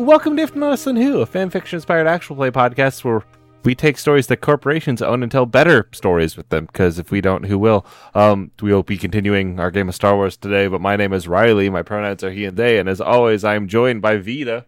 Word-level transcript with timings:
welcome 0.00 0.36
to 0.36 0.42
If 0.42 0.56
Not 0.56 0.72
Us 0.72 0.84
Then 0.84 0.96
Who, 0.96 1.20
a 1.20 1.26
fanfiction 1.26 1.74
inspired 1.74 2.06
actual 2.06 2.36
play 2.36 2.50
podcast 2.50 3.04
where 3.04 3.22
we 3.64 3.74
take 3.74 3.98
stories 3.98 4.26
that 4.28 4.38
corporations 4.38 5.02
own 5.02 5.22
and 5.22 5.30
tell 5.30 5.44
better 5.44 5.88
stories 5.92 6.36
with 6.36 6.48
them. 6.48 6.66
Because 6.66 6.98
if 6.98 7.10
we 7.10 7.20
don't, 7.20 7.44
who 7.44 7.58
will? 7.58 7.84
Um, 8.14 8.50
we 8.62 8.72
will 8.72 8.82
be 8.82 8.96
continuing 8.96 9.60
our 9.60 9.70
game 9.70 9.88
of 9.88 9.94
Star 9.94 10.16
Wars 10.16 10.36
today. 10.36 10.66
But 10.68 10.80
my 10.80 10.96
name 10.96 11.12
is 11.12 11.28
Riley. 11.28 11.68
My 11.68 11.82
pronouns 11.82 12.24
are 12.24 12.30
he 12.30 12.46
and 12.46 12.56
they, 12.56 12.78
and 12.78 12.88
as 12.88 13.00
always, 13.00 13.44
I 13.44 13.54
am 13.54 13.68
joined 13.68 14.00
by 14.00 14.16
Vita. 14.16 14.64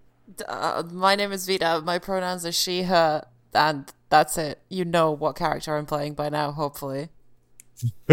Uh, 0.46 0.82
my 0.90 1.14
name 1.14 1.32
is 1.32 1.46
Vita. 1.46 1.80
My 1.82 1.98
pronouns 1.98 2.44
are 2.44 2.52
she, 2.52 2.82
her, 2.82 3.24
and 3.54 3.90
that's 4.10 4.36
it. 4.36 4.60
You 4.68 4.84
know 4.84 5.10
what 5.10 5.36
character 5.36 5.76
I'm 5.76 5.86
playing 5.86 6.14
by 6.14 6.28
now, 6.28 6.52
hopefully. 6.52 7.08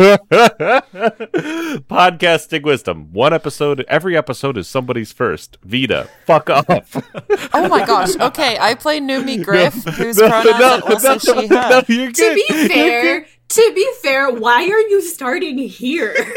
Podcasting 1.90 2.64
wisdom. 2.64 3.10
One 3.14 3.34
episode, 3.34 3.86
every 3.88 4.18
episode 4.18 4.58
is 4.58 4.68
somebody's 4.68 5.12
first. 5.12 5.58
Vita, 5.64 6.10
fuck 6.26 6.50
off. 6.50 6.96
Oh 7.54 7.68
my 7.68 7.86
gosh. 7.86 8.16
Okay, 8.16 8.58
I 8.60 8.76
play 8.76 9.00
Numi 9.00 9.44
Griff, 9.44 9.74
whose 9.96 10.18
pronouns 10.18 10.84
are 10.84 10.92
also 10.92 11.18
she, 11.18 11.48
her. 11.48 11.84
you're 11.88 12.12
To 12.12 12.22
good. 12.22 12.36
be 12.36 12.46
You're 12.50 12.68
fair, 12.68 13.26
to 13.50 13.72
be 13.76 13.92
fair, 14.02 14.32
why 14.32 14.64
are 14.64 14.82
you 14.82 15.02
starting 15.02 15.58
here? 15.58 16.16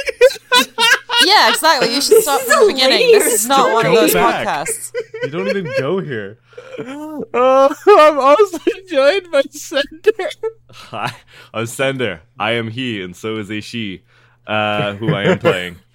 Yeah, 1.24 1.50
exactly. 1.50 1.94
You 1.94 2.00
should 2.00 2.22
start 2.22 2.42
from 2.42 2.66
the 2.66 2.72
beginning. 2.72 2.98
linear 2.98 3.18
This 3.20 3.42
is 3.42 3.46
not 3.46 3.72
one 3.72 3.86
of 3.86 3.94
those 3.94 4.12
back. 4.12 4.46
podcasts. 4.46 4.92
You 5.22 5.30
don't 5.30 5.48
even 5.48 5.70
go 5.78 6.00
here. 6.00 6.38
Oh, 6.78 7.74
I'm 7.86 8.18
also 8.18 8.58
joined 8.88 9.30
by 9.30 9.42
Sender. 9.50 10.30
Hi, 10.70 11.14
I'm 11.54 11.66
Sender. 11.66 12.22
I 12.38 12.52
am 12.52 12.68
he, 12.68 13.00
and 13.02 13.14
so 13.14 13.36
is 13.36 13.50
a 13.50 13.60
she, 13.60 14.02
uh, 14.46 14.94
who 14.94 15.14
I 15.14 15.24
am 15.24 15.38
playing. 15.38 15.76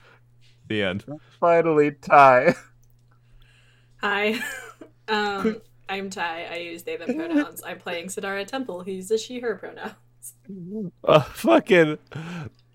The 0.69 0.83
end. 0.83 1.05
Finally, 1.39 1.91
Ty. 1.91 2.53
Hi, 4.01 4.37
um, 5.07 5.61
I'm 5.87 6.09
Ty. 6.09 6.45
I 6.51 6.57
use 6.57 6.83
they 6.83 6.97
them 6.97 7.15
pronouns. 7.15 7.63
I'm 7.65 7.79
playing 7.79 8.07
Sidara 8.07 8.45
Temple. 8.45 8.81
He's 8.81 9.09
uses 9.09 9.21
she 9.23 9.39
her 9.39 9.55
pronouns. 9.55 9.93
Uh, 11.03 11.21
fucking 11.21 11.97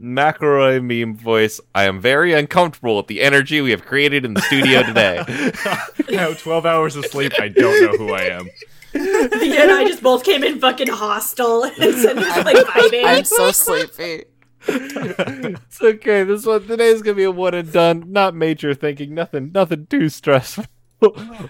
McElroy 0.00 0.82
meme 0.82 1.16
voice. 1.16 1.60
I 1.74 1.84
am 1.84 2.00
very 2.00 2.32
uncomfortable 2.32 2.96
with 2.96 3.06
the 3.06 3.22
energy 3.22 3.60
we 3.60 3.70
have 3.70 3.84
created 3.84 4.24
in 4.24 4.34
the 4.34 4.40
studio 4.42 4.82
today. 4.82 5.22
Now, 6.10 6.34
12 6.34 6.66
hours 6.66 6.94
of 6.96 7.06
sleep. 7.06 7.32
I 7.38 7.48
don't 7.48 7.80
know 7.80 7.96
who 7.96 8.12
I 8.12 8.22
am. 8.24 8.48
Vita 8.92 9.62
and 9.62 9.70
I 9.70 9.84
just 9.86 10.02
both 10.02 10.24
came 10.24 10.44
in 10.44 10.60
fucking 10.60 10.88
hostile 10.88 11.64
and 11.64 11.94
Cinder's 11.94 12.44
like 12.44 12.66
vibing. 12.66 13.04
I'm 13.06 13.24
so 13.24 13.50
sleepy. 13.50 14.24
it's 14.68 15.80
okay. 15.82 16.24
This 16.24 16.44
one 16.44 16.66
today 16.66 16.88
is 16.88 17.00
gonna 17.00 17.14
be 17.14 17.24
a 17.24 17.30
one 17.30 17.54
and 17.54 17.72
done. 17.72 18.12
Not 18.12 18.34
major 18.34 18.74
thinking. 18.74 19.14
Nothing. 19.14 19.52
Nothing 19.52 19.86
too 19.86 20.10
stressful. 20.10 20.66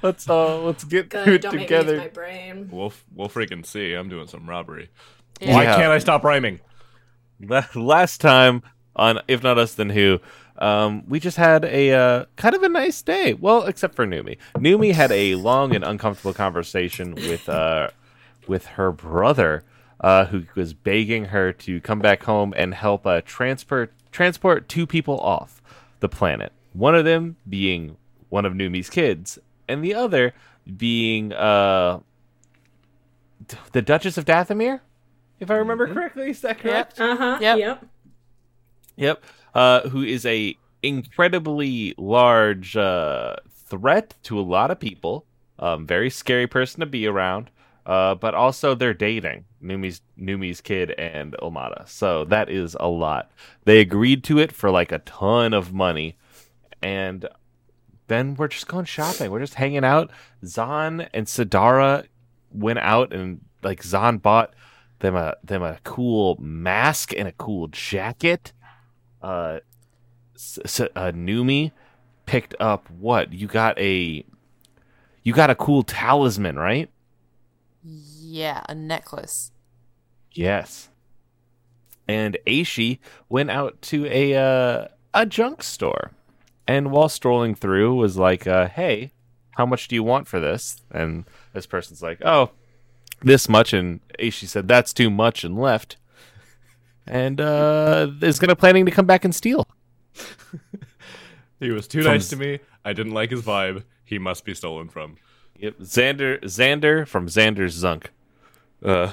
let's 0.03 0.31
uh 0.31 0.59
let's 0.63 0.85
get 0.85 1.11
through 1.11 1.25
Good, 1.25 1.35
it 1.35 1.43
don't 1.43 1.57
make 1.57 1.69
me 1.69 1.77
use 1.77 1.85
together. 1.85 1.99
my 1.99 2.09
brain. 2.09 2.69
We'll, 2.71 2.93
we'll 3.15 3.29
freaking 3.29 3.67
see. 3.67 3.93
I'm 3.95 4.09
doing 4.09 4.29
some 4.29 4.49
robbery. 4.49 4.91
Yeah. 5.41 5.55
Why 5.55 5.63
Yeah. 5.65 5.77
can't 5.77 5.93
I 5.93 5.99
stop 5.99 6.25
rhyming? 6.25 6.61
Last 7.75 8.21
time 8.21 8.63
on 8.95 9.21
If 9.29 9.43
Not 9.43 9.59
Us 9.59 9.75
Then 9.75 9.91
Who, 9.91 10.21
um, 10.59 11.03
we 11.09 11.19
just 11.19 11.37
had 11.37 11.65
a 11.65 11.93
uh, 11.93 12.25
kind 12.37 12.55
of 12.55 12.63
a 12.63 12.69
nice 12.69 13.03
day. 13.03 13.35
Well, 13.35 13.65
except 13.65 13.95
for 13.97 14.07
Numi. 14.07 14.37
Numi 14.57 14.93
had 14.93 15.11
a 15.11 15.35
long 15.35 15.75
and 15.75 15.83
uncomfortable 15.85 16.35
conversation 16.35 17.15
with 17.15 17.49
uh, 17.49 17.89
with 18.47 18.67
her 18.67 18.93
brother, 18.93 19.65
uh, 20.01 20.27
who 20.27 20.45
was 20.55 20.73
begging 20.75 21.27
her 21.27 21.53
to 21.53 21.81
come 21.81 21.99
back 21.99 22.23
home 22.25 22.55
and 22.57 22.75
help 22.75 23.07
uh, 23.07 23.23
transport 23.25 23.93
transport 24.13 24.69
two 24.69 24.87
people 24.87 25.19
off 25.21 25.61
the 26.01 26.09
planet. 26.09 26.53
One 26.75 26.95
of 26.95 27.05
them 27.05 27.37
being 27.49 27.97
one 28.29 28.45
of 28.47 28.53
Numi's 28.53 28.89
kids, 28.91 29.39
and 29.69 29.83
the 29.83 29.95
other 29.95 30.33
being 30.77 31.33
uh, 31.33 32.01
the 33.73 33.83
Duchess 33.83 34.17
of 34.17 34.25
Dathomir. 34.25 34.81
If 35.43 35.51
I 35.51 35.57
remember 35.57 35.93
correctly, 35.93 36.31
is 36.31 36.41
that 36.43 36.61
correct? 36.61 37.01
Uh 37.01 37.17
huh. 37.17 37.39
Yep. 37.41 37.59
Yep. 37.59 37.87
Yep. 38.95 39.25
Uh, 39.55 39.89
who 39.89 40.05
is 40.05 40.25
a 40.25 40.57
incredibly 40.85 41.95
large 41.99 42.77
uh, 42.77 43.35
threat 43.51 44.15
to 44.23 44.39
a 44.39 44.41
lot 44.41 44.71
of 44.71 44.79
people. 44.79 45.27
Um, 45.59 45.85
very 45.85 46.11
scary 46.11 46.47
person 46.47 46.79
to 46.79 46.87
be 46.87 47.09
around. 47.09 47.51
Uh, 47.85 48.15
but 48.15 48.35
also 48.35 48.77
they're 48.77 48.95
dating 48.95 49.45
Numi's 49.61 50.01
Numi's 50.17 50.61
kid 50.61 50.93
and 50.93 51.35
Omada, 51.43 51.89
So 51.89 52.25
that 52.27 52.49
is 52.49 52.77
a 52.79 52.87
lot. 52.87 53.33
They 53.65 53.81
agreed 53.81 54.23
to 54.25 54.39
it 54.39 54.53
for 54.53 54.71
like 54.71 54.93
a 54.93 55.01
ton 55.01 55.53
of 55.53 55.73
money, 55.73 56.17
and 56.81 57.29
then 58.07 58.37
we're 58.37 58.47
just 58.47 58.69
going 58.69 58.85
shopping. 58.85 59.33
We're 59.33 59.41
just 59.41 59.55
hanging 59.55 59.85
out. 59.85 60.13
Zahn 60.47 61.09
and 61.13 61.27
Sidara 61.27 62.07
went 62.53 62.79
out 62.79 63.13
and 63.13 63.41
like 63.65 63.83
Zahn 63.83 64.19
bought 64.19 64.55
them 65.03 65.15
a 65.15 65.35
them 65.45 65.63
a 65.63 65.79
cool 65.85 66.37
mask 66.41 67.13
and 67.17 67.29
a 67.29 67.33
cool 67.33 67.69
jacket. 67.69 68.53
Uh, 69.21 69.59
S- 70.35 70.59
S- 70.65 70.81
uh 70.81 71.13
Numi 71.13 71.73
picked 72.25 72.55
up 72.59 72.89
what 72.91 73.33
you 73.33 73.47
got 73.47 73.79
a 73.79 74.25
you 75.23 75.33
got 75.33 75.51
a 75.51 75.55
cool 75.55 75.83
talisman, 75.83 76.57
right? 76.57 76.89
Yeah, 77.85 78.63
a 78.69 78.75
necklace. 78.75 79.53
Yes. 80.33 80.89
And 82.09 82.39
Aishi 82.47 82.99
went 83.29 83.51
out 83.51 83.81
to 83.83 84.07
a 84.07 84.35
uh, 84.35 84.89
a 85.15 85.27
junk 85.27 85.63
store, 85.63 86.13
and 86.67 86.91
while 86.91 87.09
strolling 87.09 87.55
through, 87.55 87.95
was 87.95 88.17
like, 88.17 88.47
uh, 88.47 88.69
"Hey, 88.69 89.13
how 89.53 89.67
much 89.67 89.89
do 89.89 89.95
you 89.95 90.03
want 90.03 90.27
for 90.27 90.41
this?" 90.41 90.83
And 90.91 91.25
this 91.53 91.67
person's 91.67 92.03
like, 92.03 92.19
"Oh, 92.25 92.51
this 93.25 93.49
much." 93.49 93.73
And 93.73 94.01
Aishi 94.19 94.47
said, 94.47 94.69
"That's 94.69 94.93
too 94.93 95.11
much," 95.11 95.45
and 95.45 95.59
left. 95.59 95.97
And 97.07 97.41
uh, 97.41 98.09
is 98.21 98.39
gonna 98.39 98.57
planning 98.57 98.85
to 98.87 98.93
come 98.93 99.07
back 99.07 99.25
and 99.25 99.35
steal. 99.35 99.67
He 101.63 101.71
was 101.71 101.87
too 101.87 102.03
From 102.03 102.13
nice 102.15 102.29
to 102.31 102.37
me. 102.37 102.59
I 102.85 102.93
didn't 102.93 103.13
like 103.13 103.31
his 103.31 103.43
vibe. 103.43 103.85
He 104.05 104.19
must 104.19 104.45
be 104.45 104.53
stolen 104.53 104.89
from. 104.89 105.17
Yep, 105.61 105.79
Xander 105.79 106.41
Xander 106.43 107.07
from 107.07 107.29
Xander's 107.29 107.81
Zunk. 107.81 108.07
Uh 108.85 109.13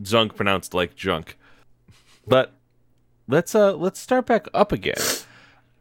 Zunk 0.00 0.36
pronounced 0.36 0.74
like 0.74 0.94
junk. 0.94 1.36
But 2.24 2.52
let's 3.26 3.52
uh 3.56 3.74
let's 3.74 3.98
start 3.98 4.26
back 4.26 4.46
up 4.54 4.70
again. 4.70 5.02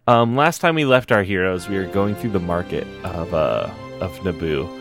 Um 0.07 0.35
last 0.35 0.59
time 0.59 0.73
we 0.73 0.85
left 0.85 1.11
our 1.11 1.21
heroes, 1.21 1.69
we 1.69 1.77
were 1.77 1.85
going 1.85 2.15
through 2.15 2.31
the 2.31 2.39
market 2.39 2.87
of 3.03 3.35
uh 3.35 3.69
of 4.01 4.17
Naboo. 4.21 4.76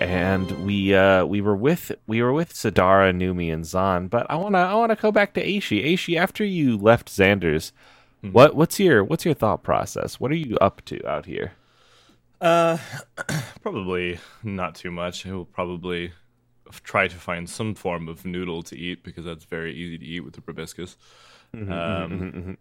And 0.00 0.50
we 0.64 0.94
uh 0.94 1.26
we 1.26 1.40
were 1.40 1.56
with 1.56 1.92
we 2.06 2.22
were 2.22 2.32
with 2.32 2.54
Sidara, 2.54 3.14
Numi, 3.14 3.52
and 3.52 3.66
Zahn, 3.66 4.08
but 4.08 4.26
I 4.30 4.36
wanna 4.36 4.58
I 4.58 4.74
wanna 4.74 4.96
go 4.96 5.12
back 5.12 5.34
to 5.34 5.44
Aishi. 5.44 5.84
Aishi, 5.84 6.16
after 6.16 6.42
you 6.42 6.78
left 6.78 7.08
Xander's, 7.08 7.72
what 8.22 8.54
what's 8.54 8.80
your 8.80 9.04
what's 9.04 9.24
your 9.24 9.34
thought 9.34 9.62
process? 9.62 10.18
What 10.18 10.30
are 10.30 10.36
you 10.36 10.56
up 10.56 10.82
to 10.86 11.06
out 11.06 11.26
here? 11.26 11.52
Uh, 12.40 12.78
probably 13.62 14.18
not 14.42 14.74
too 14.74 14.90
much. 14.90 15.26
I 15.26 15.32
will 15.32 15.44
probably 15.44 16.12
try 16.82 17.08
to 17.08 17.16
find 17.16 17.48
some 17.48 17.74
form 17.74 18.08
of 18.08 18.24
noodle 18.24 18.62
to 18.64 18.76
eat 18.78 19.02
because 19.02 19.24
that's 19.24 19.44
very 19.44 19.74
easy 19.74 19.98
to 19.98 20.04
eat 20.04 20.20
with 20.20 20.34
the 20.34 20.40
proboscis. 20.40 20.96
Um, 21.52 22.56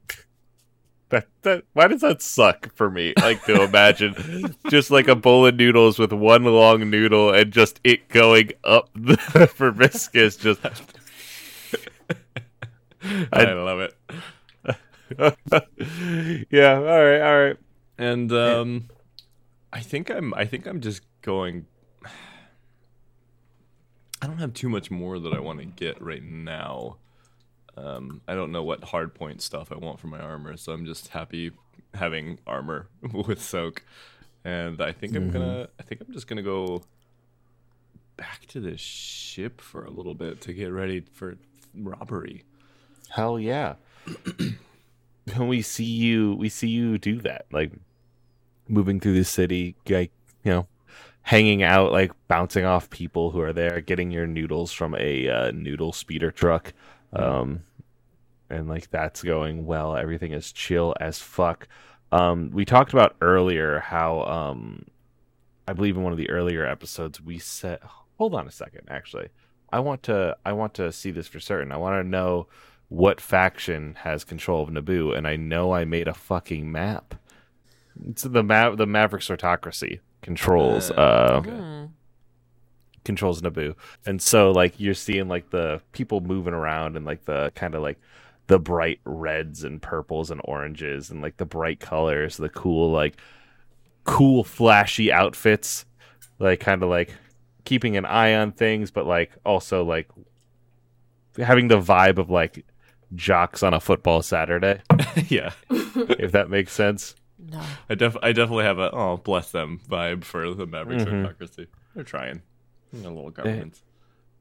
That, 1.10 1.28
that 1.42 1.64
why 1.74 1.88
does 1.88 2.02
that 2.02 2.22
suck 2.22 2.74
for 2.76 2.90
me? 2.92 3.14
Like 3.18 3.44
to 3.46 3.64
imagine 3.64 4.56
just 4.70 4.92
like 4.92 5.08
a 5.08 5.16
bowl 5.16 5.48
of 5.48 5.56
noodles 5.56 5.98
with 5.98 6.14
one 6.14 6.44
long 6.44 6.90
noodle 6.90 7.34
and 7.34 7.52
just 7.52 7.80
it 7.84 8.10
going 8.10 8.52
up 8.64 8.90
the 8.94 9.18
proboscis. 9.56 10.38
Just 10.38 10.62
I 13.34 13.54
love 13.54 13.80
it. 13.80 13.96
yeah. 16.52 16.76
All 16.76 16.84
right. 16.84 17.22
All 17.22 17.40
right. 17.40 17.58
And 17.98 18.32
um, 18.32 18.90
I 19.74 19.82
think 19.82 20.10
I'm. 20.12 20.34
I 20.36 20.46
think 20.46 20.68
I'm 20.68 20.82
just 20.82 21.02
going. 21.22 21.66
I 24.22 24.28
don't 24.28 24.38
have 24.38 24.54
too 24.54 24.70
much 24.70 24.92
more 24.92 25.18
that 25.20 25.34
I 25.34 25.40
want 25.40 25.60
to 25.60 25.66
get 25.66 26.02
right 26.02 26.24
now. 26.24 26.98
Um, 27.80 28.22
I 28.28 28.36
don't 28.36 28.52
know 28.52 28.64
what 28.64 28.84
hard 28.84 29.16
point 29.16 29.42
stuff 29.42 29.72
I 29.72 29.78
want 29.78 30.00
for 30.00 30.08
my 30.08 30.20
armor, 30.20 30.58
so 30.58 30.74
I'm 30.74 30.86
just 30.86 31.10
happy 31.10 31.52
having 31.94 32.40
armor 32.46 32.88
with 33.14 33.42
soak. 33.42 33.84
And 34.44 34.82
I 34.82 34.92
think 34.92 35.16
I'm 35.16 35.32
gonna. 35.32 35.68
I 35.80 35.84
think 35.84 36.02
I'm 36.02 36.14
just 36.14 36.28
gonna 36.28 36.42
go 36.42 36.82
back 38.18 38.46
to 38.48 38.60
the 38.60 38.78
ship 38.78 39.62
for 39.62 39.86
a 39.86 39.90
little 39.90 40.14
bit 40.14 40.42
to 40.42 40.54
get 40.54 40.72
ready 40.72 41.02
for 41.14 41.38
robbery. 41.74 42.44
Hell 43.10 43.40
yeah. 43.40 43.76
We 45.38 45.62
see 45.62 45.84
you, 45.84 46.34
we 46.36 46.50
see 46.50 46.70
you 46.70 46.98
do 46.98 47.22
that, 47.22 47.46
like 47.52 47.72
moving 48.68 49.00
through 49.00 49.14
the 49.14 49.24
city, 49.24 49.76
like 49.88 50.12
you 50.44 50.52
know, 50.52 50.68
hanging 51.22 51.62
out, 51.62 51.92
like 51.92 52.12
bouncing 52.28 52.66
off 52.66 52.90
people 52.90 53.30
who 53.30 53.40
are 53.42 53.54
there, 53.54 53.80
getting 53.80 54.10
your 54.10 54.26
noodles 54.26 54.72
from 54.72 54.96
a 54.96 55.30
uh, 55.30 55.52
noodle 55.52 55.94
speeder 55.94 56.32
truck, 56.32 56.74
um, 57.14 57.62
and 58.50 58.68
like 58.68 58.90
that's 58.90 59.22
going 59.24 59.66
well. 59.66 59.96
Everything 59.96 60.32
is 60.32 60.52
chill 60.52 60.96
as 61.00 61.20
fuck. 61.20 61.68
Um, 62.12 62.50
we 62.52 62.66
talked 62.66 62.94
about 62.94 63.16
earlier 63.22 63.80
how 63.80 64.22
um, 64.24 64.86
I 65.68 65.74
believe 65.74 65.96
in 65.96 66.04
one 66.04 66.12
of 66.12 66.18
the 66.18 66.30
earlier 66.30 66.66
episodes 66.66 67.22
we 67.22 67.38
said 67.40 67.80
hold 68.18 68.34
on 68.36 68.48
a 68.48 68.52
second 68.52 68.88
actually. 68.90 69.30
I 69.72 69.80
want 69.80 70.02
to 70.04 70.36
I 70.46 70.54
want 70.54 70.74
to 70.76 70.92
see 70.92 71.12
this 71.12 71.28
for 71.28 71.40
certain. 71.40 71.72
I 71.72 71.78
want 71.78 72.04
to 72.04 72.08
know 72.10 72.48
what 72.88 73.22
faction 73.22 73.96
has 74.00 74.24
control 74.24 74.64
of 74.64 74.70
Naboo 74.70 75.16
and 75.16 75.28
I 75.28 75.36
know 75.36 75.72
I 75.72 75.86
made 75.86 76.08
a 76.08 76.14
fucking 76.14 76.72
map. 76.72 77.14
It's 78.10 78.24
the 78.24 78.42
map 78.44 78.78
the 78.78 78.88
Mavericks 78.88 79.30
autocracy 79.30 80.00
controls 80.22 80.90
uh, 80.92 81.42
Hmm. 81.46 81.86
controls 83.06 83.42
Naboo. 83.42 83.76
And 84.06 84.22
so 84.22 84.52
like 84.52 84.80
you're 84.80 84.94
seeing 84.94 85.28
like 85.28 85.52
the 85.52 85.82
people 85.92 86.22
moving 86.22 86.54
around 86.54 86.98
and 86.98 87.06
like 87.06 87.26
the 87.26 87.52
kind 87.56 87.76
of 87.76 87.82
like 87.84 88.00
the 88.50 88.60
bright 88.60 89.00
reds 89.06 89.64
and 89.64 89.82
purples 89.82 90.30
and 90.32 90.42
oranges 90.44 91.10
and 91.12 91.22
like 91.22 91.38
the 91.38 91.46
bright 91.46 91.80
colors, 91.80 92.38
the 92.38 92.50
cool 92.50 92.92
like 92.92 93.16
cool 94.04 94.44
flashy 94.44 95.12
outfits, 95.12 95.86
like 96.40 96.60
kind 96.60 96.84
of 96.84 96.90
like 96.90 97.14
keeping 97.64 97.96
an 97.96 98.06
eye 98.06 98.34
on 98.34 98.52
things 98.52 98.90
but 98.90 99.06
like 99.06 99.32
also 99.46 99.84
like 99.84 100.08
having 101.38 101.68
the 101.68 101.80
vibe 101.80 102.18
of 102.18 102.30
like 102.30 102.66
jocks 103.16 103.64
on 103.64 103.74
a 103.74 103.80
football 103.80 104.22
Saturday, 104.22 104.82
yeah, 105.28 105.52
if 105.70 106.32
that 106.32 106.50
makes 106.50 106.74
sense. 106.74 107.16
No. 107.38 107.62
I 107.90 107.96
def 107.96 108.18
I 108.22 108.32
definitely 108.34 108.66
have 108.66 108.80
a 108.80 108.92
oh 108.92 109.18
bless 109.18 109.52
them 109.52 109.80
vibe 109.88 110.24
for 110.24 110.54
the 110.54 110.66
Mavericks 110.66 111.04
Mhm. 111.06 111.24
autocracy. 111.26 111.68
They're 111.96 112.04
trying. 112.04 112.42
Their 112.92 113.12
little 113.12 113.30
governments. 113.30 113.84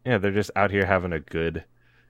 yeah 0.07 0.17
they're 0.19 0.31
just 0.33 0.51
out 0.57 0.71
here 0.71 0.87
having 0.87 1.13
a 1.13 1.21
good 1.21 1.65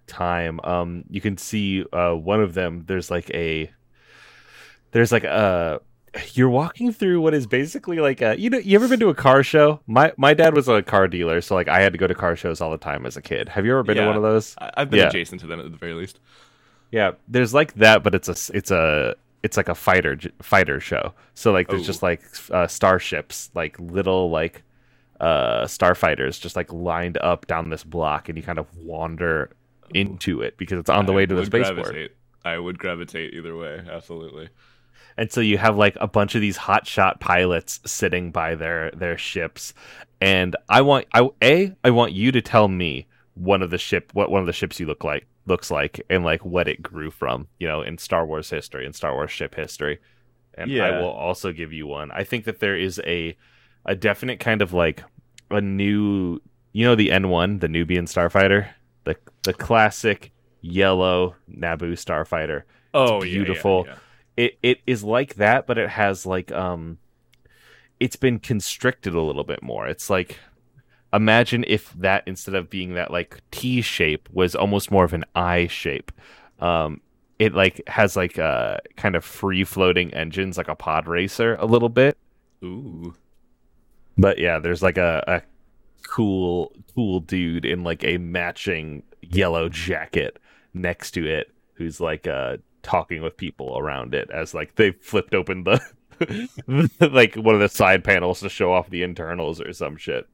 time 0.08 0.58
um 0.64 1.04
you 1.10 1.20
can 1.20 1.36
see 1.36 1.84
uh 1.92 2.12
one 2.12 2.40
of 2.40 2.54
them 2.54 2.84
there's 2.86 3.10
like 3.10 3.30
a 3.34 3.70
there's 4.92 5.12
like 5.12 5.24
a 5.24 5.80
you're 6.32 6.48
walking 6.48 6.92
through 6.92 7.20
what 7.20 7.34
is 7.34 7.46
basically 7.46 7.98
like 7.98 8.22
a 8.22 8.38
you 8.40 8.48
know 8.50 8.58
you 8.58 8.74
ever 8.76 8.88
been 8.88 8.98
to 8.98 9.08
a 9.10 9.14
car 9.14 9.42
show 9.42 9.80
my 9.86 10.12
my 10.16 10.32
dad 10.34 10.54
was 10.54 10.66
a 10.66 10.82
car 10.82 11.06
dealer 11.06 11.40
so 11.40 11.54
like 11.54 11.68
i 11.68 11.80
had 11.80 11.92
to 11.92 11.98
go 11.98 12.06
to 12.06 12.14
car 12.14 12.34
shows 12.34 12.60
all 12.60 12.70
the 12.70 12.78
time 12.78 13.04
as 13.06 13.16
a 13.16 13.22
kid 13.22 13.48
have 13.48 13.64
you 13.66 13.72
ever 13.72 13.82
been 13.82 13.96
to 13.96 14.06
one 14.06 14.16
of 14.16 14.22
those 14.22 14.54
I've 14.58 14.90
been 14.90 15.00
Yeah. 15.00 15.08
adjacent 15.08 15.40
to 15.42 15.46
them 15.46 15.60
at 15.60 15.70
the 15.70 15.76
very 15.76 15.92
least. 15.94 16.18
yeah 16.90 17.12
there's 17.28 17.52
like 17.54 17.74
that 17.74 18.02
but 18.02 18.14
it's 18.14 18.28
a 18.28 18.56
it's 18.56 18.70
a 18.70 19.14
it's 19.42 19.56
like 19.56 19.68
a 19.68 19.74
fighter 19.74 20.18
fighter 20.42 20.80
show 20.80 21.12
so 21.34 21.52
like 21.52 21.68
there's 21.68 21.82
Oh. 21.82 21.86
just 21.86 22.02
like 22.02 22.22
uh, 22.50 22.66
starships 22.66 23.50
like 23.54 23.78
little 23.78 24.30
like 24.30 24.62
uh 25.20 25.64
starfighters 25.64 26.40
just 26.40 26.56
like 26.56 26.72
lined 26.72 27.18
up 27.18 27.46
down 27.46 27.68
this 27.70 27.84
block 27.84 28.28
and 28.28 28.38
you 28.38 28.42
kind 28.42 28.58
of 28.58 28.66
wander 28.78 29.50
into 29.94 30.42
it 30.42 30.56
because 30.56 30.78
it's 30.78 30.90
on 30.90 31.06
the 31.06 31.12
I 31.12 31.16
way 31.16 31.26
to 31.26 31.34
the 31.34 31.46
spaceport 31.46 31.84
gravitate. 31.84 32.12
I 32.44 32.58
would 32.58 32.78
gravitate 32.78 33.34
either 33.34 33.56
way. 33.56 33.82
Absolutely. 33.90 34.48
and 35.16 35.30
so 35.30 35.40
you 35.40 35.58
have 35.58 35.76
like 35.76 35.96
a 36.00 36.06
bunch 36.06 36.34
of 36.34 36.40
these 36.40 36.56
hotshot 36.56 37.20
pilots 37.20 37.80
sitting 37.84 38.30
by 38.30 38.54
their 38.54 38.90
their 38.92 39.18
ships 39.18 39.74
and 40.20 40.56
i 40.68 40.80
want 40.80 41.06
i 41.12 41.28
a 41.42 41.74
i 41.84 41.90
want 41.90 42.12
you 42.12 42.32
to 42.32 42.40
tell 42.40 42.68
me 42.68 43.06
one 43.34 43.62
of 43.62 43.70
the 43.70 43.78
ship 43.78 44.10
what 44.14 44.30
one 44.30 44.40
of 44.40 44.46
the 44.46 44.52
ships 44.52 44.80
you 44.80 44.86
look 44.86 45.04
like 45.04 45.26
looks 45.46 45.70
like 45.70 46.00
and 46.10 46.24
like 46.24 46.44
what 46.44 46.68
it 46.68 46.82
grew 46.82 47.10
from 47.10 47.48
you 47.58 47.66
know 47.66 47.82
in 47.82 47.98
star 47.98 48.26
wars 48.26 48.50
history 48.50 48.84
and 48.86 48.94
star 48.94 49.14
wars 49.14 49.30
ship 49.30 49.54
history 49.54 49.98
and 50.54 50.70
i 50.80 51.00
will 51.00 51.10
also 51.10 51.52
give 51.52 51.72
you 51.72 51.86
one 51.86 52.10
i 52.12 52.22
think 52.22 52.44
that 52.44 52.60
there 52.60 52.76
is 52.76 53.00
a 53.04 53.36
a 53.86 53.94
definite 53.94 54.40
kind 54.40 54.60
of 54.62 54.72
like 54.72 55.02
a 55.50 55.60
new 55.60 56.38
you 56.72 56.84
know 56.84 56.94
the 56.94 57.08
n1 57.08 57.60
the 57.60 57.68
nubian 57.68 58.04
starfighter 58.04 58.68
the 59.48 59.54
classic 59.54 60.30
yellow 60.60 61.34
naboo 61.50 61.92
starfighter 61.94 62.62
Oh, 62.92 63.22
yeah, 63.22 63.30
yeah, 63.30 63.34
beautiful. 63.36 63.84
yeah. 63.86 63.96
it 64.36 64.58
it 64.62 64.78
is 64.86 65.02
like 65.04 65.34
that, 65.36 65.66
but 65.66 65.78
it 65.78 65.88
has 65.88 66.26
like 66.26 66.52
um 66.52 66.98
it's 68.00 68.16
been 68.16 68.38
constricted 68.38 69.14
a 69.14 69.20
little 69.22 69.44
bit 69.44 69.62
more. 69.62 69.86
It's 69.88 70.08
like 70.10 70.38
imagine 71.12 71.64
if 71.66 71.92
that 71.94 72.22
instead 72.26 72.54
of 72.54 72.68
being 72.68 72.94
that 72.94 73.10
like 73.10 73.40
T 73.50 73.80
shape 73.82 74.28
was 74.32 74.54
almost 74.54 74.90
more 74.90 75.04
of 75.04 75.12
an 75.14 75.24
I 75.34 75.66
shape. 75.66 76.12
Um 76.60 77.00
it 77.38 77.54
like 77.54 77.80
has 77.86 78.16
like 78.16 78.38
uh 78.38 78.78
kind 78.96 79.16
of 79.16 79.24
free 79.24 79.64
floating 79.64 80.12
engines 80.12 80.58
like 80.58 80.68
a 80.68 80.74
pod 80.74 81.06
racer 81.08 81.56
a 81.56 81.66
little 81.66 81.88
bit. 81.88 82.18
Ooh. 82.64 83.14
But 84.16 84.38
yeah, 84.38 84.58
there's 84.58 84.82
like 84.82 84.98
a, 84.98 85.22
a 85.26 85.42
cool 86.08 86.72
cool 86.94 87.20
dude 87.20 87.64
in 87.64 87.84
like 87.84 88.02
a 88.04 88.18
matching 88.18 89.02
yellow 89.28 89.68
jacket 89.68 90.38
next 90.74 91.12
to 91.12 91.26
it 91.26 91.50
who's 91.74 92.00
like 92.00 92.26
uh 92.26 92.56
talking 92.82 93.22
with 93.22 93.36
people 93.36 93.76
around 93.78 94.14
it 94.14 94.30
as 94.30 94.54
like 94.54 94.74
they 94.76 94.90
flipped 94.92 95.34
open 95.34 95.64
the 95.64 95.80
like 97.12 97.34
one 97.36 97.54
of 97.54 97.60
the 97.60 97.68
side 97.68 98.02
panels 98.02 98.40
to 98.40 98.48
show 98.48 98.72
off 98.72 98.90
the 98.90 99.02
internals 99.04 99.60
or 99.60 99.72
some 99.72 99.96
shit. 99.96 100.26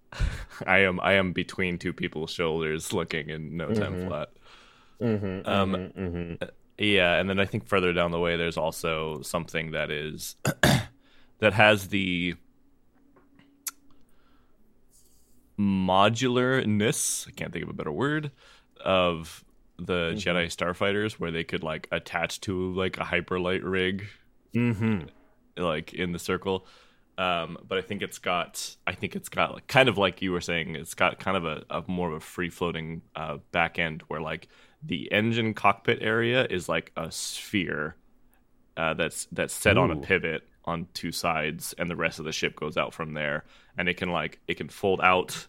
I 0.67 0.79
am 0.79 0.99
I 1.00 1.12
am 1.14 1.32
between 1.32 1.79
two 1.79 1.93
people's 1.93 2.31
shoulders 2.31 2.93
looking 2.94 3.29
in 3.29 3.56
no 3.58 3.73
time 3.75 3.94
Mhm. 3.96 4.08
flat. 4.08 4.29
Mm-hmm, 5.02 5.46
Um, 5.49 5.73
mm-hmm. 5.75 6.44
Yeah, 6.79 7.17
and 7.17 7.29
then 7.29 7.38
I 7.38 7.44
think 7.44 7.67
further 7.67 7.93
down 7.93 8.12
the 8.12 8.19
way 8.19 8.37
there's 8.37 8.56
also 8.56 9.20
something 9.23 9.73
that 9.73 9.91
is 9.91 10.37
that 11.41 11.52
has 11.52 11.88
the 11.88 12.37
modularness, 15.58 17.29
I 17.29 17.32
can't 17.32 17.52
think 17.52 17.64
of 17.64 17.70
a 17.70 17.75
better 17.75 17.93
word, 17.93 18.31
of 18.82 19.44
the 19.78 20.12
Jedi 20.14 20.46
starfighters 20.46 21.14
where 21.14 21.30
they 21.30 21.44
could 21.44 21.62
like 21.62 21.88
attach 21.90 22.40
to 22.42 22.72
like 22.74 22.98
a 22.98 23.02
hyperlight 23.02 23.60
rig 23.62 24.06
Mm-hmm. 24.54 25.08
like 25.56 25.93
in 25.94 26.12
the 26.12 26.19
circle. 26.19 26.66
Um, 27.19 27.58
but 27.66 27.78
I 27.78 27.81
think 27.81 28.02
it's 28.02 28.19
got, 28.19 28.76
I 28.86 28.93
think 28.93 29.14
it's 29.16 29.28
got 29.28 29.54
like, 29.54 29.66
kind 29.66 29.88
of 29.88 29.98
like 29.98 30.22
you 30.22 30.32
were 30.32 30.40
saying, 30.40 30.74
it's 30.76 30.94
got 30.94 31.19
kind 31.19 31.36
of 31.36 31.44
a, 31.44 31.64
a 31.70 31.82
more 31.86 32.08
of 32.08 32.14
a 32.14 32.20
free 32.20 32.50
floating 32.50 33.02
uh, 33.16 33.38
back 33.52 33.78
end 33.78 34.02
where 34.08 34.20
like 34.20 34.48
the 34.82 35.10
engine 35.12 35.54
cockpit 35.54 35.98
area 36.02 36.46
is 36.48 36.69
like 36.69 36.93
a 36.96 37.10
sphere 37.10 37.96
uh, 38.76 38.94
that's 38.94 39.26
that's 39.32 39.54
set 39.54 39.78
on 39.78 39.90
a 39.93 39.96
pivot 39.96 40.43
on 40.64 40.88
two 40.94 41.12
sides, 41.12 41.74
and 41.78 41.88
the 41.88 41.96
rest 41.96 42.19
of 42.19 42.24
the 42.24 42.32
ship 42.32 42.56
goes 42.56 42.76
out 42.76 42.93
from 42.93 43.14
there, 43.14 43.44
and 43.78 43.88
it 43.88 43.94
can 43.96 44.10
like 44.10 44.40
it 44.48 44.54
can 44.54 44.69
fold 44.69 45.00
out, 45.00 45.46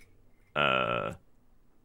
uh, 0.56 1.14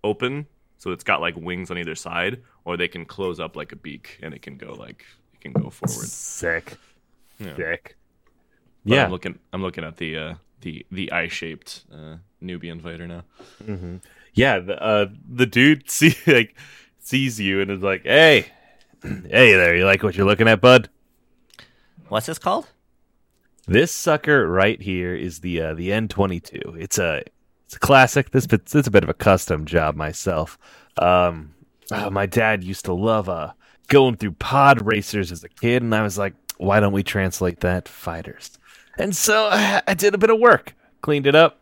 open, 0.05 0.47
so 0.81 0.93
it's 0.93 1.05
got 1.05 1.21
like 1.21 1.37
wings 1.37 1.71
on 1.71 1.77
either 1.77 1.95
side, 1.95 2.43
or 2.65 2.77
they 2.79 2.89
can 2.89 3.05
close 3.05 3.39
up 3.39 3.55
like 3.55 3.71
a 3.71 3.77
beak, 3.77 4.19
and 4.23 4.33
it 4.33 4.41
can 4.41 4.57
go 4.57 4.73
like 4.73 5.05
it 5.35 5.41
can 5.43 5.53
go 5.53 5.69
forward. 5.69 6.09
Sick. 6.09 6.79
Yeah. 7.39 7.55
Sick. 7.55 7.97
But 8.87 8.95
Yeah. 8.95 9.05
I'm 9.05 9.11
looking. 9.11 9.39
I'm 9.53 9.61
looking 9.61 9.85
at 9.85 9.99
the 9.99 10.17
uh, 10.17 10.35
the 10.63 10.87
the 10.91 11.13
eye-shaped 11.13 11.85
uh, 11.93 12.17
Nubian 12.41 12.81
fighter 12.81 13.07
now. 13.07 13.25
Mm-hmm. 13.63 13.97
Yeah, 14.33 14.59
the 14.59 14.83
uh, 14.83 15.07
the 15.29 15.45
dude 15.47 15.91
see 15.97 16.17
like 16.27 16.57
sees 16.99 17.39
you 17.39 17.61
and 17.61 17.71
is 17.71 17.83
like, 17.83 18.05
"Hey, 18.05 18.47
hey 19.03 19.53
there, 19.55 19.77
you 19.77 19.85
like 19.85 20.03
what 20.03 20.17
you're 20.17 20.27
looking 20.27 20.49
at, 20.49 20.63
bud?" 20.63 20.89
What's 22.09 22.27
this 22.27 22.39
called? 22.39 22.69
This 23.67 23.93
sucker 23.93 24.49
right 24.49 24.81
here 24.81 25.15
is 25.15 25.41
the 25.41 25.61
uh, 25.61 25.75
the 25.75 25.91
N22. 25.91 26.81
It's 26.81 26.99
a 26.99 27.23
it's 27.71 27.77
a 27.77 27.79
classic. 27.79 28.33
This 28.33 28.49
it's 28.51 28.75
a 28.75 28.91
bit 28.91 29.05
of 29.05 29.09
a 29.09 29.15
custom 29.15 29.65
job 29.65 29.95
myself. 29.95 30.59
Um, 30.99 31.55
uh, 31.93 32.11
my 32.11 32.27
dad 32.27 32.65
used 32.65 32.85
to 32.87 32.93
love 32.93 33.29
uh 33.29 33.53
going 33.87 34.17
through 34.17 34.33
pod 34.33 34.85
racers 34.85 35.31
as 35.31 35.45
a 35.45 35.49
kid, 35.49 35.81
and 35.85 35.95
I 35.95 36.03
was 36.03 36.19
like, 36.19 36.35
why 36.59 36.81
don't 36.81 36.93
we 36.93 37.05
translate 37.05 37.61
that 37.61 37.87
fighters? 37.87 38.59
And 38.99 39.15
so 39.15 39.47
I, 39.53 39.83
I 39.87 39.95
did 39.95 40.17
a 40.17 40.19
bit 40.19 40.31
of 40.31 40.41
work, 40.41 40.75
cleaned 41.01 41.29
it 41.29 41.37
up, 41.37 41.61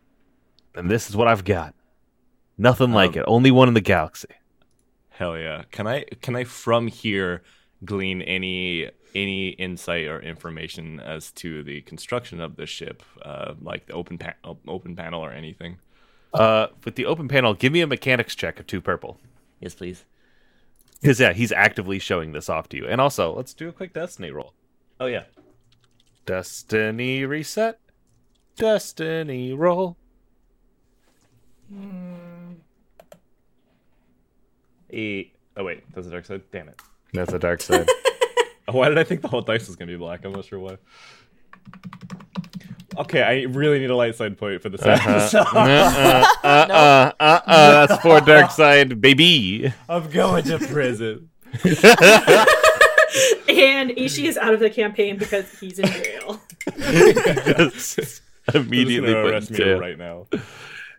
and 0.73 0.89
this 0.89 1.11
is 1.11 1.15
what 1.15 1.27
I've 1.27 1.43
got. 1.45 1.75
Nothing 2.57 2.91
like 2.91 3.11
Um, 3.11 3.19
it. 3.19 3.25
Only 3.27 3.51
one 3.51 3.67
in 3.67 3.75
the 3.75 3.79
galaxy. 3.79 4.29
Hell 5.09 5.37
yeah! 5.37 5.61
Can 5.69 5.85
I 5.85 6.05
can 6.23 6.35
I 6.35 6.43
from 6.43 6.87
here 6.87 7.43
glean 7.85 8.23
any 8.23 8.89
any 9.13 9.49
insight 9.49 10.07
or 10.07 10.19
information 10.19 10.99
as 11.01 11.31
to 11.33 11.61
the 11.61 11.81
construction 11.81 12.41
of 12.41 12.55
this 12.55 12.71
ship, 12.71 13.03
uh, 13.21 13.53
like 13.61 13.85
the 13.85 13.93
open 13.93 14.17
pa- 14.17 14.55
open 14.67 14.95
panel 14.95 15.23
or 15.23 15.31
anything? 15.31 15.77
Uh, 16.33 16.67
with 16.85 16.95
the 16.95 17.05
open 17.05 17.27
panel, 17.27 17.53
give 17.53 17.73
me 17.73 17.81
a 17.81 17.87
mechanics 17.87 18.35
check 18.35 18.59
of 18.59 18.67
two 18.67 18.81
purple. 18.81 19.19
Yes, 19.59 19.73
please. 19.73 20.05
Because 21.01 21.19
yeah, 21.19 21.33
he's 21.33 21.51
actively 21.51 21.97
showing 21.99 22.33
this 22.33 22.49
off 22.49 22.69
to 22.69 22.77
you. 22.77 22.85
And 22.85 22.99
also, 23.01 23.33
let's 23.33 23.53
do 23.53 23.69
a 23.69 23.71
quick 23.71 23.93
destiny 23.93 24.31
roll. 24.31 24.53
Oh 24.99 25.05
yeah. 25.05 25.23
Destiny 26.25 27.25
reset. 27.25 27.79
Destiny 28.55 29.53
roll. 29.53 29.97
E. 34.91 35.31
Oh 35.55 35.63
wait, 35.63 35.83
that's 35.93 36.05
the 36.05 36.11
dark 36.11 36.25
side. 36.25 36.41
Damn 36.51 36.69
it! 36.69 36.81
That's 37.13 37.31
the 37.31 37.39
dark 37.39 37.61
side. 37.61 37.87
Why 38.71 38.89
did 38.89 38.97
I 38.97 39.03
think 39.03 39.21
the 39.21 39.27
whole 39.27 39.41
dice 39.41 39.67
was 39.67 39.75
gonna 39.75 39.91
be 39.91 39.97
black? 39.97 40.25
I'm 40.25 40.31
not 40.31 40.45
sure 40.45 40.59
why. 40.59 40.77
Okay, 42.99 43.21
I 43.21 43.43
really 43.43 43.79
need 43.79 43.89
a 43.89 43.95
light 43.95 44.15
side 44.15 44.37
point 44.37 44.61
for 44.61 44.67
this 44.67 44.81
episode. 44.83 45.37
uh, 45.53 45.55
uh, 45.55 46.25
uh, 46.43 47.11
uh, 47.17 47.39
uh, 47.47 47.87
that's 47.87 48.01
for 48.01 48.19
dark 48.19 48.51
side, 48.51 48.99
baby. 48.99 49.73
I'm 49.87 50.09
going 50.09 50.43
to 50.45 50.59
prison. 50.59 51.29
And 53.49 53.91
Ishi 53.97 54.27
is 54.27 54.37
out 54.37 54.53
of 54.53 54.59
the 54.59 54.69
campaign 54.69 55.17
because 55.17 55.59
he's 55.59 55.79
in 55.79 55.87
jail. 55.87 56.41
immediately 58.53 59.11
gonna 59.11 59.23
put 59.23 59.29
in 59.29 59.33
arrest 59.33 59.51
me 59.51 59.57
jail. 59.57 59.79
right 59.79 59.97
now. 59.97 60.27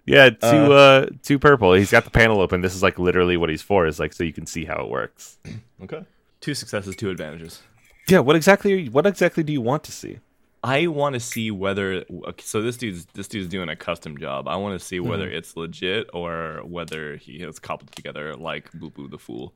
Yeah, 0.06 0.30
two 0.30 0.46
Uh, 0.46 0.70
uh, 0.70 1.06
two 1.22 1.38
purple. 1.38 1.72
He's 1.74 1.90
got 1.90 2.04
the 2.04 2.10
panel 2.10 2.40
open. 2.40 2.62
This 2.62 2.74
is 2.74 2.82
like 2.82 2.98
literally 2.98 3.36
what 3.36 3.48
he's 3.48 3.62
for. 3.62 3.86
Is 3.86 4.00
like 4.00 4.12
so 4.12 4.24
you 4.24 4.32
can 4.32 4.46
see 4.46 4.64
how 4.64 4.82
it 4.84 4.90
works. 4.90 5.38
Okay. 5.82 6.04
Two 6.40 6.54
successes, 6.54 6.96
two 6.96 7.10
advantages. 7.10 7.62
Yeah. 8.08 8.18
What 8.20 8.34
exactly? 8.34 8.72
Are 8.72 8.76
you, 8.76 8.90
what 8.90 9.06
exactly 9.06 9.44
do 9.44 9.52
you 9.52 9.60
want 9.60 9.84
to 9.84 9.92
see? 9.92 10.18
I 10.62 10.88
want 10.88 11.14
to 11.14 11.20
see 11.20 11.50
whether 11.50 12.04
uh, 12.26 12.32
so 12.38 12.60
this 12.60 12.76
dude's 12.76 13.06
this 13.14 13.28
dude's 13.28 13.48
doing 13.48 13.68
a 13.68 13.76
custom 13.76 14.18
job. 14.18 14.46
I 14.46 14.56
want 14.56 14.78
to 14.78 14.84
see 14.84 15.00
whether 15.00 15.26
mm-hmm. 15.26 15.36
it's 15.36 15.56
legit 15.56 16.08
or 16.12 16.60
whether 16.64 17.16
he 17.16 17.40
has 17.40 17.58
cobbled 17.58 17.92
together 17.92 18.34
like 18.36 18.70
Boo 18.72 18.90
Boo 18.90 19.08
the 19.08 19.18
Fool. 19.18 19.54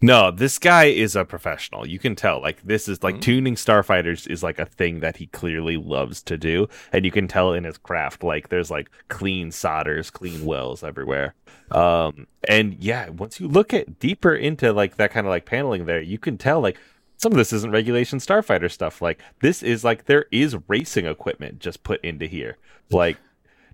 No, 0.00 0.30
this 0.30 0.58
guy 0.58 0.84
is 0.84 1.16
a 1.16 1.24
professional. 1.24 1.86
You 1.86 1.98
can 1.98 2.14
tell. 2.14 2.40
Like 2.40 2.62
this 2.62 2.88
is 2.88 3.02
like 3.02 3.14
mm-hmm. 3.14 3.20
tuning 3.20 3.54
starfighters 3.54 4.28
is 4.28 4.42
like 4.42 4.58
a 4.58 4.66
thing 4.66 5.00
that 5.00 5.16
he 5.16 5.26
clearly 5.28 5.76
loves 5.76 6.22
to 6.24 6.36
do, 6.36 6.68
and 6.92 7.04
you 7.04 7.10
can 7.10 7.28
tell 7.28 7.52
in 7.52 7.64
his 7.64 7.78
craft. 7.78 8.22
Like 8.22 8.48
there's 8.48 8.70
like 8.70 8.90
clean 9.08 9.50
solders, 9.50 10.10
clean 10.10 10.44
wells 10.44 10.82
everywhere. 10.82 11.34
Um, 11.70 12.26
and 12.48 12.74
yeah, 12.78 13.08
once 13.08 13.40
you 13.40 13.48
look 13.48 13.72
at 13.72 13.98
deeper 13.98 14.34
into 14.34 14.72
like 14.72 14.96
that 14.96 15.10
kind 15.10 15.26
of 15.26 15.30
like 15.30 15.46
paneling 15.46 15.86
there, 15.86 16.00
you 16.00 16.18
can 16.18 16.36
tell 16.36 16.60
like 16.60 16.78
some 17.24 17.32
of 17.32 17.38
this 17.38 17.54
isn't 17.54 17.72
regulation 17.72 18.18
starfighter 18.18 18.70
stuff. 18.70 19.00
Like 19.00 19.18
this 19.40 19.62
is 19.62 19.82
like 19.82 20.04
there 20.04 20.26
is 20.30 20.58
racing 20.68 21.06
equipment 21.06 21.58
just 21.58 21.82
put 21.82 22.04
into 22.04 22.26
here, 22.26 22.58
like 22.90 23.16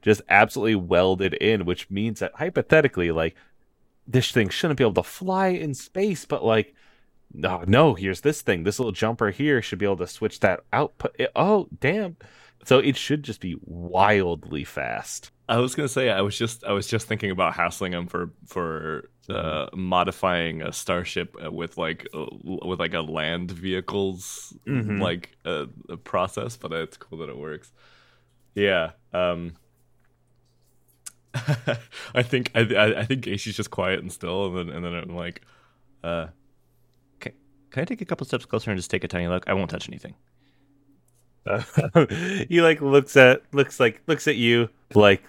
just 0.02 0.23
absolutely 0.28 0.76
welded 0.76 1.35
in, 1.35 1.64
which 1.64 1.90
means 1.90 2.21
that 2.21 2.30
hypothetically, 2.37 3.11
like 3.11 3.35
this 4.07 4.30
thing 4.30 4.50
shouldn't 4.50 4.78
be 4.78 4.85
able 4.85 4.95
to 4.95 5.02
fly 5.02 5.49
in 5.49 5.75
space, 5.75 6.25
but 6.26 6.45
like, 6.45 6.76
no, 7.35 7.64
no, 7.66 7.95
here's 7.95 8.21
this 8.21 8.40
thing. 8.40 8.62
This 8.62 8.78
little 8.78 8.92
jumper 8.92 9.30
here 9.30 9.61
should 9.61 9.80
be 9.80 9.85
able 9.85 9.97
to 9.97 10.07
switch 10.07 10.38
that 10.40 10.61
output. 10.73 11.16
Oh, 11.35 11.66
damn. 11.80 12.19
So 12.64 12.78
it 12.78 12.97
should 12.97 13.25
just 13.25 13.40
be 13.40 13.57
wildly 13.64 14.62
fast. 14.62 15.33
I 15.49 15.57
was 15.57 15.75
gonna 15.75 15.88
say 15.88 16.09
I 16.09 16.21
was 16.21 16.38
just 16.38 16.62
I 16.62 16.71
was 16.71 16.87
just 16.87 17.09
thinking 17.09 17.33
about 17.33 17.54
hassling 17.54 17.95
him 17.95 18.07
for 18.07 18.30
for 18.47 19.11
uh, 19.30 19.68
modifying 19.75 20.62
a 20.62 20.72
starship 20.72 21.37
uh, 21.44 21.50
with 21.50 21.78
like 21.78 22.06
uh, 22.14 22.26
with 22.44 22.80
like 22.80 22.94
a 22.94 23.00
land 23.00 23.50
vehicles 23.50 24.52
Mhm. 24.66 25.00
like 25.00 25.30
uh, 25.44 25.66
a 25.88 25.96
process, 25.96 26.56
but 26.56 26.72
it's 26.72 26.96
cool 26.96 27.18
that 27.18 27.28
it 27.28 27.37
works. 27.38 27.72
Yeah. 28.54 28.90
Um. 29.12 29.52
I 32.14 32.22
think 32.22 32.50
I 32.56 32.60
I, 32.60 33.00
I 33.00 33.04
think 33.04 33.25
Aishi's 33.26 33.56
just 33.56 33.70
quiet 33.70 34.00
and 34.00 34.12
still, 34.12 34.46
and 34.46 34.56
then 34.68 34.76
and 34.76 34.84
then 34.84 34.94
I'm 34.94 35.14
like, 35.14 35.42
uh, 36.02 36.26
Can, 37.20 37.32
can 37.70 37.82
I 37.82 37.84
take 37.84 38.00
a 38.00 38.04
couple 38.04 38.26
steps 38.26 38.44
closer 38.44 38.70
and 38.72 38.78
just 38.78 38.90
take 38.90 39.04
a 39.04 39.08
tiny 39.08 39.28
look? 39.28 39.44
I 39.49 39.54
won't 39.54 39.70
touch 39.70 39.88
anything. 39.88 40.14
he 42.49 42.60
like 42.60 42.80
looks 42.82 43.16
at 43.16 43.42
looks 43.52 43.80
like 43.80 44.02
looks 44.06 44.28
at 44.28 44.37
you 44.37 44.68
like 44.94 45.22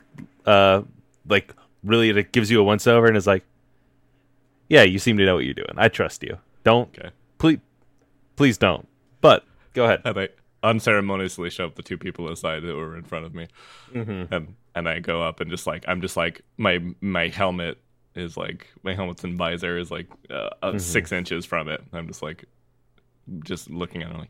uh 0.45 0.81
like 1.29 1.53
really 1.83 2.09
it 2.09 2.31
gives 2.33 2.51
you 2.51 2.59
a 2.59 2.63
once 2.63 2.85
over 2.85 3.07
and 3.07 3.15
is 3.15 3.25
like, 3.25 3.43
yeah, 4.71 4.83
you 4.83 4.99
seem 4.99 5.17
to 5.17 5.25
know 5.25 5.35
what 5.35 5.43
you're 5.45 5.53
doing. 5.53 5.75
I 5.75 5.87
trust 5.89 6.23
you. 6.23 6.37
Don't 6.63 6.89
okay. 6.97 7.09
please 7.37 7.59
please 8.35 8.57
don't. 8.57 8.87
But 9.19 9.43
go 9.73 9.83
ahead. 9.85 10.01
and 10.05 10.17
I 10.17 10.29
unceremoniously 10.63 11.49
shove 11.49 11.75
the 11.75 11.81
two 11.83 11.97
people 11.97 12.29
aside 12.31 12.61
that 12.63 12.75
were 12.75 12.95
in 12.97 13.03
front 13.03 13.25
of 13.25 13.33
me, 13.35 13.47
Mm-hmm. 13.93 14.33
and 14.33 14.55
and 14.75 14.87
I 14.87 14.99
go 14.99 15.21
up 15.21 15.39
and 15.41 15.51
just 15.51 15.67
like 15.67 15.83
I'm 15.87 16.01
just 16.01 16.15
like 16.17 16.41
my 16.57 16.79
my 17.01 17.27
helmet 17.27 17.77
is 18.15 18.37
like 18.37 18.67
my 18.83 18.93
helmet's 18.93 19.23
and 19.23 19.37
visor 19.37 19.77
is 19.77 19.91
like 19.91 20.07
uh, 20.29 20.49
uh, 20.61 20.77
six 20.79 21.11
inches 21.11 21.45
from 21.45 21.67
it. 21.67 21.81
I'm 21.93 22.07
just 22.07 22.21
like 22.21 22.45
just 23.43 23.69
looking 23.69 24.03
at 24.03 24.11
it 24.11 24.17
like 24.17 24.29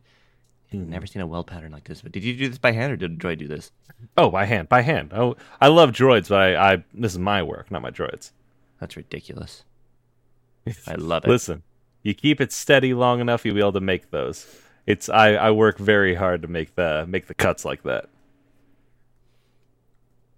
I've 0.73 0.79
Never 0.87 1.05
seen 1.05 1.21
a 1.21 1.27
weld 1.27 1.47
pattern 1.47 1.73
like 1.73 1.83
this. 1.83 2.01
But 2.01 2.13
did 2.13 2.23
you 2.23 2.33
do 2.33 2.47
this 2.47 2.57
by 2.57 2.71
hand 2.71 2.93
or 2.93 2.95
did 2.95 3.11
a 3.11 3.15
droid 3.15 3.39
do 3.39 3.47
this? 3.47 3.71
Oh, 4.17 4.29
by 4.29 4.45
hand, 4.45 4.69
by 4.69 4.81
hand. 4.83 5.11
Oh, 5.13 5.35
I 5.59 5.67
love 5.67 5.91
droids, 5.91 6.29
but 6.29 6.39
I, 6.39 6.73
I 6.73 6.83
this 6.93 7.11
is 7.11 7.19
my 7.19 7.43
work, 7.43 7.69
not 7.71 7.81
my 7.81 7.91
droids. 7.91 8.31
That's 8.79 8.95
ridiculous. 8.95 9.65
I 10.87 10.95
love 10.95 11.25
it. 11.25 11.29
Listen, 11.29 11.63
you 12.03 12.13
keep 12.13 12.39
it 12.41 12.51
steady 12.51 12.93
long 12.93 13.19
enough, 13.19 13.45
you'll 13.45 13.55
be 13.55 13.61
able 13.61 13.73
to 13.73 13.81
make 13.81 14.11
those. 14.11 14.45
It's 14.87 15.09
I, 15.09 15.33
I 15.33 15.51
work 15.51 15.77
very 15.77 16.15
hard 16.15 16.41
to 16.41 16.47
make 16.47 16.75
the 16.75 17.05
make 17.07 17.27
the 17.27 17.33
cuts 17.33 17.63
like 17.65 17.83
that. 17.83 18.09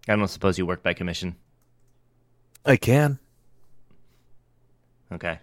I 0.08 0.15
don't 0.15 0.27
suppose 0.27 0.58
you 0.58 0.65
work 0.65 0.84
by 0.84 0.94
commission. 0.94 1.36
I 2.65 2.75
can. 2.75 3.20
Okay. 5.12 5.39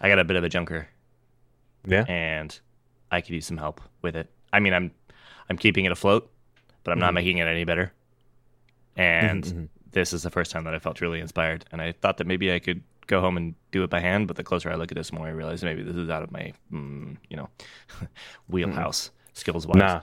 I 0.00 0.08
got 0.08 0.18
a 0.18 0.24
bit 0.24 0.36
of 0.36 0.42
a 0.42 0.48
junker 0.48 0.88
Yeah. 1.86 2.04
and 2.08 2.58
I 3.10 3.20
could 3.20 3.30
use 3.34 3.46
some 3.46 3.58
help 3.58 3.80
with 4.00 4.16
it. 4.16 4.28
I 4.52 4.58
mean, 4.58 4.74
I'm 4.74 4.90
I'm 5.48 5.56
keeping 5.58 5.84
it 5.84 5.92
afloat, 5.92 6.30
but 6.82 6.90
I'm 6.92 6.98
not 6.98 7.14
making 7.14 7.38
it 7.38 7.46
any 7.46 7.64
better. 7.64 7.92
And 8.96 9.44
mhm. 9.44 9.68
This 9.92 10.12
is 10.12 10.22
the 10.22 10.30
first 10.30 10.50
time 10.50 10.64
that 10.64 10.74
I 10.74 10.78
felt 10.78 11.00
really 11.00 11.20
inspired, 11.20 11.64
and 11.72 11.80
I 11.80 11.92
thought 11.92 12.18
that 12.18 12.26
maybe 12.26 12.52
I 12.52 12.58
could 12.58 12.82
go 13.06 13.20
home 13.20 13.36
and 13.36 13.54
do 13.70 13.82
it 13.82 13.90
by 13.90 14.00
hand. 14.00 14.26
But 14.26 14.36
the 14.36 14.44
closer 14.44 14.70
I 14.70 14.74
look 14.74 14.90
at 14.90 14.96
this, 14.96 15.10
the 15.10 15.16
more 15.16 15.26
I 15.26 15.30
realize 15.30 15.62
maybe 15.62 15.82
this 15.82 15.96
is 15.96 16.10
out 16.10 16.22
of 16.22 16.32
my, 16.32 16.52
mm, 16.72 17.16
you 17.28 17.36
know, 17.36 17.48
wheelhouse 18.48 19.10
skills 19.32 19.66
wise. 19.66 19.76
Nah. 19.76 20.00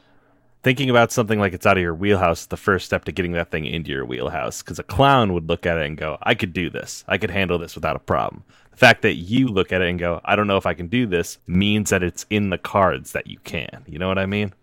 Thinking 0.61 0.89
about 0.89 1.13
something 1.13 1.39
like 1.39 1.53
it's 1.53 1.65
out 1.65 1.77
of 1.77 1.83
your 1.83 1.95
wheelhouse 1.95 2.41
is 2.41 2.47
the 2.47 2.57
first 2.57 2.85
step 2.85 3.05
to 3.05 3.13
getting 3.13 3.31
that 3.31 3.49
thing 3.49 3.65
into 3.65 3.91
your 3.91 4.05
wheelhouse. 4.05 4.61
Because 4.61 4.77
a 4.77 4.83
clown 4.83 5.33
would 5.33 5.47
look 5.47 5.65
at 5.65 5.77
it 5.77 5.85
and 5.85 5.97
go, 5.97 6.17
I 6.21 6.35
could 6.35 6.51
do 6.51 6.69
this. 6.69 7.05
I 7.07 7.17
could 7.17 7.31
handle 7.31 7.57
this 7.57 7.75
without 7.75 7.95
a 7.95 7.99
problem. 7.99 8.43
The 8.71 8.77
fact 8.77 9.01
that 9.03 9.15
you 9.15 9.47
look 9.47 9.71
at 9.71 9.81
it 9.81 9.87
and 9.87 9.97
go, 9.97 10.19
I 10.25 10.35
don't 10.35 10.47
know 10.47 10.57
if 10.57 10.65
I 10.65 10.73
can 10.73 10.87
do 10.87 11.05
this, 11.07 11.37
means 11.47 11.91
that 11.91 12.03
it's 12.03 12.25
in 12.29 12.49
the 12.49 12.57
cards 12.57 13.13
that 13.13 13.27
you 13.27 13.37
can. 13.45 13.85
You 13.87 13.99
know 13.99 14.09
what 14.09 14.19
I 14.19 14.25
mean? 14.25 14.53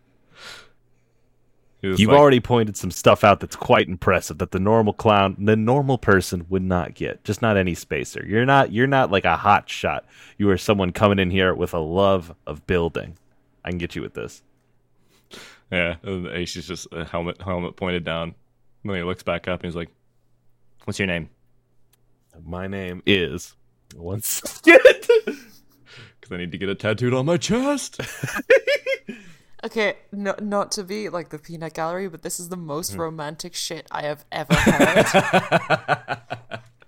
You've 1.83 2.01
like, 2.01 2.19
already 2.19 2.41
pointed 2.41 2.77
some 2.77 2.91
stuff 2.91 3.23
out 3.23 3.41
that's 3.41 3.55
quite 3.55 3.89
impressive 3.89 4.39
that 4.39 4.51
the 4.51 4.59
normal 4.59 4.93
clown, 4.93 5.37
the 5.39 5.57
normal 5.57 5.99
person 5.99 6.47
would 6.49 6.63
not 6.63 6.95
get. 6.95 7.23
Just 7.23 7.43
not 7.43 7.57
any 7.57 7.75
spacer. 7.75 8.25
You're 8.27 8.47
not 8.47 8.73
you're 8.73 8.87
not 8.87 9.11
like 9.11 9.25
a 9.25 9.37
hot 9.37 9.69
shot. 9.69 10.05
You 10.39 10.51
are 10.51 10.59
someone 10.59 10.93
coming 10.93 11.19
in 11.19 11.31
here 11.31 11.55
with 11.55 11.75
a 11.75 11.79
love 11.79 12.35
of 12.47 12.67
building. 12.67 13.17
I 13.65 13.71
can 13.71 13.79
get 13.79 13.95
you 13.95 14.03
with 14.03 14.15
this. 14.15 14.43
yeah. 15.71 15.97
And 16.03 16.27
Aishi's 16.27 16.67
just 16.67 16.89
a 16.93 17.05
helmet 17.05 17.41
helmet 17.43 17.77
pointed 17.77 18.05
down. 18.05 18.35
And 18.83 18.91
then 18.91 18.97
he 18.97 19.03
looks 19.03 19.23
back 19.23 19.47
up 19.47 19.61
and 19.61 19.71
he's 19.71 19.77
like, 19.77 19.91
What's 20.85 20.99
your 20.99 21.07
name? 21.07 21.29
My 22.45 22.67
name 22.67 23.03
is 23.07 23.55
one 23.95 24.23
second. 24.23 24.81
because 26.21 26.33
I 26.33 26.37
need 26.37 26.53
to 26.53 26.59
get 26.59 26.69
it 26.69 26.79
tattooed 26.79 27.15
on 27.15 27.27
my 27.27 27.37
chest. 27.37 28.01
Okay, 29.65 29.95
no, 30.13 30.35
not 30.41 30.71
to 30.73 30.85
be 30.85 31.09
like 31.09 31.31
the 31.31 31.39
peanut 31.39 31.75
gallery, 31.75 32.09
but 32.09 32.23
this 32.23 32.39
is 32.39 32.51
the 32.51 32.57
most 32.57 32.93
Hmm. 32.95 33.01
romantic 33.01 33.55
shit 33.55 33.87
I 33.91 34.03
have 34.03 34.25
ever 34.31 34.55
heard. 34.55 35.07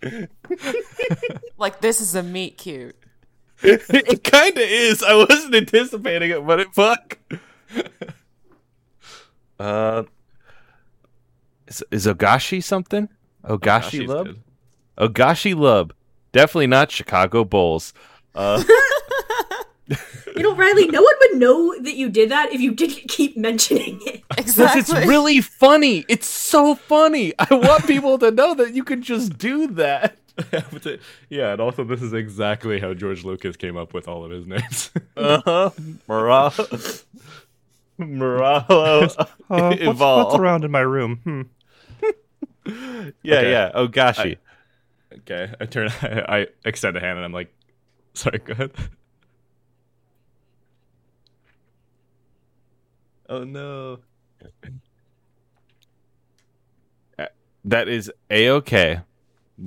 like 1.58 1.80
this 1.80 2.00
is 2.00 2.14
a 2.14 2.22
meet 2.22 2.58
cute. 2.58 2.94
it 3.62 4.22
kind 4.22 4.56
of 4.56 4.62
is. 4.62 5.02
I 5.02 5.14
wasn't 5.14 5.54
anticipating 5.54 6.30
it, 6.30 6.46
but 6.46 6.60
it 6.60 6.68
fuck. 6.72 7.18
uh, 9.58 10.04
is, 11.66 11.82
is 11.90 12.06
Ogashi 12.06 12.62
something? 12.62 13.08
Ogashi 13.44 14.02
Ashi's 14.02 14.08
Lub? 14.08 14.36
Ogashi 14.98 15.56
Lub. 15.56 15.92
Definitely 16.32 16.66
not 16.68 16.90
Chicago 16.92 17.44
Bulls. 17.44 17.92
Uh, 18.34 18.62
You 20.36 20.42
know, 20.42 20.54
Riley, 20.54 20.86
no 20.86 21.00
one 21.02 21.14
would 21.20 21.38
know 21.40 21.74
that 21.80 21.94
you 21.96 22.10
did 22.10 22.30
that 22.30 22.52
if 22.52 22.60
you 22.60 22.72
didn't 22.74 23.08
keep 23.08 23.36
mentioning 23.36 23.98
it. 24.06 24.22
because 24.28 24.58
Exactly. 24.58 24.80
it's 24.98 25.08
really 25.08 25.40
funny. 25.40 26.04
It's 26.08 26.26
so 26.26 26.74
funny. 26.74 27.32
I 27.38 27.46
want 27.54 27.86
people 27.86 28.18
to 28.18 28.30
know 28.30 28.54
that 28.54 28.74
you 28.74 28.84
can 28.84 29.02
just 29.02 29.38
do 29.38 29.66
that. 29.68 30.16
Yeah, 31.30 31.50
and 31.52 31.60
also 31.60 31.82
this 31.82 32.00
is 32.00 32.12
exactly 32.12 32.78
how 32.78 32.94
George 32.94 33.24
Lucas 33.24 33.56
came 33.56 33.76
up 33.76 33.92
with 33.92 34.06
all 34.06 34.24
of 34.24 34.30
his 34.30 34.46
names. 34.46 34.90
Uh 35.16 35.40
huh. 35.44 35.70
Moralo. 36.08 37.04
Moralo. 37.98 39.28
what's, 39.48 40.34
around 40.36 40.64
in 40.64 40.70
my 40.70 40.80
room? 40.80 41.16
Hmm. 41.24 41.42
Yeah, 43.22 43.36
Okay. 43.38 43.50
yeah. 43.50 43.72
Ogashi. 43.74 44.36
okay, 45.20 45.52
I 45.58 45.64
turn, 45.66 45.90
I, 46.02 46.40
I 46.40 46.46
extend 46.64 46.96
a 46.96 47.00
hand 47.00 47.16
and 47.16 47.24
I'm 47.24 47.32
like, 47.32 47.52
sorry, 48.14 48.38
go 48.38 48.52
ahead. 48.52 48.70
Oh 53.28 53.44
no. 53.44 53.98
That 57.64 57.88
is 57.88 58.10
a 58.30 58.48
okay. 58.50 59.00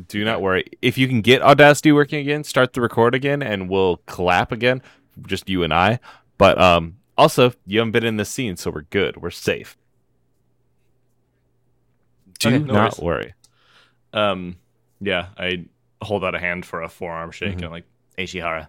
Do 0.08 0.24
not 0.24 0.42
worry. 0.42 0.64
If 0.82 0.98
you 0.98 1.08
can 1.08 1.22
get 1.22 1.42
Audacity 1.42 1.92
working 1.92 2.20
again, 2.20 2.44
start 2.44 2.74
the 2.74 2.82
record 2.82 3.14
again, 3.14 3.44
and 3.44 3.70
we'll 3.70 3.98
clap 4.08 4.52
again. 4.52 4.82
Just 5.28 5.50
you 5.50 5.64
and 5.64 5.74
I. 5.74 6.00
But 6.38 6.60
um, 6.60 6.96
also, 7.18 7.54
you 7.68 7.80
haven't 7.80 7.92
been 7.92 8.06
in 8.06 8.16
the 8.18 8.26
scene, 8.26 8.56
so 8.56 8.72
we're 8.72 8.84
good. 8.84 9.18
We're 9.18 9.30
safe. 9.30 9.78
Do 12.40 12.48
Okay, 12.50 12.60
no 12.60 12.74
not 12.74 12.98
worries. 13.00 13.02
worry. 13.02 13.34
Um, 14.14 14.58
yeah, 15.02 15.28
I 15.38 15.66
hold 16.02 16.24
out 16.24 16.34
a 16.34 16.40
hand 16.40 16.66
for 16.66 16.82
a 16.82 16.90
forearm 16.90 17.30
shake 17.32 17.50
Mm-hmm. 17.50 17.58
and 17.58 17.66
I'm 17.66 17.72
like, 17.72 17.86
Ishihara. 18.18 18.68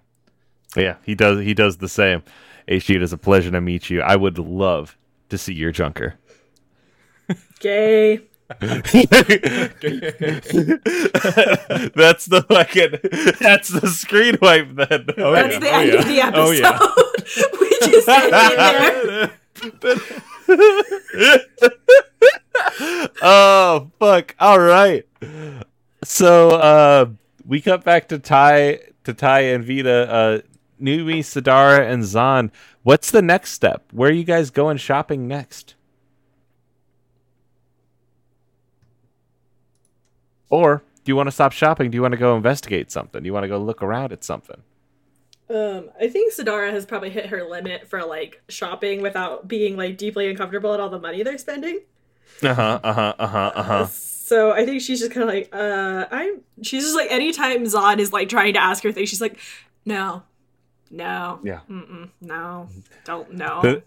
Yeah, 0.77 0.97
he 1.05 1.15
does. 1.15 1.41
He 1.45 1.55
does 1.55 1.77
the 1.79 1.89
same. 1.89 2.23
Aishi, 2.69 2.95
it 2.97 3.03
is 3.03 3.13
a 3.13 3.19
pleasure 3.19 3.51
to 3.51 3.61
meet 3.61 3.91
you. 3.91 4.01
I 4.03 4.17
would 4.17 4.39
love 4.39 4.97
to 5.29 5.37
see 5.39 5.53
your 5.55 5.73
junker. 5.73 6.15
Gay. 7.61 8.21
that's 8.61 8.93
the 12.27 12.43
fucking. 12.49 12.99
That's 13.41 13.69
the 13.69 13.87
screen 13.89 14.37
wipe 14.43 14.75
then. 14.75 15.07
Oh, 15.17 15.33
That's 15.33 15.55
yeah. 15.55 15.61
the 15.61 15.71
Oh, 15.71 15.79
end 15.79 15.93
yeah. 15.93 15.99
of 15.99 16.07
the 16.07 16.21
Oh, 16.21 16.51
episode. 16.51 16.61
yeah. 16.61 16.79
we 17.61 17.71
just 17.93 18.09
ended 18.09 18.59
there. 18.59 19.31
oh 23.23 23.91
fuck! 23.99 24.35
All 24.39 24.59
right. 24.61 25.07
So 26.05 26.51
uh, 26.51 27.07
we 27.47 27.61
cut 27.61 27.85
back 27.85 28.09
to 28.09 28.19
Ty, 28.19 28.81
to 29.05 29.15
Ty 29.15 29.41
and 29.41 29.65
Vita, 29.65 30.11
uh, 30.13 30.41
Numi, 30.83 31.21
Sidara, 31.21 31.91
and 31.91 32.05
Zahn. 32.05 32.51
What's 32.83 33.11
the 33.11 33.23
next 33.23 33.53
step? 33.53 33.85
Where 33.93 34.11
are 34.11 34.13
you 34.13 34.25
guys 34.25 34.51
going 34.51 34.77
shopping 34.77 35.29
next? 35.29 35.75
Or 40.51 40.83
do 41.05 41.11
you 41.11 41.17
want 41.17 41.29
to 41.29 41.33
stop 41.33 41.53
shopping? 41.53 41.91
Do 41.91 41.97
you 41.97 42.03
want 42.03 42.13
to 42.13 42.19
go 42.19 42.37
investigate 42.37 42.91
something? 42.91 43.23
Do 43.23 43.27
you 43.27 43.33
want 43.33 43.45
to 43.45 43.49
go 43.49 43.59
look 43.59 43.83
around 43.83 44.13
at 44.13 44.23
something? 44.23 44.63
Um, 45.49 45.91
I 46.01 46.09
think 46.09 46.33
Sidara 46.33 46.71
has 46.71 46.87
probably 46.87 47.11
hit 47.11 47.27
her 47.27 47.43
limit 47.45 47.89
for 47.89 48.05
like 48.05 48.43
shopping 48.49 49.03
without 49.03 49.49
being 49.49 49.77
like 49.77 49.99
deeply 49.99 50.29
uncomfortable 50.31 50.73
at 50.75 50.81
all 50.81 50.89
the 50.89 50.99
money 50.99 51.23
they're 51.23 51.39
spending. 51.39 51.81
Uh 52.43 52.55
huh. 52.55 52.81
Uh 52.83 52.93
huh. 52.93 53.15
Uh 53.19 53.27
huh. 53.27 53.53
Uh 53.55 53.63
huh. 53.63 53.87
So 53.87 54.53
I 54.53 54.65
think 54.65 54.81
she's 54.81 55.01
just 55.01 55.13
kind 55.13 55.29
of 55.29 55.35
like, 55.35 55.51
uh, 55.53 56.07
I'm. 56.11 56.41
She's 56.63 56.85
just 56.85 56.97
like, 56.97 57.11
anytime 57.11 57.67
Zahn 57.67 58.01
is 58.01 58.13
like 58.13 58.29
trying 58.29 58.55
to 58.55 58.63
ask 58.63 58.83
her 58.85 58.93
things, 58.93 59.09
she's 59.09 59.21
like, 59.21 59.39
no, 59.85 60.23
no, 60.93 61.41
Yeah. 61.43 61.61
mm-mm, 61.69 62.11
no, 62.21 62.69
don't 63.05 63.33
know. 63.35 63.61
The- 63.63 63.83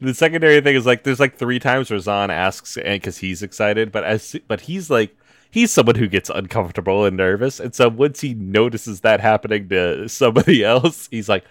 the 0.00 0.14
secondary 0.14 0.60
thing 0.60 0.76
is 0.76 0.86
like 0.86 1.02
there's 1.02 1.18
like 1.18 1.36
three 1.36 1.58
times 1.58 1.90
where 1.90 1.98
Zahn 1.98 2.30
asks 2.30 2.76
and 2.78 3.00
because 3.00 3.18
he's 3.18 3.42
excited, 3.42 3.90
but 3.90 4.04
as 4.04 4.36
but 4.46 4.60
he's 4.62 4.90
like 4.90 5.16
he's 5.50 5.72
someone 5.72 5.96
who 5.96 6.06
gets 6.06 6.30
uncomfortable 6.30 7.04
and 7.04 7.16
nervous, 7.16 7.58
and 7.58 7.74
so 7.74 7.88
once 7.88 8.20
he 8.20 8.32
notices 8.34 9.00
that 9.00 9.18
happening 9.20 9.68
to 9.70 10.08
somebody 10.08 10.62
else, 10.74 11.08
he's 11.10 11.28
like, 11.28 11.44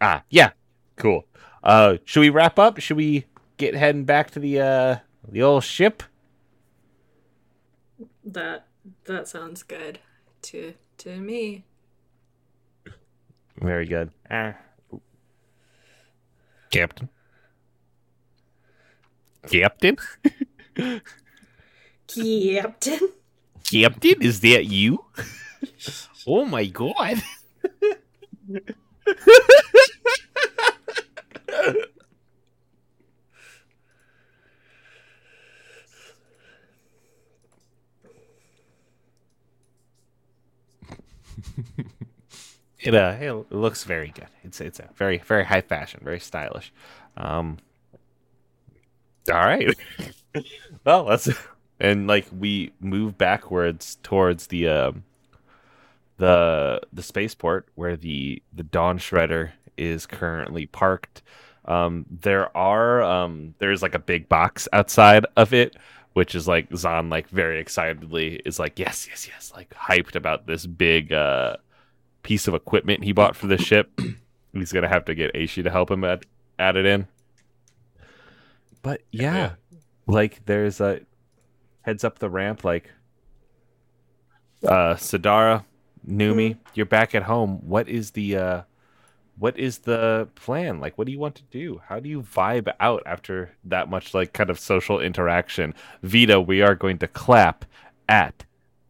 ah, 0.00 0.24
yeah, 0.28 0.50
cool. 0.96 1.24
Uh, 1.62 1.98
should 2.04 2.20
we 2.20 2.30
wrap 2.30 2.58
up? 2.58 2.80
Should 2.80 2.96
we 2.96 3.26
get 3.58 3.74
heading 3.76 4.04
back 4.04 4.32
to 4.32 4.40
the 4.40 4.60
uh 4.60 4.96
the 5.28 5.40
old 5.42 5.62
ship? 5.62 6.02
That 8.24 8.66
that 9.04 9.28
sounds 9.28 9.62
good 9.62 10.00
to 10.42 10.74
to 10.98 11.20
me. 11.20 11.64
Very 13.60 13.86
good. 13.86 14.10
Ah. 14.30 14.54
Captain. 16.70 17.08
Captain? 19.48 19.96
Captain. 22.08 23.08
Captain, 23.64 24.22
is 24.22 24.40
that 24.40 24.66
you? 24.66 25.04
oh 26.26 26.44
my 26.44 26.66
god. 26.66 27.22
it 42.84 42.94
uh 42.94 43.16
it 43.20 43.52
looks 43.52 43.84
very 43.84 44.08
good. 44.08 44.28
It's 44.42 44.60
it's 44.60 44.78
a 44.78 44.88
very 44.94 45.18
very 45.18 45.44
high 45.44 45.62
fashion, 45.62 46.00
very 46.02 46.20
stylish. 46.20 46.72
Um 47.16 47.58
all 49.32 49.36
right. 49.40 49.74
well, 50.84 51.04
let's 51.04 51.28
and 51.80 52.06
like 52.06 52.26
we 52.36 52.72
move 52.80 53.16
backwards 53.16 53.96
towards 54.02 54.48
the 54.48 54.68
um 54.68 55.04
the 56.18 56.80
the 56.92 57.02
spaceport 57.02 57.66
where 57.74 57.96
the 57.96 58.42
the 58.52 58.62
Dawn 58.62 58.98
Shredder 58.98 59.52
is 59.76 60.06
currently 60.06 60.66
parked. 60.66 61.22
Um 61.64 62.04
there 62.10 62.54
are 62.56 63.02
um 63.02 63.54
there's 63.58 63.82
like 63.82 63.94
a 63.94 63.98
big 63.98 64.28
box 64.28 64.68
outside 64.72 65.26
of 65.36 65.54
it 65.54 65.76
which 66.12 66.34
is 66.36 66.46
like 66.46 66.68
Zahn 66.76 67.10
like 67.10 67.28
very 67.28 67.58
excitedly 67.58 68.36
is 68.44 68.58
like 68.58 68.78
yes 68.78 69.06
yes 69.08 69.26
yes 69.26 69.52
like 69.54 69.70
hyped 69.70 70.14
about 70.14 70.46
this 70.46 70.64
big 70.64 71.12
uh 71.12 71.56
piece 72.24 72.48
of 72.48 72.54
equipment 72.54 73.04
he 73.04 73.12
bought 73.12 73.36
for 73.36 73.46
the 73.46 73.56
ship. 73.58 74.00
He's 74.52 74.72
gonna 74.72 74.88
have 74.88 75.04
to 75.04 75.14
get 75.14 75.32
Aishi 75.34 75.62
to 75.62 75.70
help 75.70 75.90
him 75.92 76.02
add, 76.02 76.24
add 76.58 76.76
it 76.76 76.84
in. 76.86 77.06
But 78.82 79.02
yeah, 79.12 79.34
Yeah. 79.34 79.50
like 80.08 80.44
there's 80.46 80.80
a 80.80 81.00
heads 81.82 82.02
up 82.04 82.18
the 82.18 82.28
ramp 82.30 82.64
like 82.64 82.90
uh 84.66 84.94
Sidara, 84.94 85.64
Numi, 86.08 86.56
you're 86.74 86.86
back 86.86 87.14
at 87.14 87.24
home. 87.24 87.60
What 87.66 87.88
is 87.88 88.12
the 88.12 88.36
uh 88.36 88.62
what 89.36 89.58
is 89.58 89.78
the 89.78 90.28
plan? 90.36 90.80
Like 90.80 90.96
what 90.96 91.06
do 91.06 91.12
you 91.12 91.18
want 91.18 91.34
to 91.36 91.42
do? 91.50 91.80
How 91.88 91.98
do 92.00 92.08
you 92.08 92.22
vibe 92.22 92.72
out 92.80 93.02
after 93.06 93.52
that 93.64 93.88
much 93.90 94.14
like 94.14 94.32
kind 94.32 94.50
of 94.50 94.58
social 94.58 95.00
interaction? 95.00 95.74
Vita, 96.02 96.40
we 96.40 96.62
are 96.62 96.74
going 96.74 96.98
to 96.98 97.08
clap 97.08 97.64
at 98.08 98.44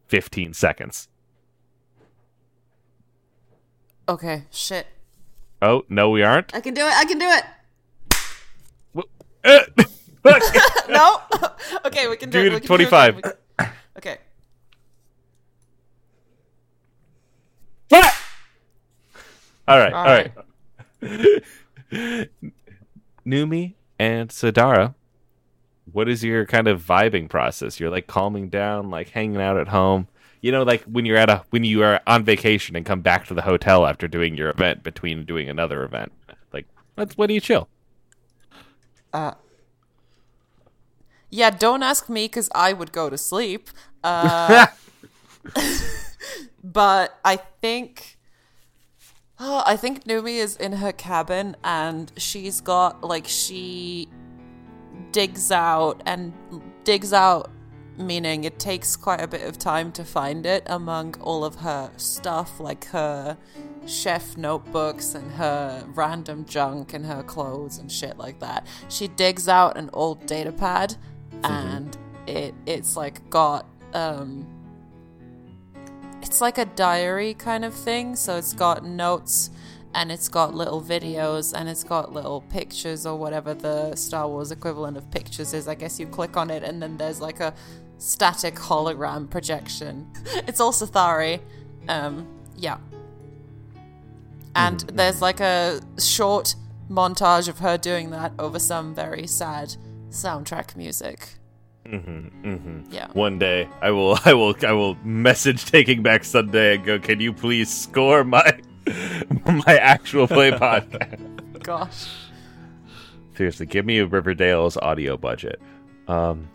15 0.07 0.53
seconds. 0.53 1.07
Okay, 4.07 4.43
shit. 4.51 4.87
Oh, 5.61 5.83
no 5.89 6.09
we 6.09 6.21
aren't. 6.21 6.53
I 6.53 6.61
can 6.61 6.73
do 6.73 6.81
it. 6.81 6.93
I 6.93 7.05
can 7.05 7.17
do 7.19 7.27
it. 7.27 7.43
Uh. 9.43 9.83
No. 10.89 11.19
okay, 11.85 12.07
we 12.07 12.17
can 12.17 12.29
do, 12.29 12.41
Do 12.41 12.47
it. 12.47 12.53
We 12.53 12.59
can 12.59 12.67
25. 12.67 13.21
Do 13.21 13.29
it. 13.29 13.37
We 13.59 13.65
Okay. 13.97 14.17
all 19.67 19.79
right, 19.79 19.93
All 19.93 20.05
all 20.05 20.05
right. 20.05 20.31
Numi 23.25 23.73
and 23.97 24.29
Sidara, 24.29 24.93
what 25.91 26.07
is 26.09 26.23
your 26.23 26.45
kind 26.45 26.67
of 26.67 26.83
vibing 26.83 27.29
process? 27.29 27.79
You're 27.79 27.89
like 27.89 28.07
calming 28.07 28.49
down, 28.49 28.89
like 28.89 29.09
hanging 29.09 29.41
out 29.41 29.57
at 29.57 29.69
home. 29.69 30.07
You 30.41 30.51
know, 30.51 30.63
like 30.63 30.83
when 30.83 31.05
you're 31.05 31.17
at 31.17 31.29
a 31.29 31.43
when 31.49 31.63
you 31.63 31.83
are 31.83 32.01
on 32.05 32.23
vacation 32.23 32.75
and 32.75 32.85
come 32.85 33.01
back 33.01 33.25
to 33.27 33.33
the 33.33 33.41
hotel 33.41 33.85
after 33.85 34.07
doing 34.07 34.35
your 34.35 34.49
event 34.49 34.83
between 34.83 35.25
doing 35.25 35.49
another 35.49 35.83
event. 35.83 36.11
Like, 36.53 36.67
that's 36.95 37.17
when 37.17 37.29
do 37.29 37.33
you 37.33 37.41
chill? 37.41 37.67
Uh, 39.13 39.33
yeah, 41.29 41.49
don't 41.49 41.83
ask 41.83 42.09
me 42.09 42.25
because 42.25 42.49
I 42.53 42.73
would 42.73 42.91
go 42.91 43.09
to 43.09 43.17
sleep. 43.17 43.69
Uh, 44.03 44.67
but 46.63 47.19
I 47.23 47.37
think, 47.61 48.17
oh, 49.39 49.63
I 49.65 49.75
think 49.77 50.05
Numi 50.05 50.35
is 50.35 50.55
in 50.55 50.73
her 50.73 50.91
cabin 50.91 51.55
and 51.63 52.11
she's 52.17 52.61
got 52.61 53.03
like 53.03 53.25
she 53.27 54.07
digs 55.11 55.51
out 55.51 56.01
and 56.05 56.33
digs 56.83 57.13
out, 57.13 57.49
meaning 57.97 58.43
it 58.43 58.59
takes 58.59 58.95
quite 58.95 59.21
a 59.21 59.27
bit 59.27 59.43
of 59.43 59.57
time 59.57 59.91
to 59.93 60.03
find 60.03 60.45
it 60.45 60.63
among 60.65 61.15
all 61.21 61.43
of 61.45 61.55
her 61.55 61.91
stuff, 61.97 62.59
like 62.59 62.85
her 62.85 63.37
chef 63.85 64.35
notebooks 64.35 65.15
and 65.15 65.31
her 65.33 65.83
random 65.93 66.45
junk 66.45 66.93
and 66.93 67.05
her 67.05 67.23
clothes 67.23 67.77
and 67.77 67.91
shit 67.91 68.17
like 68.17 68.39
that. 68.39 68.65
She 68.89 69.07
digs 69.07 69.47
out 69.47 69.77
an 69.77 69.89
old 69.93 70.25
data 70.25 70.51
pad 70.51 70.95
and 71.43 71.95
it 72.27 72.55
it's 72.65 72.95
like 72.95 73.29
got 73.29 73.67
um 73.93 74.47
it's 76.21 76.41
like 76.41 76.57
a 76.57 76.65
diary 76.65 77.35
kind 77.35 77.63
of 77.63 77.73
thing, 77.73 78.15
so 78.15 78.37
it's 78.37 78.53
got 78.53 78.83
notes 78.83 79.51
and 79.93 80.11
it's 80.11 80.27
got 80.27 80.53
little 80.53 80.81
videos 80.81 81.53
and 81.55 81.69
it's 81.69 81.83
got 81.83 82.11
little 82.11 82.41
pictures 82.41 83.05
or 83.05 83.15
whatever 83.15 83.53
the 83.53 83.95
Star 83.95 84.27
Wars 84.27 84.51
equivalent 84.51 84.97
of 84.97 85.09
pictures 85.11 85.53
is. 85.53 85.67
I 85.67 85.75
guess 85.75 85.99
you 85.99 86.07
click 86.07 86.35
on 86.35 86.49
it 86.49 86.63
and 86.63 86.81
then 86.81 86.97
there's 86.97 87.21
like 87.21 87.39
a 87.39 87.53
static 87.97 88.55
hologram 88.55 89.29
projection. 89.29 90.07
It's 90.47 90.59
all 90.59 90.71
Sathari. 90.71 91.39
Um, 91.87 92.27
yeah. 92.55 92.77
And 94.55 94.79
there's 94.81 95.21
like 95.21 95.39
a 95.39 95.81
short 95.99 96.55
montage 96.89 97.47
of 97.47 97.59
her 97.59 97.77
doing 97.77 98.11
that 98.11 98.31
over 98.39 98.59
some 98.59 98.95
very 98.95 99.27
sad 99.27 99.75
soundtrack 100.09 100.75
music. 100.75 101.35
Mm-hmm, 101.85 102.47
mm-hmm. 102.47 102.93
Yeah. 102.93 103.07
One 103.13 103.37
day, 103.37 103.67
I 103.81 103.91
will, 103.91 104.17
I 104.25 104.33
will, 104.33 104.55
I 104.65 104.71
will 104.71 104.95
message 105.03 105.65
Taking 105.65 106.01
Back 106.03 106.23
Sunday 106.23 106.75
and 106.75 106.85
go. 106.85 106.99
Can 106.99 107.19
you 107.19 107.33
please 107.33 107.69
score 107.73 108.23
my 108.23 108.59
my 109.45 109.77
actual 109.77 110.27
play 110.27 110.51
podcast? 110.51 111.63
Gosh. 111.63 112.07
Seriously, 113.35 113.65
give 113.65 113.85
me 113.85 113.99
Riverdale's 113.99 114.77
audio 114.77 115.17
budget. 115.17 115.59
Um, 116.07 116.47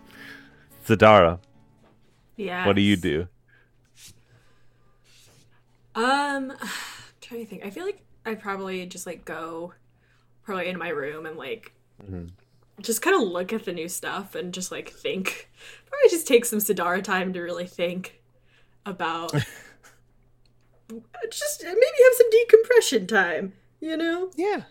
Zadara, 0.90 1.38
Yeah. 2.36 2.66
what 2.66 2.76
do 2.76 2.82
you 2.82 2.96
do? 2.96 3.28
Um, 5.94 6.52
trying 7.20 7.40
to 7.40 7.46
think. 7.46 7.64
I 7.64 7.70
feel 7.70 7.84
like 7.84 8.02
I 8.26 8.34
probably 8.34 8.86
just 8.86 9.06
like 9.06 9.24
go, 9.24 9.72
probably 10.42 10.68
in 10.68 10.78
my 10.78 10.88
room 10.88 11.26
and 11.26 11.36
like 11.36 11.72
just 12.80 13.02
kind 13.02 13.14
of 13.14 13.22
look 13.28 13.52
at 13.52 13.64
the 13.64 13.72
new 13.72 13.88
stuff 13.88 14.34
and 14.34 14.52
just 14.54 14.70
like 14.72 14.88
think. 14.90 15.50
Probably 15.88 16.08
just 16.10 16.26
take 16.26 16.44
some 16.44 16.58
Sidara 16.60 17.02
time 17.02 17.32
to 17.32 17.40
really 17.40 17.66
think 17.66 18.20
about. 18.86 19.32
just 21.30 21.62
maybe 21.64 21.76
have 21.80 22.14
some 22.14 22.30
decompression 22.30 23.06
time. 23.06 23.52
You 23.80 23.96
know. 23.96 24.30
Yeah, 24.36 24.62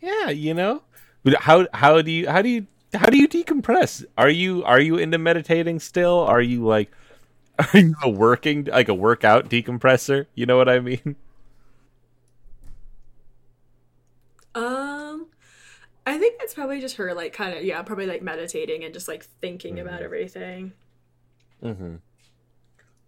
yeah. 0.00 0.30
You 0.30 0.54
know, 0.54 0.82
But 1.24 1.34
how 1.42 1.66
how 1.74 2.00
do 2.02 2.10
you 2.10 2.28
how 2.28 2.42
do 2.42 2.48
you 2.48 2.66
how 2.94 3.06
do 3.06 3.18
you 3.18 3.28
decompress? 3.28 4.04
Are 4.18 4.30
you 4.30 4.64
are 4.64 4.80
you 4.80 4.96
into 4.96 5.18
meditating 5.18 5.80
still? 5.80 6.20
Are 6.20 6.40
you 6.40 6.64
like 6.66 6.90
are 7.74 7.78
you 7.78 7.94
a 8.02 8.10
working 8.10 8.64
like 8.64 8.88
a 8.88 8.94
workout 8.94 9.48
decompressor? 9.48 10.26
You 10.34 10.46
know 10.46 10.56
what 10.56 10.68
I 10.68 10.80
mean? 10.80 11.16
Um, 14.54 15.26
I 16.06 16.18
think 16.18 16.40
it's 16.40 16.54
probably 16.54 16.80
just 16.80 16.96
her, 16.96 17.14
like, 17.14 17.32
kind 17.32 17.56
of, 17.56 17.64
yeah, 17.64 17.80
probably 17.82 18.06
like 18.06 18.22
meditating 18.22 18.84
and 18.84 18.92
just 18.92 19.08
like 19.08 19.24
thinking 19.40 19.78
about 19.78 20.02
everything. 20.02 20.72
Mm-hmm. 21.62 21.96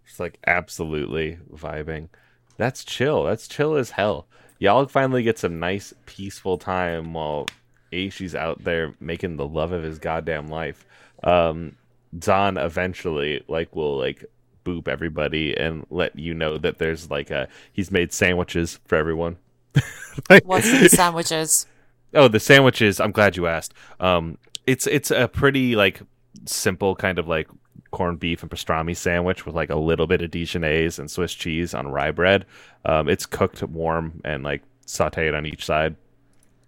It's 0.05 0.19
like 0.19 0.39
absolutely 0.45 1.39
vibing. 1.53 2.09
That's 2.57 2.83
chill. 2.83 3.23
That's 3.23 3.47
chill 3.47 3.75
as 3.75 3.91
hell. 3.91 4.27
Y'all 4.59 4.85
finally 4.85 5.23
get 5.23 5.39
some 5.39 5.59
nice 5.59 5.93
peaceful 6.05 6.57
time 6.57 7.13
while 7.13 7.47
Aishi's 7.93 8.35
out 8.35 8.63
there 8.63 8.93
making 8.99 9.37
the 9.37 9.47
love 9.47 9.71
of 9.71 9.83
his 9.83 9.99
goddamn 9.99 10.47
life. 10.47 10.85
Um, 11.23 11.75
Zahn 12.21 12.57
eventually 12.57 13.43
like 13.47 13.75
will 13.75 13.97
like 13.97 14.25
boop 14.65 14.87
everybody 14.87 15.55
and 15.57 15.85
let 15.89 16.17
you 16.17 16.33
know 16.33 16.57
that 16.57 16.77
there's 16.77 17.09
like 17.09 17.31
a 17.31 17.47
he's 17.73 17.91
made 17.91 18.11
sandwiches 18.13 18.79
for 18.85 18.95
everyone. 18.97 19.37
Like- 20.29 20.45
What's 20.45 20.69
the 20.71 20.89
sandwiches? 21.01 21.65
Oh, 22.13 22.27
the 22.27 22.39
sandwiches. 22.39 22.99
I'm 22.99 23.11
glad 23.11 23.35
you 23.35 23.47
asked. 23.47 23.73
Um, 23.99 24.37
it's 24.67 24.85
it's 24.85 25.09
a 25.09 25.27
pretty 25.27 25.75
like 25.75 26.01
simple 26.45 26.95
kind 26.95 27.17
of 27.17 27.27
like 27.27 27.47
corned 27.89 28.19
beef 28.19 28.41
and 28.43 28.51
pastrami 28.51 28.95
sandwich 28.95 29.45
with 29.47 29.55
like 29.55 29.71
a 29.71 29.75
little 29.75 30.05
bit 30.07 30.21
of 30.21 30.29
Dijonnaise 30.31 30.99
and 30.99 31.09
Swiss 31.09 31.33
cheese 31.33 31.73
on 31.73 31.87
rye 31.87 32.11
bread. 32.11 32.45
Um, 32.85 33.09
it's 33.09 33.25
cooked 33.25 33.63
warm 33.63 34.21
and 34.23 34.43
like 34.43 34.61
sautéed 34.85 35.35
on 35.35 35.45
each 35.47 35.65
side, 35.65 35.95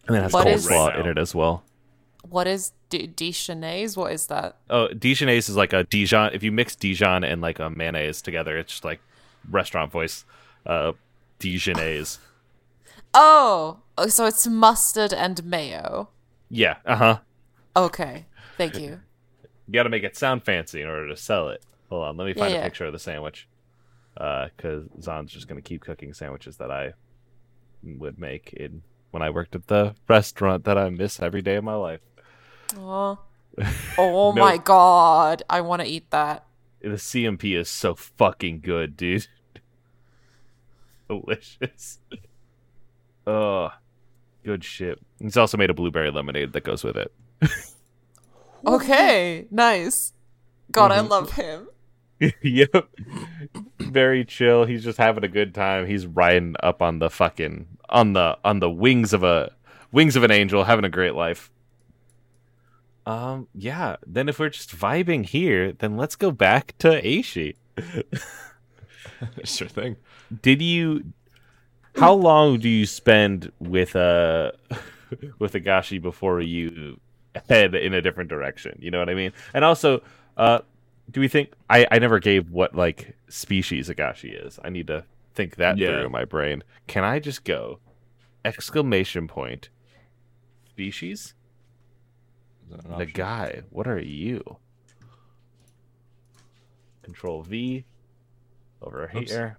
and 0.07 0.15
then 0.15 0.21
it 0.21 0.23
has 0.23 0.33
What 0.33 0.47
is- 0.47 0.67
coleslaw 0.67 0.87
Right 0.89 0.99
in 0.99 1.07
it 1.07 1.17
as 1.17 1.33
well. 1.35 1.63
What 2.27 2.47
is 2.47 2.71
D- 2.89 3.07
Dijonnaise? 3.07 3.95
What 3.95 4.11
is 4.11 4.27
that? 4.27 4.57
Oh, 4.69 4.87
Dijonnaise 4.91 5.47
is 5.47 5.55
like 5.55 5.73
a 5.73 5.83
Dijon. 5.83 6.31
If 6.33 6.41
you 6.41 6.51
mix 6.51 6.75
Dijon 6.75 7.23
and 7.23 7.39
like 7.39 7.59
a 7.59 7.69
mayonnaise 7.69 8.21
together, 8.21 8.57
it's 8.57 8.71
just 8.71 8.83
like 8.85 8.99
restaurant 9.49 9.91
voice. 9.91 10.25
Uh, 10.65 10.93
Dijonnaise. 11.39 12.17
Oh, 13.13 13.79
oh, 13.97 14.07
so 14.07 14.25
it's 14.25 14.47
mustard 14.47 15.13
and 15.13 15.43
mayo. 15.43 16.09
Yeah. 16.49 16.77
Uh 16.85 16.95
huh. 16.95 17.19
Okay, 17.77 18.25
thank 18.57 18.79
you. 18.79 19.01
You 19.67 19.73
got 19.73 19.83
to 19.83 19.89
make 19.89 20.03
it 20.03 20.15
sound 20.17 20.43
fancy 20.43 20.81
in 20.81 20.87
order 20.87 21.07
to 21.09 21.17
sell 21.17 21.49
it. 21.49 21.61
Hold 21.89 22.05
on, 22.05 22.17
let 22.17 22.25
me 22.25 22.33
find 22.33 22.53
yeah. 22.53 22.61
a 22.61 22.63
picture 22.63 22.85
of 22.85 22.93
the 22.93 22.99
sandwich. 22.99 23.47
Because 24.15 24.85
Zahn's 25.01 25.31
just 25.31 25.47
going 25.47 25.61
to 25.61 25.67
keep 25.67 25.81
cooking 25.81 26.13
sandwiches 26.13 26.57
that 26.57 26.71
I 26.71 26.93
would 27.83 28.17
make 28.17 28.53
in 28.53 28.81
when 29.15 29.21
I 29.23 29.29
worked 29.29 29.55
at 29.55 29.67
the 29.67 29.95
restaurant 30.09 30.65
that 30.65 30.77
I 30.77 30.89
miss 30.89 31.21
every 31.21 31.41
day 31.41 31.55
of 31.55 31.63
my 31.63 31.75
life. 31.75 32.01
Oh, 32.77 33.17
oh 33.97 34.33
No. 34.33 34.41
my 34.41 34.57
god, 34.57 35.41
I 35.49 35.61
want 35.61 35.81
to 35.81 35.87
eat 35.87 36.11
that. 36.11 36.45
The 36.81 36.89
CMP 36.97 37.57
is 37.57 37.69
so 37.69 37.95
fucking 37.95 38.59
good, 38.59 38.97
dude. 38.97 39.27
Delicious. 41.09 41.99
Oh, 43.27 43.69
good 44.43 44.63
shit. 44.63 44.99
He's 45.19 45.35
also 45.35 45.57
made 45.57 45.71
a 45.71 45.73
blueberry 45.73 46.11
lemonade 46.11 46.53
that 46.53 46.63
goes 46.63 46.83
with 46.83 46.95
it. 46.95 47.11
Okay, 48.63 49.47
nice. 49.49 50.13
God, 50.71 50.91
Mm-hmm. 50.91 51.05
I 51.05 51.07
love 51.07 51.31
him. 51.31 51.67
yep. 52.41 52.89
Very 53.79 54.25
chill. 54.25 54.65
He's 54.65 54.83
just 54.83 54.97
having 54.97 55.23
a 55.23 55.29
good 55.29 55.53
time. 55.53 55.85
He's 55.85 56.05
riding 56.05 56.55
up 56.61 56.81
on 56.81 56.99
the 56.99 57.09
fucking 57.09 57.67
on 57.89 58.13
the 58.13 58.37
on 58.43 58.59
the 58.59 58.69
wings 58.69 59.13
of 59.13 59.23
a 59.23 59.51
wings 59.91 60.15
of 60.15 60.23
an 60.23 60.31
angel, 60.31 60.63
having 60.63 60.85
a 60.85 60.89
great 60.89 61.15
life. 61.15 61.51
Um, 63.05 63.47
yeah. 63.53 63.97
Then 64.05 64.29
if 64.29 64.39
we're 64.39 64.49
just 64.49 64.75
vibing 64.75 65.25
here, 65.25 65.71
then 65.73 65.97
let's 65.97 66.15
go 66.15 66.31
back 66.31 66.75
to 66.79 67.01
Aishi. 67.01 67.55
sure 69.43 69.67
thing. 69.67 69.97
Did 70.41 70.61
you 70.61 71.13
how 71.97 72.13
long 72.13 72.59
do 72.59 72.69
you 72.69 72.85
spend 72.85 73.51
with 73.59 73.95
uh 73.95 74.51
with 75.39 75.53
Agashi 75.53 76.01
before 76.01 76.41
you 76.41 76.99
head 77.49 77.75
in 77.75 77.93
a 77.93 78.01
different 78.01 78.29
direction? 78.29 78.77
You 78.81 78.91
know 78.91 78.99
what 78.99 79.09
I 79.09 79.13
mean? 79.15 79.33
And 79.53 79.63
also, 79.63 80.01
uh 80.37 80.59
do 81.11 81.19
we 81.21 81.27
think 81.27 81.53
I, 81.69 81.85
I 81.91 81.99
never 81.99 82.19
gave 82.19 82.49
what 82.51 82.75
like 82.75 83.15
species 83.29 83.89
Agashi 83.89 84.45
is. 84.45 84.59
I 84.63 84.69
need 84.69 84.87
to 84.87 85.03
think 85.33 85.55
that 85.57 85.77
Yeah. 85.77 85.89
through 85.89 86.05
in 86.07 86.11
my 86.11 86.25
brain. 86.25 86.63
Can 86.87 87.03
I 87.03 87.19
just 87.19 87.43
go 87.43 87.79
exclamation 88.43 89.27
point 89.27 89.69
species? 90.69 91.33
The 92.97 93.05
guy. 93.05 93.61
What 93.69 93.87
are 93.87 93.99
you? 93.99 94.57
Control 97.03 97.43
V 97.43 97.85
over 98.81 99.11
Oops. 99.15 99.31
here. 99.31 99.57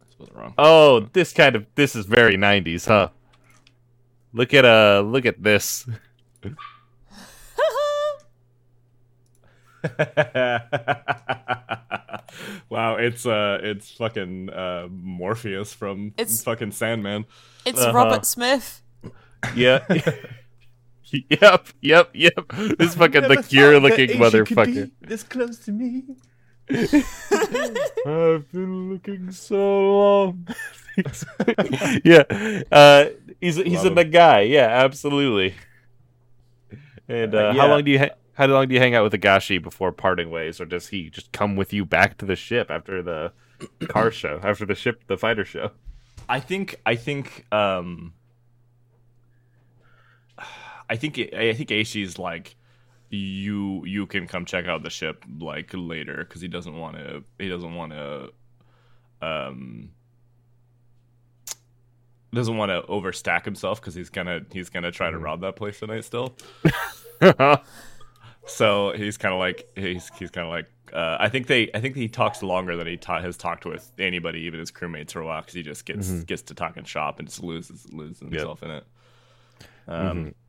I 0.00 0.10
spelled 0.10 0.28
it 0.30 0.36
wrong. 0.36 0.54
Oh, 0.58 1.00
this 1.12 1.32
kind 1.32 1.56
of 1.56 1.66
this 1.74 1.96
is 1.96 2.06
very 2.06 2.36
90s, 2.36 2.86
huh? 2.86 3.08
Look 4.32 4.54
at 4.54 4.64
uh 4.64 5.02
look 5.04 5.26
at 5.26 5.42
this. 5.42 5.86
wow, 12.68 12.96
it's 12.96 13.26
uh, 13.26 13.58
it's 13.62 13.90
fucking 13.92 14.50
uh, 14.50 14.88
Morpheus 14.90 15.72
from 15.74 16.12
It's- 16.16 16.42
fucking 16.42 16.72
Sandman. 16.72 17.24
It's 17.64 17.80
Uh-huh. 17.80 17.92
Robert 17.92 18.26
Smith. 18.26 18.82
Yeah. 19.54 19.84
yep, 21.30 21.66
yep, 21.80 22.10
yep. 22.14 22.52
This 22.78 22.94
fucking 22.94 23.22
the 23.28 23.42
cure 23.48 23.78
looking 23.80 24.10
motherfucker. 24.10 24.90
this 25.00 25.22
close 25.22 25.58
to 25.66 25.72
me. 25.72 26.04
I've 26.70 28.50
been 28.52 28.92
looking 28.92 29.30
so 29.32 29.56
long. 29.98 30.46
yeah. 32.04 32.22
Uh 32.70 33.06
he's 33.40 33.56
he's 33.56 33.82
Love 33.82 33.84
a 33.84 33.88
him. 33.88 33.94
the 33.96 34.04
guy. 34.04 34.40
Yeah, 34.42 34.68
absolutely. 34.84 35.54
And 37.08 37.34
uh, 37.34 37.38
Uh, 37.38 37.54
how 37.54 37.68
long 37.68 37.84
do 37.84 37.90
you 37.90 37.98
ha- 37.98 38.14
how 38.34 38.46
long 38.46 38.68
do 38.68 38.74
you 38.74 38.80
hang 38.80 38.94
out 38.94 39.04
with 39.04 39.12
Agashi 39.12 39.62
before 39.62 39.92
parting 39.92 40.30
ways 40.30 40.60
or 40.60 40.64
does 40.64 40.88
he 40.88 41.10
just 41.10 41.32
come 41.32 41.56
with 41.56 41.72
you 41.72 41.84
back 41.84 42.18
to 42.18 42.24
the 42.26 42.36
ship 42.36 42.70
after 42.70 43.02
the 43.02 43.32
car 43.88 44.10
show, 44.10 44.40
after 44.42 44.64
the 44.64 44.74
ship 44.74 45.04
the 45.06 45.16
fighter 45.16 45.44
show? 45.44 45.70
I 46.28 46.40
think 46.40 46.80
I 46.86 46.96
think 46.96 47.46
um 47.52 48.14
I 50.88 50.96
think 50.96 51.18
I 51.18 51.52
think 51.52 51.70
Aishi's 51.70 52.18
like 52.18 52.56
you 53.10 53.84
you 53.84 54.06
can 54.06 54.26
come 54.26 54.44
check 54.44 54.66
out 54.66 54.82
the 54.82 54.90
ship 54.90 55.24
like 55.38 55.70
later 55.74 56.24
because 56.26 56.40
he 56.40 56.48
doesn't 56.48 56.76
want 56.76 56.96
to 56.96 57.22
he 57.38 57.48
doesn't 57.48 57.74
want 57.74 57.92
to 57.92 58.30
um 59.20 59.90
doesn't 62.34 62.56
want 62.56 62.70
to 62.70 62.82
overstack 62.90 63.44
himself 63.44 63.80
because 63.80 63.94
he's 63.94 64.08
gonna 64.08 64.40
he's 64.52 64.70
gonna 64.70 64.90
try 64.90 65.10
to 65.10 65.18
rob 65.18 65.42
that 65.42 65.56
place 65.56 65.78
tonight 65.78 66.04
still 66.04 66.34
so 68.46 68.92
he's 68.92 69.16
kind 69.16 69.32
of 69.32 69.38
like 69.38 69.68
he's 69.76 70.10
he's 70.18 70.30
kind 70.30 70.46
of 70.46 70.52
like 70.52 70.66
uh, 70.92 71.16
I 71.18 71.28
think 71.28 71.46
they 71.46 71.70
I 71.74 71.80
think 71.80 71.96
he 71.96 72.08
talks 72.08 72.42
longer 72.42 72.76
than 72.76 72.86
he 72.86 72.96
ta- 72.96 73.20
has 73.20 73.36
talked 73.36 73.64
with 73.64 73.90
anybody, 73.98 74.40
even 74.40 74.60
his 74.60 74.70
crewmates 74.70 75.12
for 75.12 75.20
a 75.20 75.26
while, 75.26 75.40
because 75.40 75.54
he 75.54 75.62
just 75.62 75.86
gets 75.86 76.10
gets 76.24 76.42
to 76.42 76.54
talking 76.54 76.84
shop 76.84 77.18
and 77.18 77.28
just 77.28 77.42
loses 77.42 77.90
loses 77.92 78.20
himself 78.20 78.62
in 78.62 78.70
it. 78.70 78.84
Um, 79.88 80.34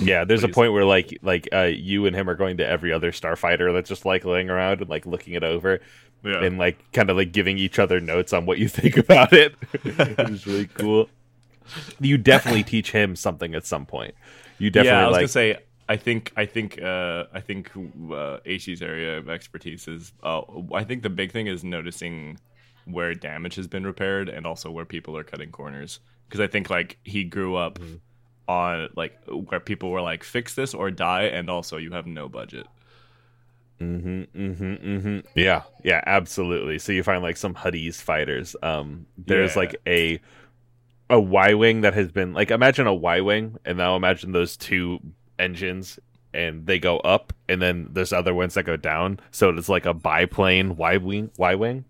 Yeah, 0.00 0.24
there's 0.24 0.44
a 0.44 0.48
point 0.48 0.72
where 0.72 0.84
like 0.84 1.18
like 1.22 1.48
uh, 1.52 1.62
you 1.62 2.06
and 2.06 2.14
him 2.14 2.30
are 2.30 2.34
going 2.34 2.58
to 2.58 2.66
every 2.66 2.92
other 2.92 3.12
starfighter 3.12 3.72
that's 3.72 3.88
just 3.88 4.04
like 4.04 4.24
laying 4.24 4.48
around 4.48 4.80
and 4.80 4.88
like 4.88 5.04
looking 5.04 5.34
it 5.34 5.42
over 5.42 5.80
yeah, 6.24 6.42
and 6.42 6.58
like 6.58 6.90
kind 6.92 7.10
of 7.10 7.16
like 7.16 7.32
giving 7.32 7.58
each 7.58 7.78
other 7.78 8.00
notes 8.00 8.32
on 8.32 8.46
what 8.46 8.58
you 8.58 8.68
think 8.68 8.96
about 8.96 9.32
it. 9.32 9.54
it's 9.84 10.46
really 10.46 10.66
cool. 10.66 11.08
You 12.00 12.16
definitely 12.18 12.62
teach 12.62 12.92
him 12.92 13.14
something 13.14 13.54
at 13.54 13.66
some 13.66 13.84
point. 13.84 14.14
You 14.58 14.70
definitely 14.70 14.98
yeah. 14.98 15.04
I 15.04 15.08
was 15.08 15.12
like 15.12 15.20
gonna 15.22 15.28
say 15.28 15.56
I 15.88 15.96
think 15.96 16.32
I 16.36 16.44
think 16.46 16.80
uh, 16.82 17.24
I 17.32 17.40
think 17.40 17.70
uh, 17.76 18.38
Aishi's 18.46 18.82
area 18.82 19.18
of 19.18 19.28
expertise 19.28 19.88
is 19.88 20.12
uh, 20.22 20.42
I 20.74 20.84
think 20.84 21.02
the 21.02 21.10
big 21.10 21.32
thing 21.32 21.46
is 21.46 21.64
noticing 21.64 22.38
where 22.84 23.14
damage 23.14 23.54
has 23.56 23.68
been 23.68 23.86
repaired 23.86 24.28
and 24.28 24.46
also 24.46 24.70
where 24.70 24.84
people 24.84 25.16
are 25.16 25.24
cutting 25.24 25.50
corners 25.50 26.00
because 26.28 26.40
I 26.40 26.46
think 26.46 26.70
like 26.70 26.98
he 27.04 27.24
grew 27.24 27.56
up 27.56 27.78
Mm-hmm. 27.78 27.96
on 28.48 28.88
like 28.96 29.18
where 29.28 29.60
people 29.60 29.90
were 29.90 30.00
like 30.02 30.24
fix 30.24 30.54
this 30.54 30.74
or 30.74 30.90
die 30.90 31.24
and 31.24 31.50
also 31.50 31.76
you 31.76 31.92
have 31.92 32.06
no 32.06 32.28
budget. 32.28 32.66
Mm-hmm, 33.80 34.22
mm-hmm, 34.36 34.74
mm-hmm. 34.74 35.18
Yeah, 35.36 35.62
yeah, 35.84 36.02
absolutely. 36.04 36.78
So 36.80 36.90
you 36.92 37.02
find 37.04 37.22
like 37.22 37.36
some 37.36 37.54
Huddies 37.54 38.00
fighters. 38.02 38.56
Um, 38.62 39.06
there's 39.16 39.54
Yeah. 39.54 39.60
like 39.60 39.76
a 39.86 40.20
a 41.10 41.20
Y 41.20 41.54
wing 41.54 41.82
that 41.82 41.94
has 41.94 42.10
been 42.12 42.32
like 42.34 42.50
imagine 42.50 42.86
a 42.86 42.94
Y 42.94 43.20
wing, 43.20 43.58
and 43.64 43.78
now 43.78 43.96
imagine 43.96 44.32
those 44.32 44.56
two 44.56 45.00
engines 45.38 45.98
and 46.34 46.66
they 46.66 46.78
go 46.78 46.98
up 46.98 47.32
and 47.48 47.60
then 47.62 47.88
there's 47.92 48.12
other 48.12 48.34
ones 48.34 48.54
that 48.54 48.64
go 48.64 48.76
down 48.76 49.18
so 49.30 49.48
it's 49.50 49.68
like 49.68 49.86
a 49.86 49.94
biplane 49.94 50.76
y 50.76 50.96
wing 50.96 51.30
y 51.38 51.54
wing 51.54 51.84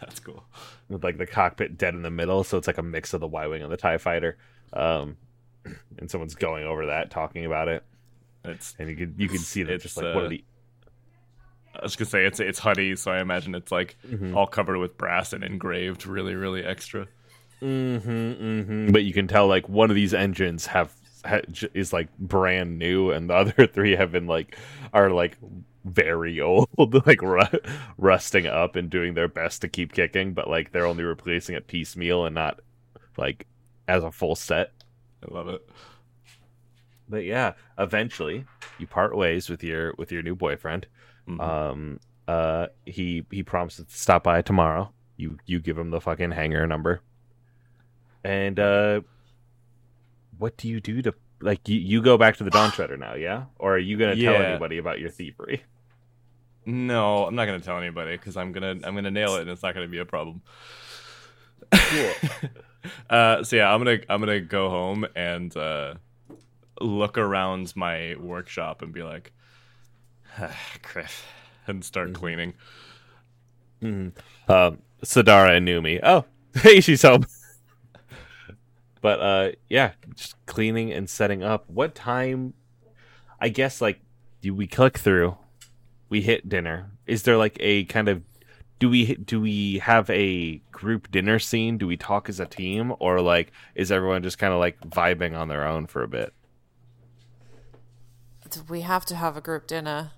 That's 0.00 0.20
cool. 0.20 0.44
with 0.88 1.04
like 1.04 1.18
the 1.18 1.26
cockpit 1.26 1.76
dead 1.76 1.94
in 1.94 2.02
the 2.02 2.10
middle 2.10 2.44
so 2.44 2.56
it's 2.58 2.66
like 2.66 2.78
a 2.78 2.82
mix 2.82 3.12
of 3.12 3.20
the 3.20 3.26
y 3.26 3.46
wing 3.46 3.62
and 3.62 3.70
the 3.72 3.76
tie 3.76 3.98
fighter 3.98 4.36
um 4.72 5.16
and 5.98 6.10
someone's 6.10 6.34
going 6.34 6.64
over 6.64 6.86
that 6.86 7.10
talking 7.10 7.44
about 7.44 7.68
it 7.68 7.82
It's. 8.44 8.74
and 8.78 8.88
you 8.88 8.96
could 8.96 9.14
you 9.18 9.28
can 9.28 9.38
see 9.38 9.62
that 9.64 9.80
just 9.82 9.96
like 9.96 10.14
what 10.14 10.22
uh, 10.24 10.26
are 10.26 10.28
the 10.28 10.44
I 11.74 11.82
was 11.82 11.94
gonna 11.94 12.08
say 12.08 12.24
it's 12.24 12.40
it's 12.40 12.58
Huddy, 12.58 12.96
so 12.96 13.10
I 13.10 13.20
imagine 13.20 13.54
it's 13.54 13.70
like 13.70 13.98
Mhm. 14.08 14.34
all 14.34 14.46
covered 14.46 14.78
with 14.78 14.96
brass 14.96 15.34
and 15.34 15.44
engraved, 15.44 16.06
really, 16.06 16.34
really 16.34 16.64
extra. 16.64 17.06
Mm-hmm, 17.60 18.08
mm-hmm. 18.10 18.92
But 18.92 19.04
you 19.04 19.12
can 19.12 19.28
tell 19.28 19.46
like 19.46 19.68
one 19.68 19.90
of 19.90 19.94
these 19.96 20.14
engines 20.14 20.64
have 20.66 20.90
is 21.74 21.92
like 21.92 22.16
brand 22.18 22.78
new, 22.78 23.10
and 23.10 23.30
the 23.30 23.34
other 23.42 23.66
three 23.66 23.96
have 23.96 24.12
been 24.12 24.26
like 24.26 24.56
are 24.92 25.10
like 25.10 25.36
very 25.84 26.40
old, 26.40 26.68
like 27.06 27.22
ru- 27.22 27.60
rusting 27.98 28.46
up 28.46 28.76
and 28.76 28.90
doing 28.90 29.14
their 29.14 29.28
best 29.28 29.60
to 29.62 29.68
keep 29.68 29.92
kicking, 29.92 30.34
but 30.34 30.48
like 30.48 30.72
they're 30.72 30.86
only 30.86 31.04
replacing 31.04 31.54
it 31.54 31.66
piecemeal 31.68 32.24
and 32.26 32.34
not 32.34 32.60
like 33.16 33.46
as 33.88 34.02
a 34.04 34.10
full 34.12 34.34
set. 34.34 34.72
I 35.28 35.32
love 35.34 35.48
it. 35.48 35.66
But 37.08 37.24
yeah, 37.24 37.52
eventually 37.78 38.44
you 38.78 38.86
part 38.86 39.16
ways 39.16 39.48
with 39.48 39.62
your 39.62 39.94
with 39.96 40.10
your 40.12 40.22
new 40.22 40.34
boyfriend. 40.34 40.86
Mhm. 41.28 41.40
Um, 41.40 42.00
uh, 42.28 42.66
he 42.84 43.24
he 43.30 43.42
promises 43.42 43.86
to 43.86 43.96
stop 43.96 44.24
by 44.24 44.42
tomorrow. 44.42 44.92
You 45.16 45.38
you 45.46 45.60
give 45.60 45.78
him 45.78 45.90
the 45.90 46.00
fucking 46.00 46.32
hangar 46.32 46.66
number. 46.66 47.00
And 48.24 48.58
uh, 48.58 49.02
what 50.38 50.56
do 50.56 50.68
you 50.68 50.80
do 50.80 51.02
to 51.02 51.14
like 51.40 51.68
you, 51.68 51.78
you 51.78 52.02
go 52.02 52.16
back 52.18 52.36
to 52.38 52.44
the 52.44 52.50
Dawn 52.50 52.70
Treader 52.70 52.96
now? 52.96 53.14
Yeah, 53.14 53.44
or 53.58 53.74
are 53.74 53.78
you 53.78 53.96
gonna 53.96 54.16
tell 54.16 54.40
anybody 54.40 54.78
about 54.78 55.00
your 55.00 55.10
thievery? 55.10 55.62
No, 56.64 57.26
I'm 57.26 57.34
not 57.34 57.46
gonna 57.46 57.60
tell 57.60 57.78
anybody 57.78 58.16
because 58.16 58.36
I'm 58.36 58.52
gonna 58.52 58.72
I'm 58.84 58.94
gonna 58.94 59.10
nail 59.10 59.36
it 59.36 59.42
and 59.42 59.50
it's 59.50 59.62
not 59.62 59.74
gonna 59.74 59.88
be 59.88 59.98
a 59.98 60.04
problem. 60.04 60.42
Cool. 61.84 62.20
uh, 63.10 63.42
so 63.44 63.56
yeah, 63.56 63.72
I'm 63.72 63.80
gonna 63.80 63.98
I'm 64.08 64.20
gonna 64.20 64.40
go 64.40 64.68
home 64.70 65.06
and 65.14 65.56
uh, 65.56 65.94
look 66.80 67.18
around 67.18 67.74
my 67.76 68.16
workshop 68.18 68.82
and 68.82 68.92
be 68.92 69.02
like, 69.02 69.32
Criff, 70.82 71.26
and 71.66 71.84
start 71.84 72.08
Mm-hmm. 72.08 72.14
cleaning. 72.14 72.54
Um, 74.48 74.78
Sidara 75.04 75.56
and 75.56 75.66
Numi. 75.68 76.00
Oh, 76.02 76.24
hey, 76.54 76.80
she's 76.80 77.02
home. 77.02 77.26
But 79.06 79.20
uh, 79.20 79.52
yeah, 79.68 79.92
just 80.16 80.34
cleaning 80.46 80.92
and 80.92 81.08
setting 81.08 81.44
up. 81.44 81.70
What 81.70 81.94
time? 81.94 82.54
I 83.40 83.50
guess 83.50 83.80
like, 83.80 84.00
do 84.42 84.52
we 84.52 84.66
click 84.66 84.98
through? 84.98 85.36
We 86.08 86.22
hit 86.22 86.48
dinner. 86.48 86.90
Is 87.06 87.22
there 87.22 87.36
like 87.36 87.56
a 87.60 87.84
kind 87.84 88.08
of? 88.08 88.24
Do 88.80 88.90
we 88.90 89.14
do 89.14 89.40
we 89.40 89.78
have 89.78 90.10
a 90.10 90.56
group 90.72 91.12
dinner 91.12 91.38
scene? 91.38 91.78
Do 91.78 91.86
we 91.86 91.96
talk 91.96 92.28
as 92.28 92.40
a 92.40 92.46
team, 92.46 92.94
or 92.98 93.20
like 93.20 93.52
is 93.76 93.92
everyone 93.92 94.24
just 94.24 94.38
kind 94.38 94.52
of 94.52 94.58
like 94.58 94.80
vibing 94.80 95.38
on 95.38 95.46
their 95.46 95.64
own 95.64 95.86
for 95.86 96.02
a 96.02 96.08
bit? 96.08 96.34
We 98.68 98.80
have 98.80 99.06
to 99.06 99.14
have 99.14 99.36
a 99.36 99.40
group 99.40 99.68
dinner. 99.68 100.10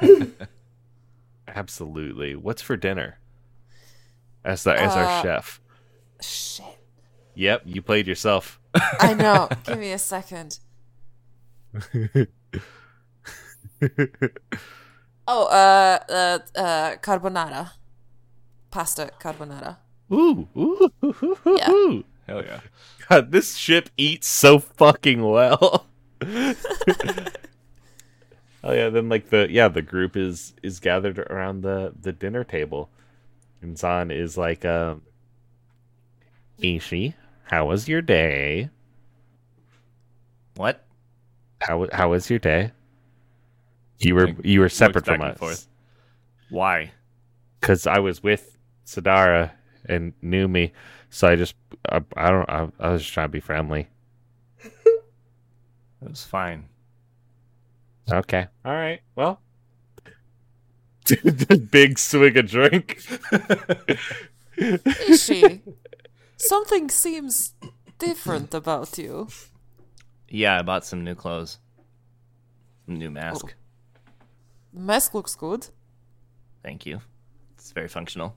Absolutely. 1.46 2.34
What's 2.34 2.62
for 2.62 2.76
dinner? 2.76 3.20
As 4.44 4.64
the 4.64 4.74
as 4.76 4.96
our 4.96 5.04
Uh, 5.04 5.22
chef. 5.22 5.60
Shit. 6.20 6.81
Yep, 7.34 7.62
you 7.64 7.82
played 7.82 8.06
yourself. 8.06 8.60
I 9.00 9.14
know. 9.14 9.48
Give 9.64 9.78
me 9.78 9.92
a 9.92 9.98
second. 9.98 10.58
Oh, 15.26 15.46
uh, 15.46 15.98
uh, 16.12 16.38
uh, 16.58 16.96
carbonara. 16.96 17.70
Pasta 18.70 19.10
carbonara. 19.20 19.76
Ooh, 20.12 20.48
ooh, 20.56 20.90
ooh, 21.04 21.14
ooh, 21.22 21.38
ooh, 21.46 21.56
Yeah. 21.56 21.70
ooh. 21.70 22.04
Hell 22.26 22.44
yeah! 22.44 22.60
God, 23.08 23.32
this 23.32 23.56
ship 23.56 23.88
eats 23.96 24.28
so 24.28 24.58
fucking 24.58 25.22
well. 25.22 25.86
oh 26.22 26.54
yeah, 28.64 28.88
then 28.90 29.08
like 29.08 29.30
the 29.30 29.48
yeah 29.50 29.68
the 29.68 29.82
group 29.82 30.16
is 30.16 30.54
is 30.62 30.78
gathered 30.80 31.18
around 31.18 31.62
the 31.62 31.92
the 32.00 32.12
dinner 32.12 32.44
table, 32.44 32.90
and 33.60 33.76
Zahn 33.78 34.10
is 34.10 34.38
like, 34.38 34.64
um, 34.64 35.02
Ishi, 36.58 37.14
how 37.52 37.66
was 37.66 37.86
your 37.86 38.00
day? 38.00 38.70
What? 40.56 40.84
How 41.60 41.86
how 41.92 42.10
was 42.10 42.28
your 42.30 42.38
day? 42.38 42.72
You 43.98 44.14
were 44.14 44.34
you 44.42 44.60
were 44.60 44.70
separate 44.70 45.04
from 45.04 45.20
us 45.20 45.38
forth. 45.38 45.68
Why? 46.48 46.92
because 47.60 47.86
I 47.86 48.00
was 48.00 48.22
with 48.22 48.58
Sidara 48.86 49.52
and 49.86 50.14
knew 50.22 50.48
me, 50.48 50.72
so 51.10 51.28
I 51.28 51.36
just 51.36 51.54
I, 51.90 52.00
I 52.16 52.30
don't 52.30 52.50
I, 52.50 52.68
I 52.80 52.90
was 52.90 53.02
just 53.02 53.14
trying 53.14 53.28
to 53.28 53.32
be 53.32 53.40
friendly. 53.40 53.88
It 54.64 56.08
was 56.08 56.24
fine. 56.24 56.64
Okay. 58.10 58.48
All 58.64 58.72
right. 58.72 59.00
Well. 59.14 59.40
Big 61.70 61.98
swig 61.98 62.36
of 62.36 62.46
drink. 62.46 63.00
Ishi, 64.56 65.62
something 66.36 66.88
seems 66.90 67.54
different 67.98 68.54
about 68.54 68.98
you. 68.98 69.28
Yeah, 70.28 70.58
I 70.58 70.62
bought 70.62 70.84
some 70.84 71.04
new 71.04 71.14
clothes. 71.14 71.58
New 72.86 73.10
mask. 73.10 73.54
The 74.72 74.80
mask 74.80 75.14
looks 75.14 75.34
good. 75.34 75.68
Thank 76.62 76.86
you. 76.86 77.00
It's 77.54 77.72
very 77.72 77.88
functional. 77.88 78.34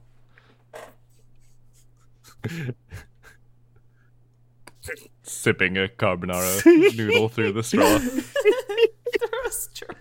Sipping 5.24 5.78
a 5.78 5.88
carbonara 5.88 6.64
noodle 6.98 7.30
through 7.30 7.54
the 7.54 7.64
straw. 7.64 7.98
Through 9.18 9.46
a 9.46 9.52
straw. 9.52 9.96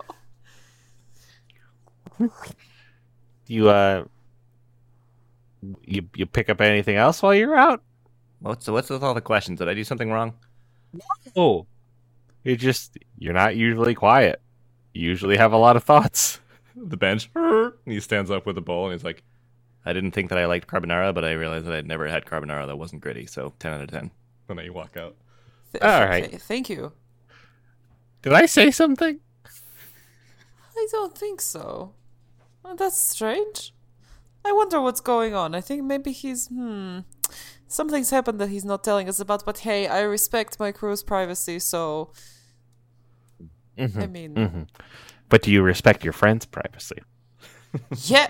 You 3.47 3.69
uh, 3.69 4.05
you 5.83 6.09
you 6.15 6.25
pick 6.25 6.49
up 6.49 6.61
anything 6.61 6.95
else 6.95 7.21
while 7.21 7.33
you're 7.35 7.55
out? 7.55 7.83
What's 8.39 8.67
what's 8.67 8.89
with 8.89 9.03
all 9.03 9.13
the 9.13 9.21
questions? 9.21 9.59
Did 9.59 9.69
I 9.69 9.73
do 9.73 9.83
something 9.83 10.11
wrong? 10.11 10.33
Oh, 11.35 11.67
you're 12.43 12.55
just 12.55 12.97
you're 13.17 13.33
not 13.33 13.55
usually 13.55 13.95
quiet. 13.95 14.41
You 14.93 15.03
usually 15.09 15.37
have 15.37 15.53
a 15.53 15.57
lot 15.57 15.75
of 15.75 15.83
thoughts. 15.83 16.39
the 16.75 16.97
bench. 16.97 17.29
He 17.85 17.99
stands 17.99 18.31
up 18.31 18.45
with 18.45 18.57
a 18.57 18.61
bowl 18.61 18.85
and 18.85 18.93
he's 18.93 19.03
like, 19.03 19.23
I 19.85 19.93
didn't 19.93 20.11
think 20.11 20.29
that 20.29 20.39
I 20.39 20.45
liked 20.47 20.67
carbonara, 20.67 21.13
but 21.13 21.25
I 21.25 21.33
realized 21.33 21.65
that 21.67 21.73
I'd 21.75 21.87
never 21.87 22.07
had 22.07 22.25
carbonara 22.25 22.67
that 22.67 22.77
wasn't 22.77 23.01
gritty. 23.03 23.27
So 23.27 23.53
ten 23.59 23.73
out 23.73 23.81
of 23.81 23.91
ten. 23.91 24.11
and 24.49 24.57
then 24.57 24.65
you 24.65 24.73
walk 24.73 24.97
out. 24.97 25.15
Th- 25.73 25.83
All 25.83 26.03
okay, 26.03 26.09
right. 26.09 26.41
Thank 26.41 26.69
you. 26.69 26.93
Did 28.23 28.33
I 28.33 28.47
say 28.47 28.71
something? 28.71 29.19
I 30.77 30.87
don't 30.91 31.17
think 31.17 31.41
so. 31.41 31.93
Oh, 32.65 32.75
that's 32.75 32.99
strange. 32.99 33.74
I 34.45 34.51
wonder 34.51 34.79
what's 34.81 35.01
going 35.01 35.33
on. 35.33 35.55
I 35.55 35.61
think 35.61 35.83
maybe 35.83 36.11
he's 36.11 36.47
hmm. 36.47 36.99
Something's 37.67 38.11
happened 38.11 38.39
that 38.39 38.49
he's 38.49 38.63
not 38.65 38.83
telling 38.83 39.09
us 39.09 39.19
about, 39.19 39.43
but 39.45 39.59
hey, 39.59 39.87
I 39.87 40.01
respect 40.01 40.59
my 40.59 40.71
crew's 40.71 41.03
privacy, 41.03 41.59
so 41.59 42.11
I 43.77 44.07
mean 44.07 44.35
hmm 44.35 44.63
But 45.29 45.41
do 45.41 45.51
you 45.51 45.61
respect 45.63 46.03
your 46.03 46.13
friend's 46.13 46.45
privacy? 46.45 46.97
Yeah. 48.05 48.27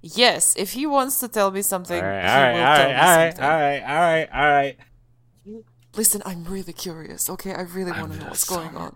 Yes, 0.00 0.54
if 0.56 0.72
he 0.72 0.86
wants 0.86 1.18
to 1.20 1.28
tell 1.28 1.50
me 1.50 1.62
something, 1.62 1.98
All 2.02 2.06
right, 2.08 2.24
all 2.24 2.42
right, 2.42 2.52
will 2.52 2.60
all 2.60 2.76
tell 2.76 2.86
right, 2.86 2.94
me 2.94 3.00
all 3.00 3.16
right, 3.16 3.30
something. 3.32 3.44
all 3.44 3.50
right, 3.50 3.82
all 3.82 4.00
right, 4.00 4.28
all 4.34 4.50
right. 4.52 4.76
Listen, 5.96 6.22
I'm 6.26 6.44
really 6.44 6.72
curious. 6.74 7.30
Okay, 7.30 7.54
I 7.54 7.62
really 7.62 7.92
want 7.92 8.12
to 8.12 8.18
know 8.18 8.26
what's 8.26 8.44
going 8.44 8.76
on. 8.76 8.94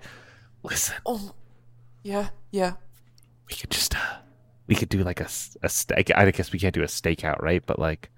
Listen, 0.62 0.96
Oh, 1.06 1.32
yeah, 2.02 2.28
yeah. 2.50 2.74
we 3.48 3.54
could 3.56 3.70
just 3.70 3.94
uh, 3.94 4.16
we 4.68 4.74
could 4.76 4.88
do 4.88 5.02
like 5.02 5.20
a 5.20 5.24
s- 5.24 5.56
a 5.62 5.68
steak. 5.68 6.10
I 6.14 6.30
guess 6.30 6.52
we 6.52 6.58
can't 6.58 6.74
do 6.74 6.82
a 6.82 6.86
stakeout, 6.86 7.40
right? 7.42 7.64
But 7.66 7.78
like, 7.78 8.10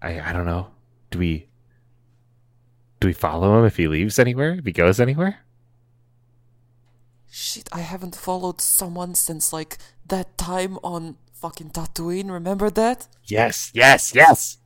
I 0.00 0.20
I 0.20 0.32
don't 0.32 0.46
know. 0.46 0.68
Do 1.10 1.18
we 1.18 1.48
do 3.00 3.08
we 3.08 3.12
follow 3.12 3.58
him 3.58 3.64
if 3.64 3.76
he 3.76 3.88
leaves 3.88 4.18
anywhere? 4.18 4.52
If 4.54 4.64
he 4.64 4.72
goes 4.72 5.00
anywhere? 5.00 5.40
Shit, 7.30 7.68
I 7.72 7.80
haven't 7.80 8.14
followed 8.14 8.60
someone 8.60 9.14
since 9.14 9.52
like 9.52 9.78
that 10.06 10.36
time 10.36 10.78
on 10.84 11.16
fucking 11.32 11.70
Tatooine. 11.70 12.30
Remember 12.30 12.68
that? 12.70 13.08
Yes, 13.24 13.70
yes, 13.74 14.14
yes. 14.14 14.58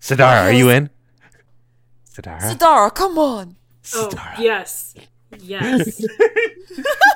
Sidara, 0.00 0.44
are 0.44 0.52
you 0.52 0.68
in? 0.70 0.90
Sidara, 2.12 2.40
Sidara, 2.54 2.94
come 2.94 3.18
on. 3.18 3.56
Oh, 3.94 4.08
Sidara. 4.12 4.38
Yes. 5.38 6.04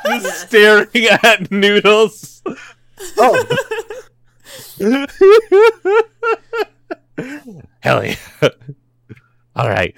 Yes. 0.06 0.22
yes. 0.22 0.46
Staring 0.48 1.06
at 1.22 1.50
noodles. 1.50 2.42
Oh. 3.16 3.44
Hell 7.80 8.04
yeah. 8.04 8.16
All 9.56 9.68
right. 9.68 9.96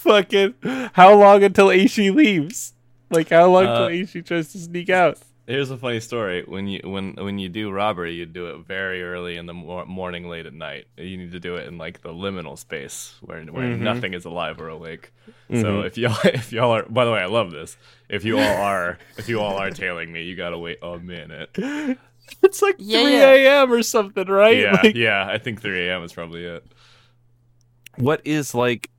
Fucking. 0.00 0.54
How 0.92 1.14
long 1.14 1.42
until 1.42 1.68
Aishi 1.68 2.14
leaves? 2.14 2.74
Like 3.10 3.30
how 3.30 3.46
long 3.50 3.66
Uh, 3.66 3.86
until 3.86 3.88
Aishi 4.20 4.24
tries 4.26 4.52
to 4.52 4.58
sneak 4.58 4.90
out? 4.90 5.18
Here's 5.46 5.70
a 5.70 5.76
funny 5.76 6.00
story. 6.00 6.42
When 6.44 6.66
you 6.66 6.80
when 6.84 7.14
when 7.14 7.38
you 7.38 7.48
do 7.48 7.70
robbery, 7.70 8.14
you 8.14 8.26
do 8.26 8.48
it 8.48 8.66
very 8.66 9.00
early 9.04 9.36
in 9.36 9.46
the 9.46 9.54
mor- 9.54 9.86
morning, 9.86 10.28
late 10.28 10.44
at 10.44 10.52
night. 10.52 10.86
You 10.96 11.16
need 11.16 11.30
to 11.32 11.38
do 11.40 11.54
it 11.54 11.68
in 11.68 11.78
like 11.78 12.02
the 12.02 12.08
liminal 12.08 12.58
space 12.58 13.14
where 13.20 13.40
where 13.44 13.64
Mhm. 13.68 13.78
nothing 13.78 14.12
is 14.12 14.24
alive 14.24 14.60
or 14.60 14.68
awake. 14.68 15.12
So 15.50 15.82
Mhm. 15.82 15.86
if 15.86 15.96
y'all 15.96 16.16
if 16.24 16.52
y'all 16.52 16.72
are 16.72 16.82
by 16.88 17.04
the 17.04 17.12
way, 17.12 17.20
I 17.20 17.26
love 17.26 17.52
this. 17.52 17.76
If 18.08 18.24
you 18.24 18.38
all 18.40 18.56
are 18.62 18.98
if 19.18 19.28
you 19.28 19.40
all 19.40 19.56
are 19.56 19.70
tailing 19.70 20.10
me, 20.12 20.22
you 20.24 20.34
gotta 20.34 20.58
wait 20.58 20.78
a 20.82 20.98
minute. 20.98 21.50
It's 22.42 22.60
like 22.60 22.74
Yeah, 22.80 23.02
3 23.04 23.12
yeah. 23.12 23.60
a.m. 23.60 23.72
or 23.72 23.84
something, 23.84 24.26
right? 24.26 24.56
Yeah, 24.58 24.72
Like, 24.82 24.96
yeah. 24.96 25.28
I 25.30 25.38
think 25.38 25.62
3 25.62 25.86
a.m. 25.86 26.02
is 26.02 26.12
probably 26.12 26.44
it. 26.44 26.66
what 27.98 28.20
is 28.24 28.52
like 28.52 28.90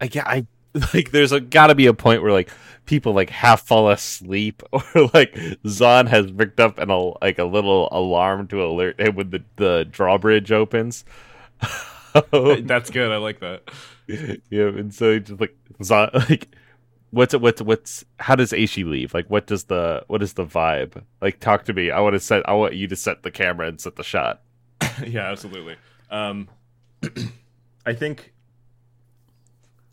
I 0.00 0.08
yeah, 0.12 0.24
I 0.26 0.44
like 0.94 1.10
there's 1.10 1.32
a 1.32 1.40
gotta 1.40 1.74
be 1.74 1.86
a 1.86 1.94
point 1.94 2.22
where 2.22 2.32
like 2.32 2.50
people 2.86 3.12
like 3.12 3.30
half 3.30 3.62
fall 3.62 3.90
asleep 3.90 4.62
or 4.72 4.82
like 5.14 5.36
Zahn 5.66 6.06
has 6.06 6.30
picked 6.30 6.60
up 6.60 6.78
an 6.78 6.88
like 7.20 7.38
a 7.38 7.44
little 7.44 7.88
alarm 7.92 8.48
to 8.48 8.64
alert 8.64 9.00
him 9.00 9.14
when 9.14 9.30
the, 9.30 9.42
the 9.56 9.86
drawbridge 9.90 10.52
opens. 10.52 11.04
That's 12.32 12.90
good. 12.90 13.12
I 13.12 13.16
like 13.16 13.40
that. 13.40 13.70
yeah, 14.06 14.68
and 14.68 14.92
so 14.94 15.14
he 15.14 15.20
just 15.20 15.40
like 15.40 15.56
Zahn 15.82 16.10
like 16.14 16.48
what's 17.10 17.34
it 17.34 17.40
what's 17.40 17.62
what's 17.62 18.04
how 18.18 18.34
does 18.34 18.52
Aishi 18.52 18.84
leave? 18.84 19.14
Like 19.14 19.28
what 19.28 19.46
does 19.46 19.64
the 19.64 20.04
what 20.08 20.22
is 20.22 20.34
the 20.34 20.44
vibe? 20.44 21.02
Like 21.20 21.40
talk 21.40 21.64
to 21.66 21.72
me. 21.72 21.90
I 21.90 22.00
want 22.00 22.14
to 22.14 22.20
set 22.20 22.48
I 22.48 22.52
want 22.54 22.74
you 22.74 22.88
to 22.88 22.96
set 22.96 23.22
the 23.22 23.30
camera 23.30 23.68
and 23.68 23.80
set 23.80 23.96
the 23.96 24.04
shot. 24.04 24.42
yeah, 25.06 25.30
absolutely. 25.30 25.76
Um, 26.10 26.48
I 27.86 27.94
think. 27.94 28.32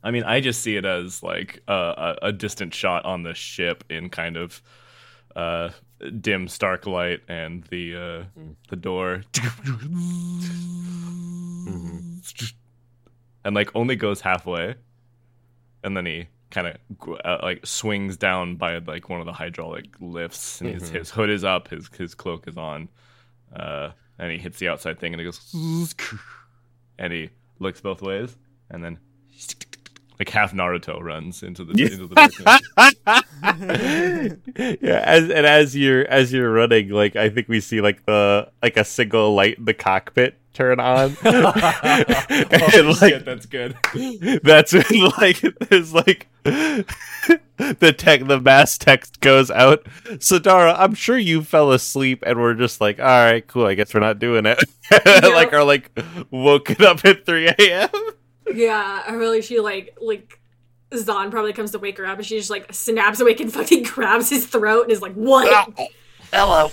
I 0.05 0.11
mean, 0.11 0.23
I 0.23 0.39
just 0.39 0.61
see 0.61 0.75
it 0.77 0.85
as 0.85 1.23
like 1.23 1.63
a, 1.67 2.15
a, 2.21 2.31
distant 2.31 2.75
shot 2.75 3.05
on 3.05 3.23
the 3.23 3.33
ship 3.33 3.83
in 3.89 4.11
kind 4.11 4.37
of 4.37 4.61
uh, 5.35 5.71
dim, 6.21 6.47
stark 6.47 6.85
light, 6.85 7.21
and 7.27 7.63
the 7.71 7.95
uh, 7.95 8.23
the 8.69 8.75
door, 8.75 9.23
and 13.43 13.55
like 13.55 13.75
only 13.75 13.95
goes 13.95 14.21
halfway, 14.21 14.75
and 15.83 15.97
then 15.97 16.05
he 16.05 16.27
kind 16.51 16.67
of 16.67 16.75
uh, 17.25 17.39
like 17.41 17.65
swings 17.65 18.15
down 18.15 18.57
by 18.57 18.77
like 18.77 19.09
one 19.09 19.19
of 19.19 19.25
the 19.25 19.33
hydraulic 19.33 19.87
lifts, 19.99 20.61
and 20.61 20.69
his, 20.69 20.83
Mhm. 20.91 20.99
his 20.99 21.09
hood 21.09 21.31
is 21.31 21.43
up, 21.43 21.69
his 21.69 21.89
his 21.97 22.13
cloak 22.13 22.47
is 22.47 22.57
on, 22.57 22.89
uh, 23.55 23.89
and 24.19 24.31
he 24.31 24.37
hits 24.37 24.59
the 24.59 24.67
outside 24.67 24.99
thing, 24.99 25.13
and 25.13 25.19
he 25.19 25.25
goes, 25.25 25.39
and 26.99 27.11
he 27.11 27.31
looks 27.57 27.81
both 27.81 28.03
ways, 28.03 28.37
and 28.69 28.83
then 28.83 28.99
like 30.19 30.29
half 30.29 30.53
Naruto 30.53 31.01
runs 31.01 31.43
into 31.43 31.65
the 31.65 31.71
into 31.83 32.07
the 32.07 32.15
darkness. 32.15 32.39
yeah, 34.81 35.01
as 35.05 35.29
and 35.29 35.45
as 35.45 35.75
you're 35.75 36.07
as 36.07 36.31
you're 36.31 36.51
running, 36.51 36.89
like 36.89 37.15
I 37.15 37.29
think 37.29 37.47
we 37.47 37.59
see 37.59 37.81
like 37.81 38.05
the 38.05 38.49
like 38.61 38.77
a 38.77 38.85
single 38.85 39.35
light 39.35 39.57
in 39.57 39.65
the 39.65 39.73
cockpit 39.73 40.37
turn 40.53 40.79
on. 40.79 41.11
Holy 41.21 41.35
and 41.35 42.87
oh, 42.87 42.97
like 43.01 43.13
shit, 43.13 43.25
that's 43.25 43.45
good. 43.45 43.77
that's 44.43 44.73
when 44.73 45.11
like 45.17 45.41
there's 45.69 45.93
like 45.93 46.27
the 46.43 47.95
tech 47.97 48.25
the 48.25 48.39
mass 48.41 48.77
text 48.77 49.19
goes 49.19 49.51
out. 49.51 49.83
Sidara, 50.05 50.75
I'm 50.77 50.95
sure 50.95 51.17
you 51.17 51.43
fell 51.43 51.71
asleep 51.71 52.23
and 52.25 52.39
we're 52.39 52.53
just 52.53 52.81
like, 52.81 52.99
all 52.99 53.05
right, 53.05 53.45
cool, 53.45 53.65
I 53.65 53.75
guess 53.75 53.93
we're 53.93 53.99
not 53.99 54.19
doing 54.19 54.45
it. 54.45 54.63
like 55.05 55.53
are 55.53 55.63
like 55.63 55.91
woken 56.31 56.83
up 56.85 57.03
at 57.05 57.25
three 57.25 57.49
AM. 57.59 57.89
Yeah, 58.53 59.03
I 59.07 59.13
really 59.13 59.41
she 59.41 59.59
like 59.59 59.97
like 59.99 60.39
Zahn 60.95 61.31
probably 61.31 61.53
comes 61.53 61.71
to 61.71 61.79
wake 61.79 61.97
her 61.97 62.05
up 62.05 62.17
and 62.17 62.25
she 62.25 62.37
just 62.37 62.49
like 62.49 62.73
snaps 62.73 63.19
awake 63.19 63.39
and 63.39 63.51
fucking 63.53 63.83
grabs 63.83 64.29
his 64.29 64.45
throat 64.45 64.83
and 64.83 64.91
is 64.91 65.01
like, 65.01 65.13
What? 65.13 65.69
Hello. 66.31 66.69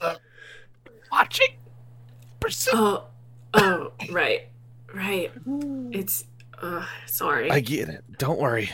Uh, 0.00 0.16
watching. 1.10 1.56
Pursue. 2.40 2.70
Oh 2.74 3.04
oh 3.54 3.92
right. 4.10 4.48
Right. 4.92 5.32
It's 5.92 6.24
uh 6.60 6.84
sorry. 7.06 7.50
I 7.50 7.60
get 7.60 7.88
it. 7.88 8.04
Don't 8.18 8.38
worry. 8.38 8.70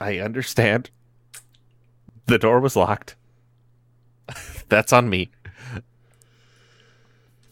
I 0.00 0.18
understand. 0.18 0.90
The 2.26 2.38
door 2.38 2.60
was 2.60 2.76
locked. 2.76 3.14
That's 4.68 4.92
on 4.92 5.08
me. 5.08 5.30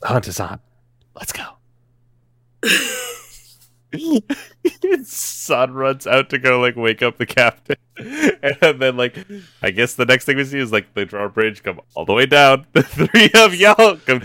Hunt 0.02 0.26
is 0.28 0.40
on. 0.40 0.60
Let's 1.14 1.32
go. 1.32 1.44
Zahn 5.04 5.72
runs 5.74 6.06
out 6.06 6.30
to 6.30 6.38
go 6.38 6.60
like 6.60 6.76
wake 6.76 7.02
up 7.02 7.18
the 7.18 7.26
captain, 7.26 7.76
and 7.96 8.80
then 8.80 8.96
like 8.96 9.16
I 9.62 9.70
guess 9.70 9.94
the 9.94 10.04
next 10.06 10.24
thing 10.24 10.36
we 10.36 10.44
see 10.44 10.58
is 10.58 10.72
like 10.72 10.94
the 10.94 11.04
drawbridge 11.04 11.62
come 11.62 11.80
all 11.94 12.04
the 12.04 12.12
way 12.14 12.26
down. 12.26 12.66
The 12.72 12.82
three 12.82 13.30
of 13.34 13.54
y'all 13.54 13.96
come 13.98 14.20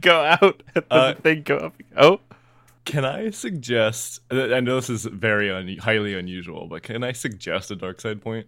go 0.00 0.20
out, 0.22 0.62
and 0.74 0.84
Uh, 0.90 1.12
the 1.14 1.20
thing 1.20 1.42
go 1.42 1.56
up. 1.56 1.74
Oh, 1.96 2.20
Can 2.84 3.04
I 3.04 3.30
suggest? 3.30 4.20
I 4.30 4.60
know 4.60 4.76
this 4.76 4.90
is 4.90 5.04
very 5.04 5.50
un, 5.50 5.76
highly 5.78 6.14
unusual, 6.14 6.66
but 6.66 6.82
can 6.82 7.04
I 7.04 7.12
suggest 7.12 7.70
a 7.70 7.76
dark 7.76 8.00
side 8.00 8.20
point? 8.22 8.46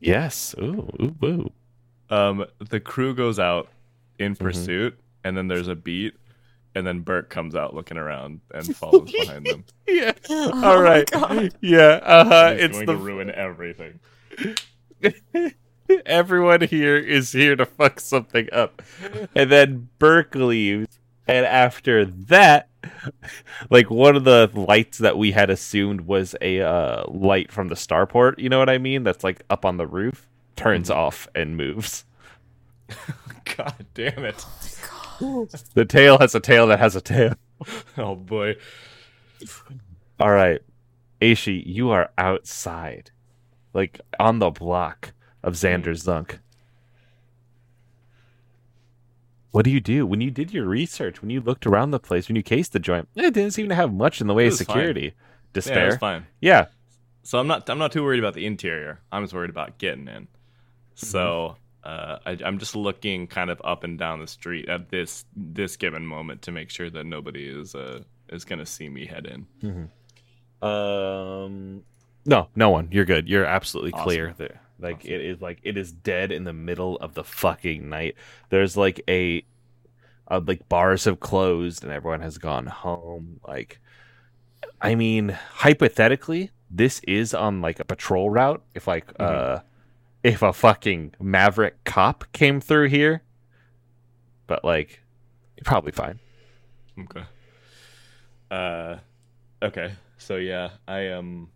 yes. 0.00 0.54
Ooh, 0.60 0.88
ooh, 1.00 1.16
ooh. 1.24 1.52
Um, 2.10 2.44
the 2.70 2.78
crew 2.80 3.14
goes 3.14 3.38
out 3.38 3.68
in 4.18 4.34
Mm-hmm. 4.34 4.44
pursuit, 4.44 4.98
and 5.24 5.36
then 5.36 5.48
there's 5.48 5.68
a 5.68 5.74
beat, 5.74 6.14
and 6.74 6.86
then 6.86 7.00
Bert 7.00 7.30
comes 7.30 7.54
out 7.54 7.74
looking 7.74 7.96
around 7.96 8.40
and 8.52 8.76
follows 8.76 9.10
behind 9.12 9.46
them. 9.46 9.64
Yeah. 9.88 10.12
Oh 10.28 10.50
All 10.52 10.76
my 10.76 10.80
right. 10.82 11.10
Yeah. 11.62 12.00
Uh 12.02 12.24
huh. 12.24 12.52
He's 12.52 12.62
It's 12.64 12.72
going 12.74 12.86
the 12.86 12.92
to 12.92 12.98
ruin 12.98 13.30
everything. 13.30 14.00
everyone 16.06 16.60
here 16.62 16.96
is 16.96 17.32
here 17.32 17.56
to 17.56 17.64
fuck 17.64 18.00
something 18.00 18.48
up, 18.52 18.82
and 19.34 19.50
then 19.50 19.88
Burke 19.98 20.34
leaves, 20.34 20.98
and 21.26 21.46
after 21.46 22.04
that, 22.04 22.68
like 23.70 23.90
one 23.90 24.14
of 24.16 24.24
the 24.24 24.50
lights 24.54 24.98
that 24.98 25.16
we 25.16 25.32
had 25.32 25.50
assumed 25.50 26.02
was 26.02 26.34
a 26.40 26.60
uh, 26.60 27.04
light 27.08 27.50
from 27.50 27.68
the 27.68 27.74
starport. 27.74 28.38
You 28.38 28.48
know 28.50 28.58
what 28.58 28.68
I 28.70 28.78
mean? 28.78 29.02
That's 29.04 29.24
like 29.24 29.42
up 29.48 29.64
on 29.64 29.76
the 29.78 29.86
roof. 29.86 30.28
Turns 30.56 30.90
off 30.90 31.28
and 31.34 31.56
moves. 31.56 32.04
God 33.56 33.86
damn 33.94 34.24
it! 34.24 34.44
The 35.74 35.84
tail 35.84 36.18
has 36.18 36.34
a 36.34 36.40
tail 36.40 36.66
that 36.68 36.78
has 36.78 36.96
a 36.96 37.00
tail. 37.00 37.34
Oh 37.96 38.14
boy. 38.14 38.54
All 40.20 40.30
right, 40.30 40.60
Aishi, 41.20 41.60
you 41.66 41.90
are 41.90 42.10
outside, 42.16 43.10
like 43.74 44.00
on 44.20 44.38
the 44.38 44.50
block 44.50 45.12
of 45.42 45.54
Xander 45.54 45.88
mm. 45.88 46.24
Zunk. 46.24 46.38
What 49.50 49.64
do 49.64 49.70
you 49.70 49.80
do 49.80 50.06
when 50.06 50.20
you 50.20 50.30
did 50.30 50.52
your 50.52 50.66
research? 50.66 51.20
When 51.20 51.30
you 51.30 51.40
looked 51.40 51.66
around 51.66 51.90
the 51.90 51.98
place, 51.98 52.28
when 52.28 52.36
you 52.36 52.42
cased 52.44 52.72
the 52.72 52.78
joint, 52.78 53.08
it 53.16 53.34
didn't 53.34 53.52
seem 53.52 53.68
to 53.70 53.74
have 53.74 53.92
much 53.92 54.20
in 54.20 54.28
the 54.28 54.34
way 54.34 54.46
of 54.46 54.52
fine. 54.52 54.58
security. 54.58 55.02
Yeah, 55.02 55.10
Despair. 55.52 55.88
it's 55.88 55.96
fine. 55.96 56.26
Yeah. 56.40 56.66
So 57.22 57.38
I'm 57.38 57.46
not 57.46 57.68
I'm 57.68 57.78
not 57.78 57.90
too 57.92 58.04
worried 58.04 58.20
about 58.20 58.34
the 58.34 58.46
interior. 58.46 59.00
I'm 59.10 59.24
just 59.24 59.34
worried 59.34 59.50
about 59.50 59.78
getting 59.78 60.06
in. 60.06 60.24
Mm-hmm. 60.24 61.06
So 61.06 61.56
uh, 61.84 62.18
I, 62.26 62.38
I'm 62.44 62.58
just 62.58 62.74
looking 62.76 63.26
kind 63.26 63.50
of 63.50 63.60
up 63.64 63.84
and 63.84 63.98
down 63.98 64.20
the 64.20 64.26
street 64.26 64.68
at 64.68 64.88
this 64.90 65.24
this 65.36 65.76
given 65.76 66.06
moment 66.06 66.42
to 66.42 66.52
make 66.52 66.70
sure 66.70 66.90
that 66.90 67.04
nobody 67.04 67.46
is 67.46 67.74
uh, 67.74 68.02
is 68.28 68.44
gonna 68.44 68.66
see 68.66 68.88
me 68.88 69.06
head 69.06 69.26
in. 69.26 69.90
Um. 70.60 71.82
No, 72.26 72.48
no 72.54 72.70
one. 72.70 72.88
You're 72.90 73.04
good. 73.06 73.28
You're 73.28 73.44
absolutely 73.46 73.92
Awesome. 73.92 74.04
clear 74.04 74.34
there. 74.36 74.60
Like 74.80 75.04
it 75.04 75.20
is 75.22 75.40
like 75.40 75.58
it 75.62 75.76
is 75.76 75.90
dead 75.92 76.30
in 76.30 76.44
the 76.44 76.52
middle 76.52 76.96
of 76.98 77.14
the 77.14 77.24
fucking 77.24 77.88
night. 77.88 78.16
There's 78.50 78.76
like 78.76 79.00
a, 79.08 79.44
uh, 80.28 80.40
like 80.46 80.68
bars 80.68 81.04
have 81.06 81.20
closed 81.20 81.82
and 81.82 81.92
everyone 81.92 82.20
has 82.20 82.38
gone 82.38 82.66
home. 82.66 83.40
Like, 83.46 83.80
I 84.80 84.94
mean, 84.94 85.30
hypothetically, 85.52 86.50
this 86.70 87.00
is 87.08 87.34
on 87.34 87.60
like 87.60 87.80
a 87.80 87.84
patrol 87.84 88.30
route. 88.30 88.62
If 88.74 88.86
like 88.86 89.06
uh, 89.18 89.60
if 90.22 90.42
a 90.42 90.52
fucking 90.52 91.14
maverick 91.20 91.84
cop 91.84 92.24
came 92.32 92.60
through 92.60 92.88
here, 92.88 93.22
but 94.46 94.64
like, 94.64 95.02
you're 95.56 95.64
probably 95.64 95.92
fine. 95.92 96.18
Okay. 97.00 97.22
Uh, 98.50 98.96
okay. 99.62 99.92
So 100.18 100.36
yeah, 100.36 100.70
I 100.86 101.00
am. 101.00 101.18
Um, 101.18 101.48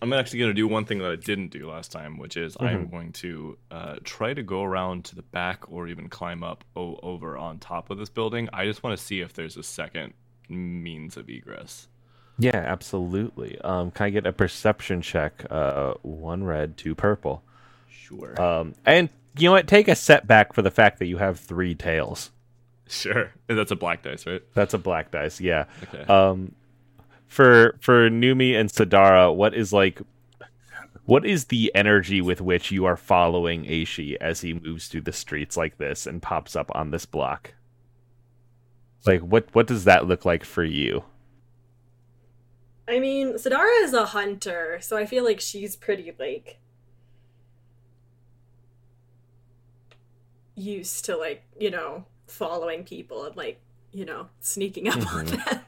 I'm 0.00 0.12
actually 0.12 0.38
gonna 0.38 0.54
do 0.54 0.68
one 0.68 0.84
thing 0.84 0.98
that 0.98 1.10
I 1.10 1.16
didn't 1.16 1.48
do 1.48 1.68
last 1.68 1.90
time, 1.90 2.18
which 2.18 2.36
is 2.36 2.56
I'm 2.60 2.88
going 2.88 3.12
to 3.14 3.58
uh, 3.70 3.96
try 4.04 4.32
to 4.32 4.44
go 4.44 4.62
around 4.62 5.04
to 5.06 5.16
the 5.16 5.22
back 5.22 5.64
or 5.72 5.88
even 5.88 6.08
climb 6.08 6.44
up 6.44 6.62
o- 6.76 7.00
over 7.02 7.36
on 7.36 7.58
top 7.58 7.90
of 7.90 7.98
this 7.98 8.08
building. 8.08 8.48
I 8.52 8.64
just 8.64 8.84
want 8.84 8.96
to 8.96 9.04
see 9.04 9.20
if 9.20 9.32
there's 9.32 9.56
a 9.56 9.62
second 9.64 10.14
means 10.48 11.16
of 11.16 11.28
egress. 11.28 11.88
Yeah, 12.38 12.56
absolutely. 12.56 13.60
Um, 13.60 13.90
can 13.90 14.06
I 14.06 14.10
get 14.10 14.26
a 14.26 14.32
perception 14.32 15.02
check? 15.02 15.44
Uh, 15.50 15.94
one 16.02 16.44
red, 16.44 16.76
two 16.76 16.94
purple. 16.94 17.42
Sure. 17.90 18.40
Um, 18.40 18.74
and 18.86 19.08
you 19.36 19.48
know 19.48 19.52
what? 19.52 19.66
Take 19.66 19.88
a 19.88 19.94
setback 19.94 20.52
for 20.52 20.62
the 20.62 20.70
fact 20.70 20.98
that 21.00 21.06
you 21.06 21.18
have 21.18 21.40
three 21.40 21.74
tails. 21.74 22.30
Sure. 22.88 23.32
And 23.48 23.58
that's 23.58 23.70
a 23.70 23.76
black 23.76 24.02
dice, 24.02 24.26
right? 24.26 24.42
That's 24.54 24.72
a 24.72 24.78
black 24.78 25.10
dice. 25.10 25.40
Yeah. 25.40 25.66
Okay. 25.82 26.04
Um, 26.04 26.54
for 27.26 27.76
for 27.80 28.08
Numi 28.08 28.58
and 28.58 28.70
Sidara, 28.70 29.34
what 29.34 29.54
is 29.54 29.72
like, 29.72 30.00
what 31.04 31.26
is 31.26 31.46
the 31.46 31.70
energy 31.74 32.20
with 32.22 32.40
which 32.40 32.70
you 32.70 32.86
are 32.86 32.96
following 32.96 33.64
Aishi 33.64 34.16
as 34.20 34.40
he 34.40 34.54
moves 34.54 34.88
through 34.88 35.02
the 35.02 35.12
streets 35.12 35.56
like 35.56 35.78
this 35.78 36.06
and 36.06 36.22
pops 36.22 36.56
up 36.56 36.70
on 36.74 36.90
this 36.90 37.04
block? 37.04 37.54
Like, 39.06 39.20
what 39.20 39.48
what 39.52 39.66
does 39.66 39.84
that 39.84 40.06
look 40.06 40.24
like 40.24 40.44
for 40.44 40.64
you? 40.64 41.04
I 42.88 42.98
mean, 43.00 43.34
Sidara 43.34 43.84
is 43.84 43.92
a 43.92 44.06
hunter, 44.06 44.78
so 44.80 44.96
I 44.96 45.04
feel 45.04 45.24
like 45.24 45.40
she's 45.40 45.76
pretty 45.76 46.14
like 46.18 46.58
used 50.54 51.04
to 51.04 51.16
like, 51.16 51.42
you 51.58 51.70
know, 51.70 52.04
following 52.26 52.84
people 52.84 53.24
and 53.24 53.36
like, 53.36 53.60
you 53.92 54.04
know, 54.04 54.28
sneaking 54.40 54.88
up 54.88 55.14
on 55.14 55.26
them. 55.26 55.60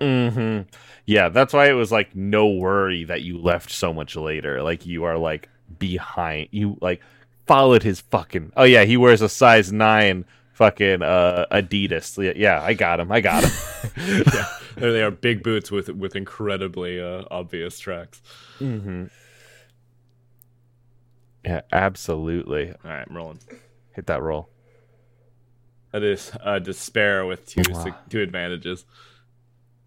Mm-hmm. 0.00 0.68
Yeah, 1.06 1.28
that's 1.28 1.52
why 1.52 1.68
it 1.68 1.74
was 1.74 1.92
like 1.92 2.16
no 2.16 2.48
worry 2.48 3.04
that 3.04 3.22
you 3.22 3.38
left 3.38 3.70
so 3.70 3.92
much 3.92 4.16
later. 4.16 4.62
Like 4.62 4.84
you 4.84 5.04
are 5.04 5.16
like 5.16 5.48
behind 5.78 6.48
you 6.50 6.76
like 6.80 7.00
followed 7.46 7.82
his 7.82 8.00
fucking 8.00 8.52
Oh 8.56 8.64
yeah, 8.64 8.84
he 8.84 8.96
wears 8.96 9.22
a 9.22 9.28
size 9.28 9.72
nine 9.72 10.24
fucking 10.54 11.02
uh 11.02 11.46
Adidas. 11.52 12.36
Yeah, 12.36 12.60
I 12.62 12.74
got 12.74 12.98
him. 12.98 13.12
I 13.12 13.20
got 13.20 13.44
him. 13.44 13.52
yeah. 14.34 14.46
There 14.76 14.92
they 14.92 15.02
are 15.02 15.10
big 15.10 15.42
boots 15.42 15.70
with 15.70 15.88
with 15.90 16.16
incredibly 16.16 17.00
uh, 17.00 17.24
obvious 17.30 17.78
tracks. 17.78 18.22
mm-hmm. 18.58 19.04
Yeah, 21.44 21.62
absolutely. 21.72 22.70
All 22.70 22.76
right, 22.90 23.04
I'm 23.08 23.16
rolling. 23.16 23.40
Hit 23.94 24.06
that 24.06 24.22
roll. 24.22 24.48
That 25.90 26.02
is 26.02 26.32
uh, 26.42 26.58
despair 26.60 27.26
with 27.26 27.46
two 27.46 27.62
Wow. 27.70 27.94
two 28.08 28.20
advantages. 28.20 28.84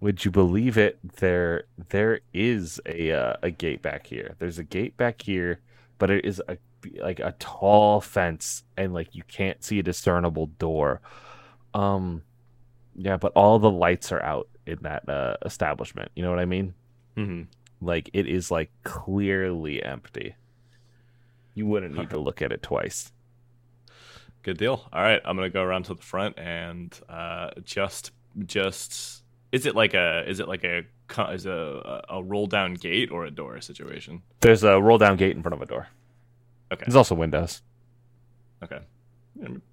Would 0.01 0.25
you 0.25 0.31
believe 0.31 0.77
it? 0.77 0.99
There, 1.17 1.63
there 1.89 2.19
is 2.33 2.79
a 2.85 3.11
uh, 3.11 3.35
a 3.41 3.49
gate 3.51 3.81
back 3.81 4.05
here. 4.07 4.35
There's 4.37 4.59
a 4.59 4.63
gate 4.63 4.97
back 4.97 5.21
here, 5.21 5.61
but 5.97 6.09
it 6.09 6.25
is 6.25 6.41
a 6.47 6.57
like 7.01 7.19
a 7.19 7.33
tall 7.39 8.01
fence, 8.01 8.63
and 8.77 8.93
like 8.93 9.15
you 9.15 9.23
can't 9.27 9.63
see 9.63 9.79
a 9.79 9.83
discernible 9.83 10.47
door. 10.47 11.01
Um, 11.73 12.21
yeah, 12.95 13.17
but 13.17 13.31
all 13.35 13.57
the 13.59 13.71
lights 13.71 14.11
are 14.11 14.21
out 14.21 14.47
in 14.65 14.79
that 14.81 15.07
uh, 15.09 15.35
establishment. 15.45 16.11
You 16.15 16.23
know 16.23 16.29
what 16.29 16.39
I 16.39 16.45
mean? 16.45 16.73
hmm 17.15 17.43
Like 17.81 18.09
it 18.13 18.27
is 18.27 18.49
like 18.51 18.71
clearly 18.83 19.81
empty. 19.83 20.35
You 21.53 21.65
wouldn't 21.65 21.95
need 21.95 22.09
to 22.09 22.19
look 22.19 22.41
at 22.41 22.51
it 22.51 22.61
twice. 22.61 23.11
Good 24.43 24.57
deal. 24.57 24.87
All 24.93 25.01
right, 25.01 25.21
I'm 25.25 25.35
gonna 25.37 25.49
go 25.49 25.63
around 25.63 25.83
to 25.85 25.93
the 25.93 26.01
front 26.01 26.37
and 26.37 26.97
uh, 27.09 27.51
just 27.63 28.11
just 28.45 29.23
is 29.51 29.65
it 29.65 29.75
like 29.75 29.93
a 29.93 30.29
is 30.29 30.39
it 30.39 30.47
like 30.47 30.63
a 30.63 30.83
is 31.31 31.45
a 31.45 32.03
a 32.09 32.21
roll 32.23 32.45
down 32.47 32.73
gate 32.75 33.09
or 33.11 33.25
a 33.25 33.31
door 33.31 33.59
situation? 33.61 34.21
There's 34.41 34.63
a 34.63 34.79
roll 34.81 34.97
down 34.97 35.15
gate 35.17 35.35
in 35.35 35.41
front 35.41 35.53
of 35.55 35.61
a 35.61 35.65
door. 35.65 35.87
Okay. 36.71 36.83
There's 36.85 36.95
also 36.95 37.15
windows. 37.15 37.61
Okay. 38.63 38.79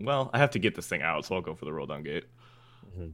Well, 0.00 0.30
I 0.32 0.38
have 0.38 0.50
to 0.52 0.58
get 0.58 0.74
this 0.74 0.86
thing 0.88 1.02
out, 1.02 1.24
so 1.24 1.34
I'll 1.36 1.40
go 1.40 1.54
for 1.54 1.64
the 1.64 1.72
roll 1.72 1.86
down 1.86 2.02
gate. 2.02 2.24
Mhm. 2.96 3.12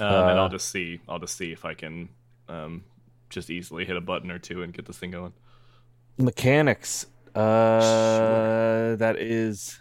Um, 0.00 0.06
and 0.28 0.38
Uh, 0.38 0.42
I'll 0.42 0.48
just 0.48 0.70
see. 0.70 1.00
I'll 1.08 1.18
just 1.18 1.36
see 1.36 1.52
if 1.52 1.64
I 1.64 1.74
can 1.74 2.08
um, 2.48 2.84
just 3.30 3.50
easily 3.50 3.84
hit 3.84 3.96
a 3.96 4.00
button 4.00 4.30
or 4.30 4.38
two 4.38 4.62
and 4.62 4.72
get 4.72 4.86
this 4.86 4.98
thing 4.98 5.10
going. 5.12 5.32
Mechanics. 6.18 7.06
Uh, 7.34 8.94
that 8.96 9.16
is 9.18 9.80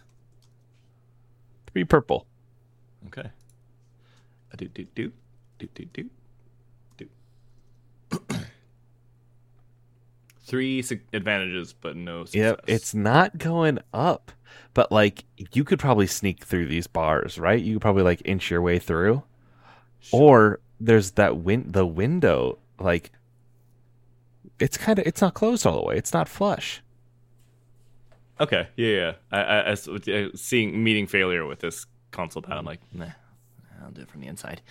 three 1.71 1.83
purple. 1.83 2.25
Okay. 3.07 3.29
A 4.51 4.57
do 4.57 4.67
do 4.67 4.85
do 4.95 5.11
do 5.59 5.67
do 5.75 5.85
do 5.85 6.09
do. 6.97 7.09
Three 10.45 10.83
advantages, 11.13 11.73
but 11.73 11.95
no 11.95 12.25
success. 12.25 12.39
Yep, 12.39 12.61
it's 12.67 12.93
not 12.93 13.37
going 13.37 13.79
up, 13.93 14.31
but 14.73 14.91
like 14.91 15.23
you 15.53 15.63
could 15.63 15.79
probably 15.79 16.05
sneak 16.05 16.43
through 16.43 16.67
these 16.67 16.85
bars, 16.85 17.39
right? 17.39 17.59
You 17.61 17.75
could 17.75 17.81
probably 17.81 18.03
like 18.03 18.21
inch 18.25 18.51
your 18.51 18.61
way 18.61 18.77
through, 18.77 19.23
or 20.11 20.59
there's 20.79 21.11
that 21.11 21.37
win 21.37 21.71
the 21.71 21.85
window. 21.85 22.57
Like 22.79 23.11
it's 24.59 24.77
kind 24.77 24.99
of 24.99 25.07
it's 25.07 25.21
not 25.21 25.33
closed 25.33 25.65
all 25.65 25.75
the 25.75 25.85
way. 25.85 25.97
It's 25.97 26.13
not 26.13 26.27
flush. 26.27 26.81
Okay, 28.39 28.67
yeah, 28.75 28.87
yeah. 28.87 29.13
I, 29.31 29.39
I, 29.39 29.59
I 29.69 29.71
uh, 29.71 30.29
seeing 30.35 30.83
meeting 30.83 31.07
failure 31.07 31.45
with 31.45 31.59
this 31.59 31.85
console 32.11 32.41
pad, 32.41 32.57
I'm 32.57 32.65
like, 32.65 32.79
nah, 32.91 33.11
I'll 33.83 33.91
do 33.91 34.01
it 34.01 34.09
from 34.09 34.21
the 34.21 34.27
inside. 34.27 34.61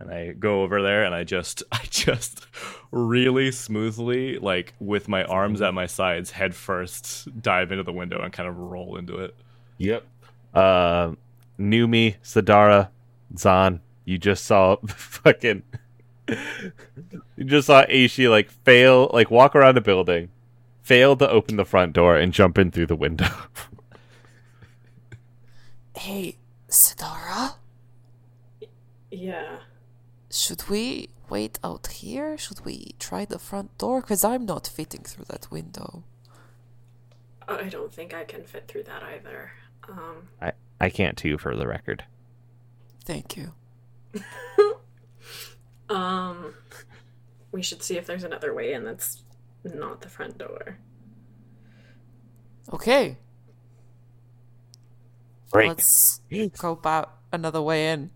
And 0.00 0.10
I 0.10 0.32
go 0.32 0.62
over 0.62 0.82
there 0.82 1.04
and 1.04 1.14
I 1.14 1.24
just, 1.24 1.62
I 1.72 1.80
just 1.90 2.46
really 2.90 3.52
smoothly, 3.52 4.38
like 4.38 4.74
with 4.80 5.08
my 5.08 5.24
arms 5.24 5.62
at 5.62 5.74
my 5.74 5.86
sides, 5.86 6.30
head 6.30 6.54
first, 6.54 7.28
dive 7.40 7.70
into 7.70 7.84
the 7.84 7.92
window 7.92 8.20
and 8.20 8.32
kind 8.32 8.48
of 8.48 8.56
roll 8.56 8.96
into 8.96 9.18
it. 9.18 9.34
Yep. 9.78 10.04
Uh, 10.54 11.12
Numi, 11.58 12.16
Sidara, 12.22 12.88
Zahn, 13.36 13.80
you 14.08 14.16
just 14.16 14.44
saw 14.46 14.76
fucking. 14.86 15.62
you 16.28 17.44
just 17.44 17.66
saw 17.66 17.84
Aishi 17.86 18.28
like 18.30 18.50
fail, 18.50 19.10
like 19.12 19.30
walk 19.30 19.54
around 19.54 19.74
the 19.74 19.80
building, 19.82 20.30
fail 20.82 21.14
to 21.16 21.28
open 21.30 21.56
the 21.56 21.64
front 21.66 21.92
door, 21.92 22.16
and 22.16 22.32
jump 22.32 22.56
in 22.58 22.70
through 22.70 22.86
the 22.86 22.96
window. 22.96 23.28
Hey, 25.96 26.36
Sidara, 26.68 27.56
Yeah. 29.10 29.58
should 30.30 30.68
we 30.68 31.08
wait 31.28 31.58
out 31.64 31.88
here? 31.88 32.38
Should 32.38 32.64
we 32.64 32.92
try 33.00 33.24
the 33.24 33.38
front 33.40 33.76
door? 33.78 34.00
Because 34.00 34.22
I'm 34.22 34.46
not 34.46 34.68
fitting 34.68 35.02
through 35.02 35.24
that 35.28 35.50
window. 35.50 36.04
I 37.48 37.64
don't 37.68 37.92
think 37.92 38.14
I 38.14 38.22
can 38.24 38.44
fit 38.44 38.68
through 38.68 38.84
that 38.84 39.02
either. 39.02 39.50
Um, 39.88 40.28
I 40.40 40.52
I 40.80 40.88
can't 40.88 41.16
too, 41.18 41.36
for 41.36 41.56
the 41.56 41.66
record. 41.66 42.04
Thank 43.04 43.36
you. 43.36 43.54
um, 45.90 46.54
we 47.52 47.62
should 47.62 47.82
see 47.82 47.96
if 47.96 48.06
there's 48.06 48.24
another 48.24 48.54
way 48.54 48.72
in 48.72 48.84
that's 48.84 49.22
not 49.64 50.00
the 50.00 50.08
front 50.08 50.38
door. 50.38 50.78
Okay, 52.72 53.16
Break. 55.50 55.68
let's 55.68 56.20
scope 56.54 56.86
out 56.86 57.14
another 57.32 57.62
way 57.62 57.90
in. 57.90 58.10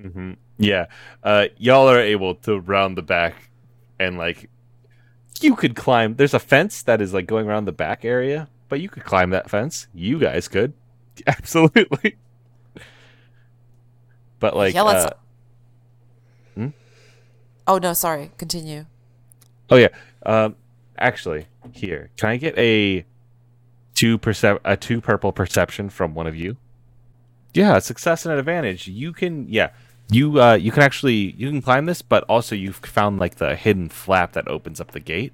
hmm 0.00 0.32
Yeah, 0.58 0.86
uh, 1.22 1.46
y'all 1.56 1.88
are 1.88 2.00
able 2.00 2.34
to 2.36 2.58
round 2.58 2.96
the 2.96 3.02
back, 3.02 3.50
and 3.98 4.18
like, 4.18 4.50
you 5.40 5.54
could 5.54 5.76
climb. 5.76 6.16
There's 6.16 6.34
a 6.34 6.40
fence 6.40 6.82
that 6.82 7.00
is 7.00 7.14
like 7.14 7.26
going 7.26 7.46
around 7.48 7.66
the 7.66 7.72
back 7.72 8.04
area, 8.04 8.48
but 8.68 8.80
you 8.80 8.88
could 8.88 9.04
climb 9.04 9.30
that 9.30 9.48
fence. 9.48 9.86
You 9.94 10.18
guys 10.18 10.48
could, 10.48 10.72
absolutely. 11.26 12.16
But 14.40 14.56
like, 14.56 14.74
yeah, 14.74 14.82
let's. 14.82 15.04
uh, 15.06 15.14
hmm? 16.54 16.68
Oh 17.66 17.78
no, 17.78 17.92
sorry. 17.92 18.30
Continue. 18.38 18.86
oh 19.70 19.76
yeah, 19.76 19.88
um, 20.24 20.56
actually, 20.98 21.46
here, 21.72 22.10
can 22.16 22.30
I 22.30 22.36
get 22.36 22.56
a 22.58 23.04
two 23.94 24.18
percep 24.18 24.60
a 24.64 24.76
two 24.76 25.00
purple 25.00 25.32
perception 25.32 25.88
from 25.90 26.14
one 26.14 26.26
of 26.26 26.36
you? 26.36 26.56
Yeah, 27.54 27.78
success 27.80 28.24
and 28.24 28.32
an 28.32 28.38
advantage. 28.38 28.86
You 28.86 29.12
can, 29.12 29.48
yeah, 29.48 29.70
you 30.10 30.40
uh, 30.40 30.54
you 30.54 30.70
can 30.70 30.82
actually 30.82 31.34
you 31.36 31.50
can 31.50 31.62
climb 31.62 31.86
this, 31.86 32.02
but 32.02 32.24
also 32.24 32.54
you've 32.54 32.76
found 32.76 33.18
like 33.18 33.36
the 33.36 33.56
hidden 33.56 33.88
flap 33.88 34.32
that 34.32 34.46
opens 34.48 34.80
up 34.80 34.92
the 34.92 35.00
gate. 35.00 35.32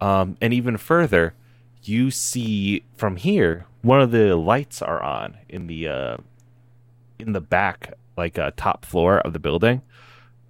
Um, 0.00 0.36
and 0.40 0.52
even 0.52 0.76
further, 0.76 1.34
you 1.82 2.10
see 2.10 2.84
from 2.96 3.16
here 3.16 3.66
one 3.82 4.00
of 4.00 4.10
the 4.10 4.36
lights 4.36 4.82
are 4.82 5.02
on 5.02 5.38
in 5.48 5.66
the 5.66 5.88
uh, 5.88 6.16
in 7.18 7.32
the 7.32 7.40
back, 7.40 7.94
like 8.16 8.38
a 8.38 8.52
top 8.56 8.84
floor 8.84 9.18
of 9.18 9.32
the 9.32 9.38
building. 9.38 9.82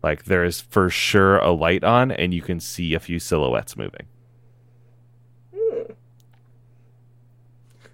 Like 0.02 0.24
there 0.24 0.44
is 0.44 0.60
for 0.60 0.90
sure 0.90 1.38
a 1.38 1.50
light 1.50 1.82
on, 1.82 2.10
and 2.10 2.34
you 2.34 2.42
can 2.42 2.60
see 2.60 2.94
a 2.94 3.00
few 3.00 3.18
silhouettes 3.18 3.76
moving. 3.76 4.06
Hmm. 5.54 5.92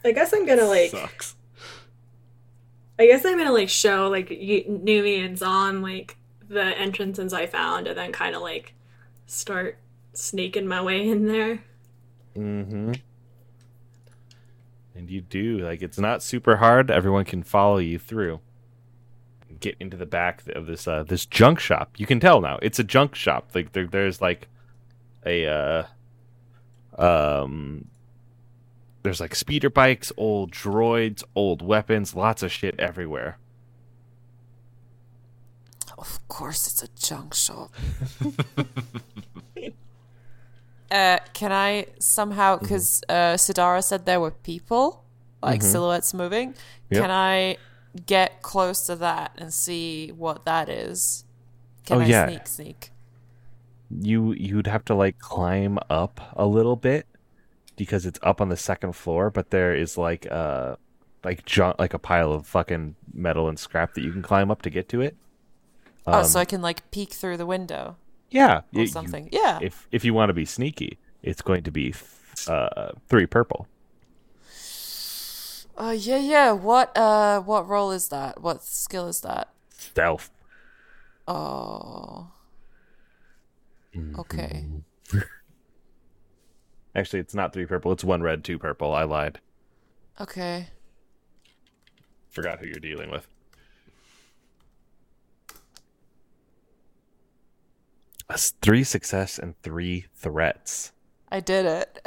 I 0.05 0.13
guess 0.13 0.33
I'm 0.33 0.45
gonna 0.47 0.65
like. 0.67 0.91
Sucks. 0.91 1.37
I 2.99 3.07
guess 3.07 3.25
I'm 3.25 3.39
gonna 3.39 3.53
like 3.53 3.69
show 3.69 4.09
like 4.09 4.29
y- 4.29 4.65
Numi 4.69 5.25
and 5.25 5.39
Zahn 5.39 5.83
like 5.83 6.17
the 6.49 6.65
entrances 6.77 7.33
I 7.33 7.47
found, 7.47 7.87
and 7.87 7.97
then 7.97 8.11
kind 8.11 8.35
of 8.35 8.43
like 8.43 8.75
start 9.27 9.79
sneaking 10.13 10.67
my 10.67 10.83
way 10.83 11.09
in 11.09 11.29
there. 11.29 11.63
Mm-hmm. 12.37 12.93
And 14.97 15.09
you 15.09 15.21
do 15.21 15.59
like 15.59 15.81
it's 15.81 15.99
not 15.99 16.23
super 16.23 16.57
hard. 16.57 16.91
Everyone 16.91 17.25
can 17.25 17.45
follow 17.45 17.79
you 17.79 17.99
through. 17.99 18.41
Get 19.61 19.77
into 19.79 19.97
the 19.97 20.07
back 20.07 20.43
of 20.49 20.67
this 20.67 20.89
uh 20.89 21.03
this 21.03 21.27
junk 21.27 21.61
shop. 21.61 21.93
You 21.99 22.07
can 22.07 22.19
tell 22.21 22.41
now 22.41 22.59
it's 22.63 22.79
a 22.79 22.85
junk 22.85 23.15
shop. 23.15 23.51
Like 23.55 23.73
there, 23.73 23.87
there's 23.87 24.21
like 24.21 24.49
a 25.25 25.47
uh 25.47 25.85
um 26.99 27.87
there's 29.03 29.21
like 29.21 29.35
speeder 29.35 29.71
bikes, 29.71 30.13
old 30.17 30.51
droids, 30.53 31.23
old 31.35 31.63
weapons, 31.63 32.15
lots 32.15 32.43
of 32.43 32.53
shit 32.53 32.75
everywhere. 32.79 33.39
of 35.99 36.27
course 36.29 36.67
it's 36.67 36.83
a 36.83 36.89
junk 36.97 37.35
shop. 37.35 37.71
uh, 40.91 41.19
can 41.35 41.53
I 41.53 41.87
somehow, 41.99 42.57
because 42.57 43.03
uh, 43.09 43.35
Sidara 43.35 43.83
said 43.85 44.07
there 44.07 44.21
were 44.21 44.31
people, 44.31 45.05
like 45.43 45.63
silhouettes 45.63 46.13
moving, 46.15 46.55
Yep. 46.91 47.03
can 47.03 47.11
I 47.11 47.57
get 48.07 48.43
close 48.43 48.87
to 48.87 48.97
that 48.97 49.33
and 49.39 49.53
see 49.53 50.09
what 50.13 50.45
that 50.45 50.69
is? 50.69 51.25
Can 51.87 51.99
Oh, 51.99 52.01
I 52.03 52.07
yeah. 52.07 52.27
sneak 52.29 52.47
sneak? 52.47 52.91
You 53.91 54.33
you'd 54.33 54.69
have 54.69 54.85
to 54.87 54.95
like 54.95 55.19
climb 55.19 55.79
up 55.89 56.21
a 56.35 56.47
little 56.47 56.77
bit 56.77 57.07
because 57.77 58.07
it's 58.07 58.21
up 58.23 58.41
on 58.41 58.49
the 58.49 58.57
second 58.57 58.93
floor, 58.95 59.31
but 59.31 59.51
there 59.51 59.75
is 59.75 59.99
like 59.99 60.31
uh 60.31 60.77
like 61.25 61.45
junk 61.45 61.77
like 61.79 61.93
a 61.93 61.99
pile 61.99 62.33
of 62.33 62.47
fucking 62.47 62.95
metal 63.13 63.49
and 63.49 63.59
scrap 63.59 63.95
that 63.95 64.03
you 64.03 64.13
can 64.13 64.23
climb 64.23 64.51
up 64.51 64.63
to 64.63 64.71
get 64.71 64.89
to 64.91 65.01
it. 65.01 65.17
oh, 66.07 66.23
so 66.23 66.39
I 66.39 66.45
can 66.45 66.63
like 66.63 66.89
peek 66.93 67.13
through 67.13 67.37
the 67.37 67.47
window 67.47 67.97
Yeah, 68.31 68.59
or 68.75 68.83
you- 68.83 68.87
something. 68.87 69.29
yeah. 69.33 69.59
if 69.61 69.89
if 69.91 70.05
you 70.05 70.15
want 70.15 70.29
to 70.31 70.35
be 70.35 70.45
sneaky, 70.45 70.99
it's 71.23 71.43
going 71.43 71.65
to 71.65 71.71
be 71.73 71.93
uh 72.47 72.93
three 73.09 73.27
purple. 73.27 73.67
Uh, 75.77 75.97
yeah, 75.99 76.19
yeah. 76.19 76.53
What 76.53 76.97
uh, 76.97 77.41
what 77.41 77.69
role 77.69 77.91
is 77.91 78.09
that? 78.09 78.43
What 78.43 78.63
skill 78.63 79.09
is 79.09 79.21
that? 79.23 79.49
Stealth. 79.71 80.31
Oh. 81.27 82.29
Okay. 84.19 84.67
Actually, 86.95 87.21
it's 87.21 87.35
not 87.35 87.53
three 87.53 87.67
purple. 87.67 87.93
It's 87.93 88.05
one 88.05 88.23
red, 88.23 88.45
two 88.45 88.59
purple. 88.59 88.93
I 88.93 89.05
lied. 89.05 89.41
Okay. 90.21 90.69
Forgot 92.31 92.61
who 92.61 92.67
you're 92.67 92.75
dealing 92.75 93.11
with. 93.11 93.27
That's 98.29 98.51
three 98.63 98.85
success 98.85 99.39
and 99.39 99.61
three 99.63 100.07
threats. 100.15 100.93
I 101.33 101.41
did 101.41 101.67
it. 101.67 102.01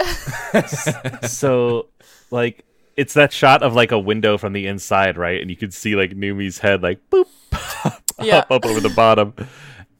so, 1.30 1.88
like, 2.32 2.66
it's 2.96 3.14
that 3.16 3.34
shot 3.34 3.64
of 3.64 3.74
like 3.74 3.92
a 3.92 4.00
window 4.00 4.38
from 4.38 4.54
the 4.54 4.68
inside, 4.68 5.18
right? 5.18 5.42
And 5.42 5.50
you 5.50 5.56
can 5.58 5.72
see 5.72 5.96
like 5.96 6.12
Numi's 6.12 6.60
head, 6.60 6.84
like 6.84 7.00
boop, 7.10 7.28
Yeah. 8.22 8.40
up, 8.40 8.52
up 8.52 8.66
over 8.66 8.80
the 8.80 8.90
bottom, 8.90 9.34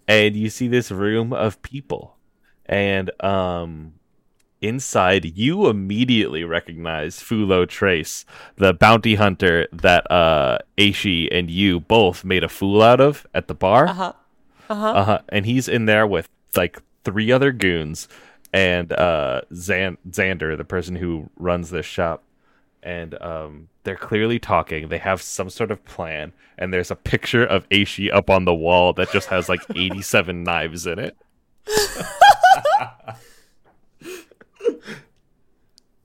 and 0.08 0.36
you 0.36 0.50
see 0.50 0.68
this 0.68 0.92
room 0.92 1.34
of 1.34 1.62
people, 1.62 2.18
and 2.66 3.10
um, 3.24 3.94
inside 4.62 5.26
you 5.38 5.68
immediately 5.68 6.44
recognize 6.44 7.20
Fulo 7.20 7.68
Trace, 7.68 8.26
the 8.56 8.74
bounty 8.74 9.16
hunter 9.16 9.68
that 9.74 10.10
uh 10.12 10.60
Aishi 10.78 11.28
and 11.32 11.50
you 11.52 11.80
both 11.82 12.24
made 12.24 12.44
a 12.44 12.50
fool 12.50 12.82
out 12.82 13.02
of 13.02 13.26
at 13.34 13.48
the 13.48 13.56
bar. 13.56 13.88
Uh 13.88 13.94
huh. 13.94 14.14
Uh-huh. 14.70 14.88
Uh-huh. 14.92 15.20
And 15.30 15.46
he's 15.46 15.68
in 15.68 15.86
there 15.86 16.08
with 16.08 16.30
like 16.56 16.82
three 17.04 17.32
other 17.32 17.52
goons 17.52 18.08
and 18.54 18.94
uh 18.94 19.42
Zan- 19.54 19.98
Xander, 20.10 20.56
the 20.58 20.64
person 20.64 20.96
who 20.96 21.30
runs 21.36 21.70
this 21.70 21.86
shop. 21.86 22.24
And 22.84 23.20
um 23.22 23.70
they're 23.84 23.96
clearly 23.96 24.40
talking. 24.40 24.90
They 24.90 24.98
have 24.98 25.22
some 25.22 25.50
sort 25.50 25.72
of 25.72 25.84
plan, 25.86 26.34
and 26.58 26.74
there's 26.74 26.92
a 26.92 26.96
picture 26.96 27.46
of 27.46 27.68
Aishi 27.70 28.14
up 28.14 28.30
on 28.30 28.46
the 28.46 28.54
wall 28.54 28.94
that 28.94 29.12
just 29.12 29.28
has 29.28 29.50
like 29.50 29.62
87 29.76 30.44
knives 30.44 30.86
in 30.86 31.00
it. 31.00 31.18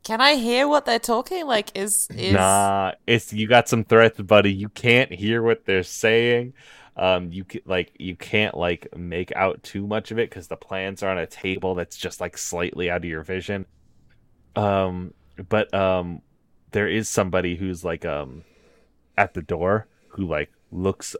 Can 0.05 0.23
I 0.23 0.37
hear 0.37 0.67
what 0.67 0.87
they're 0.87 0.99
talking? 0.99 1.47
Like, 1.47 1.77
is 1.77 2.09
is 2.17 2.33
Nah, 2.33 2.93
it's 3.07 3.31
you 3.33 3.47
got 3.47 3.69
some 3.69 3.85
threats, 3.85 4.19
buddy. 4.19 4.53
You 4.53 4.71
can't 4.71 5.13
hear 5.13 5.43
what 5.43 5.67
they're 5.67 5.83
saying. 5.83 6.55
Um, 6.97 7.31
you 7.31 7.45
ca- 7.45 7.63
like 7.67 7.93
you 7.99 8.17
can't 8.17 8.57
like 8.57 8.89
make 8.97 9.33
out 9.37 9.63
too 9.63 9.87
much 9.87 10.11
of 10.11 10.19
it 10.19 10.31
because 10.31 10.49
the 10.49 10.57
plans 10.57 11.03
are 11.03 11.11
on 11.11 11.19
a 11.19 11.27
table 11.27 11.75
that's 11.75 11.97
just 11.97 12.23
like 12.23 12.39
slightly 12.39 12.91
out 12.91 12.99
of 12.99 13.05
your 13.05 13.23
vision. 13.23 13.67
Um, 14.57 15.13
but 15.49 15.73
um, 15.75 16.23
there 16.73 16.89
is 16.89 17.09
somebody 17.09 17.57
who's 17.57 17.85
like 17.85 18.05
um 18.05 18.45
at 19.17 19.35
the 19.35 19.43
door 19.43 19.87
who 20.09 20.27
like 20.27 20.53
looks 20.71 21.17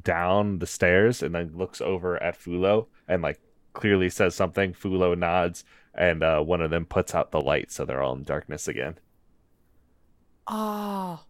down 0.00 0.58
the 0.58 0.66
stairs 0.66 1.22
and 1.22 1.34
then 1.34 1.52
looks 1.54 1.80
over 1.80 2.20
at 2.22 2.38
Fulo 2.38 2.86
and 3.08 3.22
like 3.22 3.40
clearly 3.72 4.08
says 4.08 4.34
something. 4.34 4.72
Fulo 4.72 5.16
nods, 5.16 5.64
and 5.94 6.22
uh, 6.22 6.40
one 6.40 6.60
of 6.60 6.70
them 6.70 6.86
puts 6.86 7.14
out 7.14 7.30
the 7.30 7.40
light, 7.40 7.70
so 7.70 7.84
they're 7.84 8.02
all 8.02 8.14
in 8.14 8.22
darkness 8.22 8.66
again. 8.66 8.98
ah? 10.46 11.24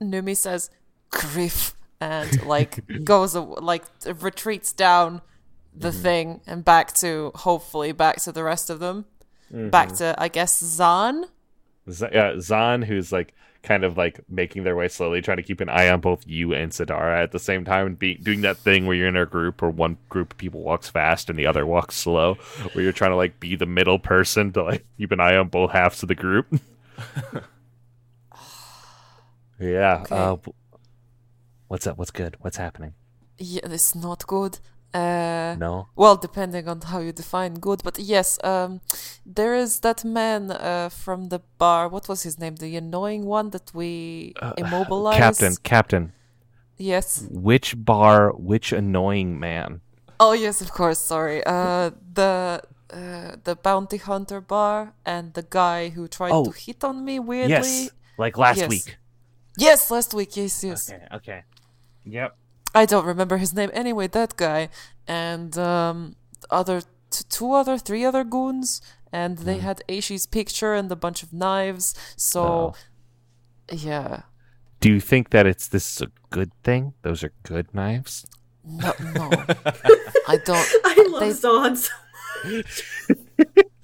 Numi 0.00 0.36
says, 0.36 0.70
"Griff," 1.10 1.74
and 2.00 2.46
like 2.46 2.86
goes 3.04 3.34
like 3.34 3.84
retreats 4.20 4.72
down 4.72 5.20
the 5.74 5.92
thing 5.92 6.40
and 6.46 6.64
back 6.64 6.92
to 6.94 7.30
hopefully 7.34 7.92
back 7.92 8.16
to 8.22 8.32
the 8.32 8.42
rest 8.42 8.70
of 8.70 8.80
them. 8.80 9.04
Back 9.70 9.92
to 9.94 10.14
I 10.16 10.28
guess 10.28 10.58
Zahn. 10.60 11.24
Z- 11.90 12.06
uh, 12.06 12.40
Zahn, 12.40 12.82
who's 12.82 13.12
like 13.12 13.34
kind 13.62 13.84
of 13.84 13.96
like 13.96 14.20
making 14.28 14.64
their 14.64 14.74
way 14.76 14.88
slowly, 14.88 15.20
trying 15.20 15.36
to 15.36 15.42
keep 15.42 15.60
an 15.60 15.68
eye 15.68 15.88
on 15.90 16.00
both 16.00 16.26
you 16.26 16.54
and 16.54 16.72
Sidara 16.72 17.22
at 17.22 17.32
the 17.32 17.38
same 17.38 17.64
time, 17.64 17.86
and 17.86 17.98
be- 17.98 18.14
doing 18.14 18.40
that 18.42 18.56
thing 18.56 18.86
where 18.86 18.96
you're 18.96 19.08
in 19.08 19.16
a 19.16 19.26
group 19.26 19.60
where 19.62 19.70
one 19.70 19.98
group 20.08 20.32
of 20.32 20.38
people 20.38 20.62
walks 20.62 20.88
fast 20.88 21.28
and 21.28 21.38
the 21.38 21.46
other 21.46 21.66
walks 21.66 21.96
slow, 21.96 22.34
where 22.72 22.82
you're 22.82 22.92
trying 22.92 23.10
to 23.10 23.16
like 23.16 23.38
be 23.40 23.56
the 23.56 23.66
middle 23.66 23.98
person 23.98 24.52
to 24.52 24.62
like 24.62 24.84
keep 24.98 25.12
an 25.12 25.20
eye 25.20 25.36
on 25.36 25.48
both 25.48 25.70
halves 25.72 26.02
of 26.02 26.08
the 26.08 26.14
group. 26.14 26.46
yeah. 29.60 30.00
Okay. 30.02 30.14
Uh, 30.16 30.36
what's 31.68 31.86
up? 31.86 31.98
What's 31.98 32.10
good? 32.10 32.36
What's 32.40 32.56
happening? 32.56 32.94
Yeah, 33.38 33.60
it's 33.64 33.94
not 33.94 34.26
good. 34.26 34.58
Uh, 34.92 35.54
No. 35.58 35.88
Well, 35.96 36.16
depending 36.16 36.68
on 36.68 36.80
how 36.80 36.98
you 37.00 37.12
define 37.12 37.54
good, 37.54 37.80
but 37.84 37.98
yes, 37.98 38.38
um, 38.44 38.80
there 39.24 39.54
is 39.54 39.80
that 39.80 40.04
man 40.04 40.50
uh, 40.50 40.88
from 40.88 41.28
the 41.28 41.40
bar. 41.58 41.88
What 41.88 42.08
was 42.08 42.22
his 42.24 42.38
name? 42.38 42.56
The 42.56 42.76
annoying 42.76 43.24
one 43.26 43.50
that 43.50 43.70
we 43.74 44.34
immobilized. 44.58 45.18
Captain, 45.18 45.54
Captain, 45.62 46.12
Yes. 46.76 47.26
which 47.30 47.74
bar? 47.84 48.32
Which 48.32 48.72
annoying 48.72 49.38
man? 49.38 49.80
Oh 50.18 50.32
yes, 50.32 50.60
of 50.60 50.70
course. 50.72 50.98
Sorry. 50.98 51.42
Uh, 51.46 51.90
the 52.14 52.60
uh, 52.92 53.36
the 53.44 53.54
bounty 53.54 53.98
hunter 53.98 54.40
bar 54.40 54.92
and 55.06 55.32
the 55.34 55.42
guy 55.48 55.90
who 55.90 56.08
tried 56.08 56.32
Oh. 56.32 56.44
to 56.46 56.50
hit 56.50 56.82
on 56.84 57.04
me 57.04 57.18
weirdly. 57.20 57.50
Yes, 57.50 57.90
like 58.18 58.36
last 58.36 58.58
Yes. 58.58 58.68
week. 58.68 58.96
Yes, 59.56 59.90
last 59.90 60.14
week. 60.14 60.36
Yes, 60.36 60.64
yes. 60.64 60.90
Okay. 60.90 61.06
Okay. 61.16 61.40
Yep. 62.04 62.36
I 62.74 62.86
don't 62.86 63.04
remember 63.06 63.36
his 63.38 63.52
name. 63.54 63.70
Anyway, 63.72 64.06
that 64.08 64.36
guy 64.36 64.68
and 65.06 65.56
um, 65.58 66.16
other 66.50 66.82
t- 67.10 67.24
two 67.28 67.52
other, 67.52 67.78
three 67.78 68.04
other 68.04 68.24
goons, 68.24 68.80
and 69.12 69.38
they 69.38 69.56
Mm. 69.58 69.60
had 69.62 69.82
Aishi's 69.88 70.26
picture 70.26 70.74
and 70.74 70.90
a 70.92 70.96
bunch 70.96 71.22
of 71.22 71.32
knives. 71.32 71.94
So, 72.16 72.42
Oh. 72.42 72.74
yeah, 73.72 74.22
Do 74.80 74.88
you 74.88 75.00
think 75.00 75.30
that 75.30 75.46
it's 75.46 75.68
this 75.68 75.96
is 75.96 76.02
a 76.02 76.10
good 76.30 76.52
thing? 76.64 76.94
Those 77.02 77.22
are 77.24 77.32
good 77.42 77.74
knives. 77.74 78.24
no, 78.64 78.92
no, 79.14 79.30
I 80.28 80.36
don't. 80.36 80.68
I 80.84 81.06
love 81.10 81.20
They- 81.20 81.32
Zod 81.34 81.76
so 81.76 81.90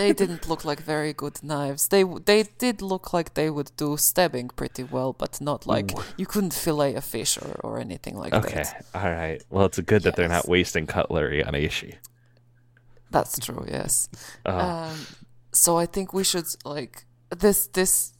They 0.00 0.12
didn't 0.14 0.48
look 0.50 0.64
like 0.64 0.82
very 0.82 1.12
good 1.12 1.36
knives. 1.42 1.88
They 1.88 2.04
they 2.30 2.40
did 2.58 2.76
look 2.92 3.12
like 3.16 3.28
they 3.34 3.48
would 3.56 3.70
do 3.76 3.96
stabbing 3.96 4.48
pretty 4.60 4.84
well, 4.94 5.12
but 5.22 5.40
not 5.40 5.66
like 5.74 5.88
you 6.20 6.26
couldn't 6.32 6.54
fillet 6.54 6.94
a 6.96 7.00
fish 7.00 7.32
or, 7.42 7.50
or 7.66 7.78
anything 7.80 8.16
like 8.24 8.34
Okay. 8.38 8.54
that. 8.54 8.66
Okay, 8.66 8.98
all 8.98 9.10
right. 9.20 9.40
Well, 9.50 9.66
it's 9.66 9.78
good 9.80 10.02
that 10.04 10.14
they're 10.16 10.34
not 10.38 10.48
wasting 10.48 10.86
cutlery 10.86 11.40
on 11.48 11.54
Aishi. 11.54 11.92
That's 13.10 13.38
true. 13.38 13.64
Yes. 13.68 14.08
Oh. 14.46 14.58
Um, 14.58 14.96
so 15.52 15.76
I 15.82 15.86
think 15.86 16.12
we 16.12 16.24
should 16.24 16.46
like 16.64 16.94
this 17.44 17.66
this. 17.68 18.12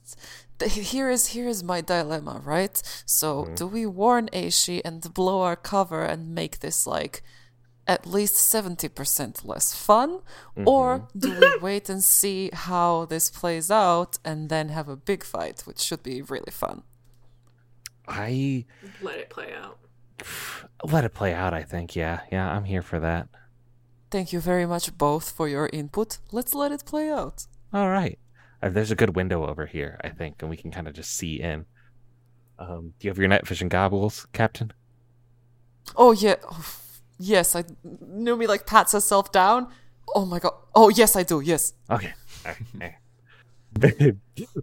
Here 0.91 1.09
is 1.11 1.29
here 1.35 1.49
is 1.49 1.63
my 1.63 1.81
dilemma, 1.81 2.41
right? 2.45 2.77
So 3.07 3.29
Mm-hmm. 3.45 3.55
do 3.55 3.67
we 3.77 3.87
warn 3.87 4.29
Aishi 4.33 4.81
and 4.85 5.01
blow 5.15 5.41
our 5.49 5.57
cover 5.57 6.03
and 6.05 6.35
make 6.35 6.59
this 6.61 6.87
like 6.87 7.23
at 7.95 8.07
least 8.07 8.37
seventy 8.37 8.89
percent 8.89 9.35
less 9.53 9.75
fun, 9.89 10.11
or 10.73 10.87
Mm-hmm. 11.01 11.19
do 11.23 11.29
we 11.41 11.51
wait 11.69 11.89
and 11.93 12.03
see 12.19 12.51
how 12.67 13.05
this 13.13 13.27
plays 13.41 13.69
out 13.71 14.13
and 14.29 14.39
then 14.53 14.69
have 14.69 14.89
a 14.89 14.97
big 15.11 15.23
fight, 15.25 15.59
which 15.67 15.81
should 15.87 16.03
be 16.03 16.23
really 16.23 16.53
fun? 16.63 16.83
I 18.07 18.65
let 19.03 19.19
it 19.19 19.31
play 19.31 19.53
out. 19.63 19.79
let 20.95 21.05
it 21.05 21.15
play 21.15 21.33
out. 21.35 21.53
I 21.55 21.63
think. 21.63 21.97
Yeah. 21.97 22.21
Yeah. 22.33 22.47
I'm 22.55 22.65
here 22.65 22.83
for 22.83 23.01
that. 23.01 23.29
Thank 24.11 24.33
you 24.33 24.41
very 24.41 24.67
much 24.67 24.87
both 24.99 25.31
for 25.31 25.47
your 25.49 25.69
input. 25.73 26.19
Let's 26.33 26.55
let 26.55 26.73
it 26.73 26.85
play 26.85 27.11
out. 27.11 27.47
All 27.73 27.89
right. 27.91 28.19
Uh, 28.63 28.69
there's 28.69 28.91
a 28.91 28.97
good 28.97 29.15
window 29.17 29.47
over 29.47 29.67
here, 29.67 29.99
I 30.03 30.09
think, 30.11 30.43
and 30.43 30.51
we 30.51 30.57
can 30.57 30.71
kind 30.71 30.89
of 30.89 30.95
just 30.95 31.17
see 31.17 31.41
in. 31.41 31.65
Um, 32.59 32.93
do 32.99 33.07
you 33.07 33.11
have 33.11 33.19
your 33.19 33.29
night 33.29 33.47
vision 33.47 33.69
goggles, 33.69 34.27
Captain? 34.33 34.73
Oh 35.97 36.13
yeah, 36.13 36.35
oh, 36.51 36.65
yes. 37.21 37.55
I 37.55 37.63
Numi 37.85 38.49
like 38.49 38.67
pats 38.67 38.93
herself 38.93 39.31
down. 39.31 39.69
Oh 40.15 40.27
my 40.27 40.39
god. 40.39 40.55
Oh 40.75 40.89
yes, 40.89 41.15
I 41.15 41.23
do. 41.23 41.41
Yes. 41.41 41.75
Okay. 41.91 42.13
All 42.47 42.53
right. 42.81 42.97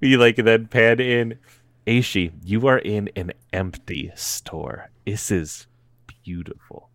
we 0.02 0.18
like 0.18 0.36
then 0.36 0.68
pan 0.68 1.00
in. 1.00 1.40
Aishi, 1.86 2.34
you 2.44 2.68
are 2.68 2.80
in 2.80 3.10
an 3.16 3.32
empty 3.54 4.12
store. 4.16 4.90
This 5.06 5.32
is 5.32 5.68
beautiful. 6.26 6.90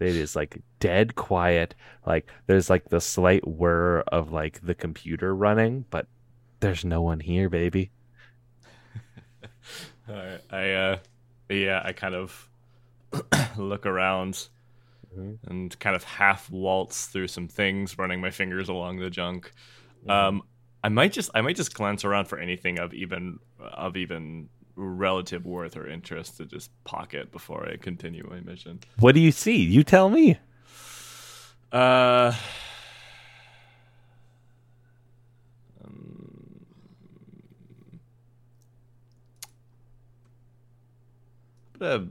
It 0.00 0.16
is 0.16 0.34
like 0.34 0.60
dead 0.80 1.14
quiet. 1.14 1.76
Like 2.04 2.28
there's 2.46 2.68
like 2.68 2.88
the 2.88 3.00
slight 3.00 3.46
whir 3.46 4.00
of 4.08 4.32
like 4.32 4.60
the 4.60 4.74
computer 4.74 5.32
running, 5.34 5.84
but 5.90 6.08
there's 6.58 6.84
no 6.84 7.02
one 7.02 7.20
here, 7.20 7.48
baby. 7.48 7.92
Alright, 10.08 10.40
I 10.50 10.70
uh, 10.72 10.98
yeah, 11.48 11.82
I 11.84 11.92
kind 11.92 12.16
of 12.16 12.48
look 13.56 13.86
around 13.86 14.48
Mhm. 15.16 15.38
and 15.46 15.78
kind 15.78 15.94
of 15.96 16.04
half 16.04 16.50
waltz 16.50 17.06
through 17.06 17.28
some 17.28 17.48
things, 17.48 17.98
running 17.98 18.20
my 18.20 18.30
fingers 18.30 18.68
along 18.68 18.98
the 18.98 19.10
junk. 19.10 19.52
Um, 20.08 20.42
I 20.84 20.88
might 20.88 21.12
just 21.12 21.30
I 21.34 21.40
might 21.42 21.56
just 21.56 21.74
glance 21.74 22.04
around 22.04 22.26
for 22.26 22.38
anything 22.38 22.78
of 22.78 22.92
even 22.94 23.38
of 23.60 23.96
even 23.96 24.48
relative 24.74 25.44
worth 25.44 25.76
or 25.76 25.86
interest 25.86 26.38
to 26.38 26.46
just 26.46 26.70
pocket 26.84 27.30
before 27.30 27.68
I 27.68 27.76
continue 27.76 28.26
my 28.28 28.40
mission. 28.40 28.80
What 28.98 29.14
do 29.14 29.20
you 29.20 29.30
see? 29.32 29.56
You 29.56 29.84
tell 29.84 30.08
me. 30.08 30.38
Uh. 31.70 32.34
um, 35.84 36.66
a, 41.80 42.02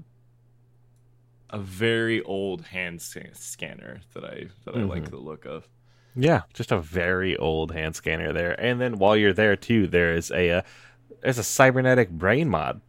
a 1.52 1.60
very 1.60 2.22
old 2.24 2.62
hand 2.62 3.02
scanner 3.02 4.02
that 4.14 4.24
I 4.24 4.48
that 4.66 4.76
I 4.76 4.80
like 4.80 5.10
the 5.10 5.18
look 5.18 5.46
of. 5.46 5.68
Yeah, 6.16 6.42
just 6.54 6.72
a 6.72 6.80
very 6.80 7.38
old 7.38 7.72
hand 7.72 7.96
scanner 7.96 8.34
there. 8.34 8.60
And 8.60 8.82
then 8.82 8.98
while 8.98 9.16
you're 9.16 9.34
there 9.34 9.56
too, 9.56 9.88
there 9.88 10.14
is 10.14 10.32
a 10.32 10.52
uh, 10.52 10.62
there's 11.22 11.38
a 11.38 11.44
cybernetic 11.44 12.10
brain 12.10 12.50
mod. 12.50 12.82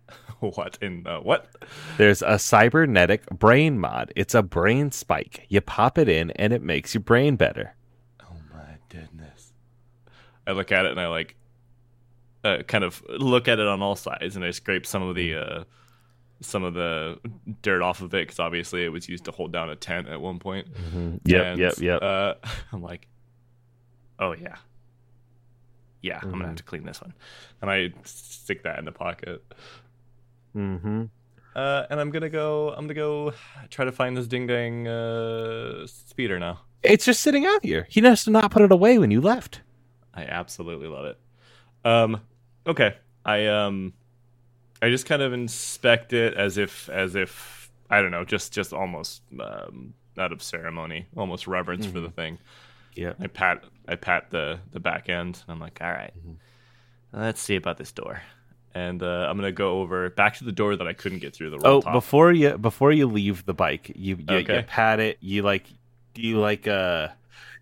what 0.40 0.78
in 0.80 1.06
uh, 1.06 1.20
what? 1.20 1.48
There's 1.96 2.22
a 2.22 2.38
cybernetic 2.38 3.26
brain 3.26 3.78
mod. 3.78 4.12
It's 4.16 4.34
a 4.34 4.42
brain 4.42 4.90
spike. 4.90 5.46
You 5.48 5.60
pop 5.60 5.98
it 5.98 6.08
in 6.08 6.30
and 6.32 6.52
it 6.52 6.62
makes 6.62 6.94
your 6.94 7.02
brain 7.02 7.36
better. 7.36 7.74
Oh 8.20 8.36
my 8.52 8.76
goodness! 8.88 9.52
I 10.46 10.52
look 10.52 10.72
at 10.72 10.86
it 10.86 10.92
and 10.92 11.00
I 11.00 11.08
like, 11.08 11.36
uh, 12.44 12.58
kind 12.66 12.84
of 12.84 13.02
look 13.08 13.48
at 13.48 13.58
it 13.58 13.66
on 13.66 13.82
all 13.82 13.96
sides, 13.96 14.36
and 14.36 14.44
I 14.44 14.50
scrape 14.50 14.86
some 14.86 15.02
of 15.02 15.14
the, 15.14 15.34
uh, 15.34 15.64
some 16.42 16.64
of 16.64 16.74
the 16.74 17.18
dirt 17.62 17.80
off 17.82 18.00
of 18.02 18.12
it 18.14 18.26
because 18.26 18.38
obviously 18.38 18.84
it 18.84 18.88
was 18.90 19.08
used 19.08 19.24
to 19.24 19.30
hold 19.32 19.52
down 19.52 19.70
a 19.70 19.76
tent 19.76 20.08
at 20.08 20.20
one 20.20 20.38
point. 20.38 20.66
Yep, 21.24 21.44
And, 21.44 21.58
yep, 21.60 21.78
yep. 21.78 22.02
Uh, 22.02 22.34
I'm 22.72 22.82
like, 22.82 23.08
Oh 24.18 24.32
yeah. 24.32 24.56
Yeah, 26.02 26.16
I'm 26.16 26.20
Mm-hmm. 26.28 26.30
gonna 26.32 26.46
have 26.48 26.56
to 26.56 26.62
clean 26.64 26.84
this 26.84 27.00
one. 27.00 27.14
and 27.60 27.70
I 27.70 27.92
stick 28.04 28.64
that 28.64 28.78
in 28.78 28.84
the 28.84 28.92
pocket. 28.92 29.42
mm-hmm. 30.56 31.04
Uh, 31.54 31.84
and 31.90 32.00
I'm 32.00 32.10
gonna 32.10 32.30
go. 32.30 32.70
I'm 32.70 32.86
gonna 32.86 32.94
go 32.94 33.34
try 33.68 33.84
to 33.84 33.92
find 33.92 34.16
this 34.16 34.26
ding 34.26 34.46
dang 34.46 34.88
uh, 34.88 35.86
speeder 35.86 36.38
now. 36.38 36.60
It's 36.82 37.04
just 37.04 37.20
sitting 37.20 37.44
out 37.44 37.62
here. 37.64 37.86
He 37.90 38.00
must 38.00 38.24
have 38.24 38.32
not 38.32 38.50
put 38.50 38.62
it 38.62 38.72
away 38.72 38.98
when 38.98 39.10
you 39.10 39.20
left. 39.20 39.60
I 40.14 40.24
absolutely 40.24 40.88
love 40.88 41.04
it. 41.04 41.18
Um, 41.84 42.20
okay, 42.66 42.96
I 43.24 43.46
um, 43.46 43.92
I 44.82 44.90
just 44.90 45.06
kind 45.06 45.22
of 45.22 45.32
inspect 45.32 46.12
it 46.12 46.34
as 46.34 46.58
if 46.58 46.88
as 46.90 47.14
if 47.14 47.70
I 47.88 48.02
don't 48.02 48.10
know, 48.10 48.24
just 48.24 48.52
just 48.52 48.72
almost 48.72 49.22
um, 49.40 49.94
out 50.18 50.32
of 50.32 50.42
ceremony, 50.42 51.06
almost 51.16 51.46
reverence 51.46 51.86
for 51.86 52.00
the 52.00 52.10
thing. 52.10 52.38
Yeah. 52.94 53.12
I 53.20 53.28
pat 53.28 53.64
I 53.88 53.94
pat 53.96 54.30
the 54.30 54.58
the 54.72 54.80
back 54.80 55.08
end. 55.08 55.42
And 55.46 55.54
I'm 55.54 55.60
like, 55.60 55.78
all 55.80 55.90
right, 55.90 56.12
Let's 57.12 57.40
see 57.40 57.56
about 57.56 57.78
this 57.78 57.92
door. 57.92 58.22
and 58.74 59.02
uh, 59.02 59.26
I'm 59.28 59.36
gonna 59.36 59.52
go 59.52 59.80
over 59.80 60.08
back 60.10 60.36
to 60.38 60.44
the 60.44 60.52
door 60.52 60.76
that 60.76 60.86
I 60.86 60.94
couldn't 60.94 61.18
get 61.20 61.34
through 61.34 61.50
the 61.50 61.58
Oh, 61.64 61.80
top. 61.82 61.92
before 61.92 62.32
you 62.32 62.56
before 62.58 62.90
you 62.92 63.06
leave 63.06 63.44
the 63.46 63.54
bike, 63.54 63.92
you 63.94 64.16
you, 64.16 64.36
Okay. 64.36 64.56
you 64.56 64.62
pat 64.62 64.98
it. 65.00 65.18
You 65.20 65.42
like 65.42 65.64
do 66.14 66.22
you 66.22 66.38
like 66.38 66.66
uh 66.66 67.08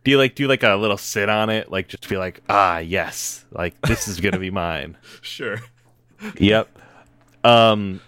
do 0.05 0.11
you 0.13 0.19
like 0.19 0.35
do 0.37 0.47
like 0.49 0.63
a 0.63 0.75
little 0.77 0.97
sit 0.97 1.29
on 1.29 1.51
it, 1.51 1.71
like 1.71 1.89
just 1.89 2.09
be 2.09 2.17
like 2.17 2.41
ah 2.49 2.79
yes, 2.79 3.45
like 3.51 3.81
this 3.83 4.09
is 4.09 4.21
gonna 4.21 4.39
be 4.39 4.51
mine. 4.67 4.97
sure. 5.21 5.59
Yep. 6.39 6.69
Um, 7.45 8.01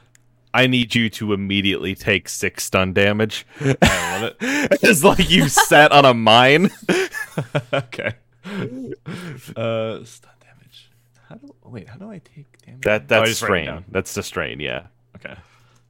I 0.55 0.66
need 0.66 0.95
you 0.95 1.09
to 1.11 1.33
immediately 1.33 1.95
take 1.95 2.28
six 2.28 2.64
stun 2.64 2.93
damage. 2.93 3.47
I 3.61 4.20
love 4.20 4.22
it. 4.24 4.37
it's 4.83 5.03
like 5.03 5.30
you 5.30 5.49
sat 5.49 5.93
on 5.93 6.05
a 6.05 6.12
mine. 6.14 6.70
okay. 7.72 8.14
Uh, 9.57 10.05
stun 10.05 10.33
damage. 10.41 10.91
How 11.28 11.37
do 11.37 11.55
wait? 11.64 11.89
How 11.89 11.97
do 11.97 12.11
I 12.11 12.18
take 12.18 12.61
damage? 12.64 12.83
That 12.83 13.03
Oh, 13.03 13.07
that's 13.09 13.30
it 13.30 13.35
strain. 13.37 13.85
That's 13.91 14.14
the 14.14 14.22
strain. 14.22 14.61
Yeah. 14.61 14.87
Okay. 15.16 15.35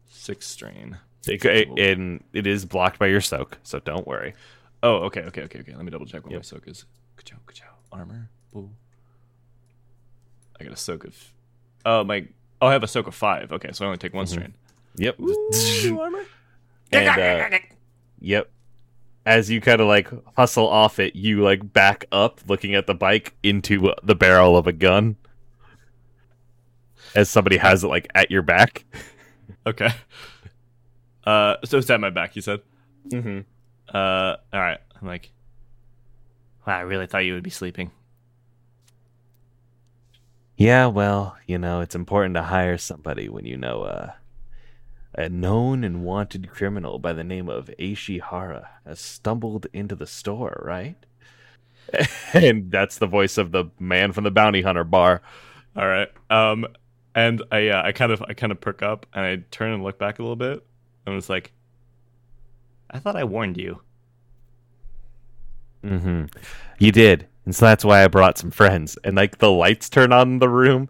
Six 0.09 0.47
strain. 0.47 0.99
It, 1.26 1.45
it, 1.45 1.68
and 1.78 2.22
it 2.32 2.47
is 2.47 2.64
blocked 2.64 2.99
by 2.99 3.07
your 3.07 3.20
soak, 3.20 3.59
so 3.62 3.78
don't 3.78 4.07
worry. 4.07 4.34
Oh, 4.82 4.97
okay, 5.05 5.22
okay, 5.22 5.43
okay, 5.43 5.61
okay. 5.61 5.74
Let 5.74 5.84
me 5.84 5.90
double 5.93 6.07
check 6.07 6.24
what 6.24 6.32
Yep. 6.32 6.38
my 6.40 6.43
soak 6.43 6.66
is. 6.66 6.84
Ka-chow, 7.16 7.36
ka-chow. 7.47 7.66
Armor. 7.93 8.28
I 10.61 10.64
got 10.64 10.72
a 10.72 10.76
soak 10.76 11.05
of. 11.05 11.16
Oh 11.84 12.03
my. 12.05 12.26
Oh, 12.62 12.68
I 12.68 12.72
have 12.72 12.84
a 12.84 12.88
soak 12.88 13.08
of 13.08 13.14
five. 13.14 13.52
Okay, 13.52 13.70
so 13.72 13.84
I 13.84 13.86
only 13.88 13.98
take 13.98 14.14
one 14.14 14.26
strain. 14.26 14.54
Yep. 14.96 15.18
Ooh, 15.20 16.00
armor. 16.00 16.24
and 16.92 17.52
uh, 17.52 17.58
yep. 18.20 18.50
As 19.26 19.50
you 19.50 19.60
kind 19.60 19.80
of 19.80 19.88
like 19.88 20.08
hustle 20.36 20.68
off 20.68 20.98
it, 20.98 21.16
you 21.16 21.42
like 21.42 21.72
back 21.72 22.04
up, 22.12 22.40
looking 22.46 22.74
at 22.74 22.86
the 22.86 22.94
bike 22.94 23.34
into 23.42 23.92
the 24.04 24.14
barrel 24.14 24.56
of 24.56 24.66
a 24.68 24.72
gun. 24.72 25.16
As 27.14 27.28
somebody 27.28 27.56
has 27.56 27.84
it 27.84 27.88
like 27.88 28.06
at 28.14 28.30
your 28.30 28.42
back. 28.42 28.84
Okay. 29.64 29.90
Uh, 31.22 31.54
so 31.64 31.78
it's 31.78 31.88
at 31.88 32.00
my 32.00 32.10
back. 32.10 32.34
You 32.34 32.42
said. 32.42 32.62
Mm-hmm. 33.08 33.40
Uh, 33.94 34.36
all 34.52 34.60
right. 34.60 34.80
I'm 35.00 35.06
like, 35.06 35.30
Wow, 36.66 36.78
I 36.78 36.80
really 36.80 37.06
thought 37.06 37.18
you 37.24 37.34
would 37.34 37.42
be 37.42 37.50
sleeping. 37.50 37.90
Yeah, 40.62 40.86
well, 40.86 41.36
you 41.48 41.58
know, 41.58 41.80
it's 41.80 41.96
important 41.96 42.36
to 42.36 42.42
hire 42.42 42.78
somebody 42.78 43.28
when 43.28 43.44
you 43.44 43.56
know 43.56 43.82
uh, 43.82 44.12
a 45.12 45.28
known 45.28 45.82
and 45.82 46.04
wanted 46.04 46.52
criminal 46.52 47.00
by 47.00 47.12
the 47.12 47.24
name 47.24 47.48
of 47.48 47.68
Ashihara 47.80 48.68
has 48.86 49.00
stumbled 49.00 49.66
into 49.72 49.96
the 49.96 50.06
store, 50.06 50.62
right? 50.64 50.94
and 52.32 52.70
that's 52.70 52.98
the 52.98 53.08
voice 53.08 53.38
of 53.38 53.50
the 53.50 53.64
man 53.80 54.12
from 54.12 54.22
the 54.22 54.30
bounty 54.30 54.62
hunter 54.62 54.84
bar. 54.84 55.20
all 55.74 55.88
right. 55.88 56.12
Um, 56.30 56.68
and 57.12 57.42
I, 57.50 57.66
uh, 57.66 57.82
I 57.82 57.90
kind 57.90 58.12
of, 58.12 58.22
I 58.28 58.34
kind 58.34 58.52
of 58.52 58.60
perk 58.60 58.82
up 58.82 59.06
and 59.12 59.24
I 59.24 59.42
turn 59.50 59.72
and 59.72 59.82
look 59.82 59.98
back 59.98 60.20
a 60.20 60.22
little 60.22 60.36
bit. 60.36 60.64
And 61.06 61.16
it's 61.16 61.28
like, 61.28 61.50
I 62.88 63.00
thought 63.00 63.16
I 63.16 63.24
warned 63.24 63.56
you. 63.56 63.80
Mm-hmm. 65.82 66.26
You 66.78 66.92
did, 66.92 67.26
and 67.45 67.55
so 67.55 67.66
that's 67.66 67.84
why 67.84 68.05
I 68.05 68.09
brought 68.09 68.38
some 68.38 68.51
friends. 68.51 68.99
And 69.05 69.16
like 69.16 69.38
the 69.38 69.51
lights 69.51 69.88
turn 69.88 70.12
on 70.12 70.32
in 70.32 70.38
the 70.38 70.49
room, 70.49 70.88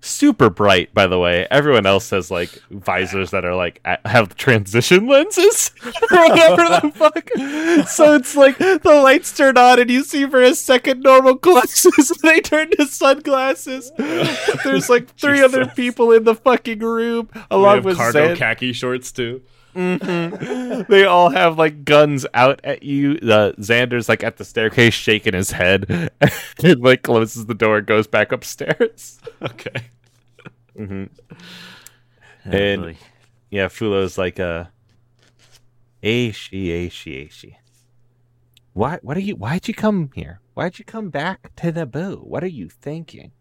super 0.00 0.50
bright. 0.50 0.92
By 0.92 1.06
the 1.06 1.18
way, 1.18 1.46
everyone 1.50 1.86
else 1.86 2.10
has 2.10 2.30
like 2.30 2.50
visors 2.70 3.30
that 3.30 3.44
are 3.44 3.54
like 3.54 3.80
have 4.04 4.36
transition 4.36 5.06
lenses 5.06 5.70
or 5.84 6.28
whatever 6.28 6.64
the 6.64 6.92
fuck. 6.94 7.88
So 7.88 8.14
it's 8.14 8.36
like 8.36 8.58
the 8.58 9.00
lights 9.02 9.34
turn 9.36 9.56
on, 9.56 9.80
and 9.80 9.90
you 9.90 10.02
see 10.02 10.26
for 10.26 10.42
a 10.42 10.54
second 10.54 11.02
normal 11.02 11.34
glasses, 11.34 12.10
and 12.10 12.20
they 12.22 12.40
turn 12.40 12.70
to 12.72 12.86
sunglasses. 12.86 13.92
There's 14.64 14.90
like 14.90 15.14
three 15.16 15.42
other 15.42 15.66
people 15.66 16.12
in 16.12 16.24
the 16.24 16.34
fucking 16.34 16.80
room, 16.80 17.30
along 17.50 17.84
with 17.84 17.96
cargo 17.96 18.34
khaki 18.36 18.72
shorts 18.72 19.12
too. 19.12 19.42
Mhm. 19.74 20.86
they 20.88 21.04
all 21.04 21.30
have 21.30 21.56
like 21.58 21.84
guns 21.84 22.26
out 22.34 22.60
at 22.64 22.82
you. 22.82 23.12
Uh, 23.22 23.52
Xander's 23.52 24.08
like 24.08 24.22
at 24.22 24.36
the 24.36 24.44
staircase 24.44 24.92
shaking 24.94 25.34
his 25.34 25.50
head 25.50 26.10
and 26.62 26.80
like 26.82 27.02
closes 27.02 27.46
the 27.46 27.54
door 27.54 27.78
and 27.78 27.86
goes 27.86 28.06
back 28.06 28.32
upstairs. 28.32 29.18
Okay. 29.42 29.86
hmm 30.76 31.04
Oh, 32.46 32.50
And- 32.50 32.82
boy. 32.82 32.96
Yeah, 33.50 33.68
Fulo's 33.68 34.16
like, 34.16 34.40
uh, 34.40 34.64
Aishi, 36.02 36.68
Aishi, 36.68 37.26
Aishi. 37.28 37.56
Why, 38.72 38.98
what 39.02 39.16
are 39.16 39.20
you, 39.20 39.36
why'd 39.36 39.68
you 39.68 39.74
come 39.74 40.10
here? 40.14 40.40
Why'd 40.54 40.78
you 40.78 40.84
come 40.86 41.10
back 41.10 41.54
to 41.56 41.70
the 41.70 41.86
Naboo? 41.86 42.26
What 42.26 42.42
are 42.42 42.48
you 42.48 42.68
thinking? 42.70 43.32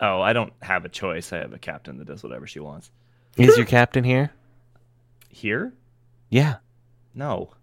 oh, 0.00 0.20
I 0.22 0.32
don't 0.32 0.52
have 0.62 0.84
a 0.84 0.88
choice. 0.88 1.32
I 1.32 1.38
have 1.38 1.52
a 1.52 1.58
captain 1.58 1.98
that 1.98 2.06
does 2.06 2.22
whatever 2.22 2.46
she 2.46 2.60
wants. 2.60 2.90
Is 3.36 3.56
your 3.56 3.66
captain 3.66 4.04
here? 4.04 4.32
Here? 5.34 5.74
Yeah, 6.30 6.56
No. 7.14 7.54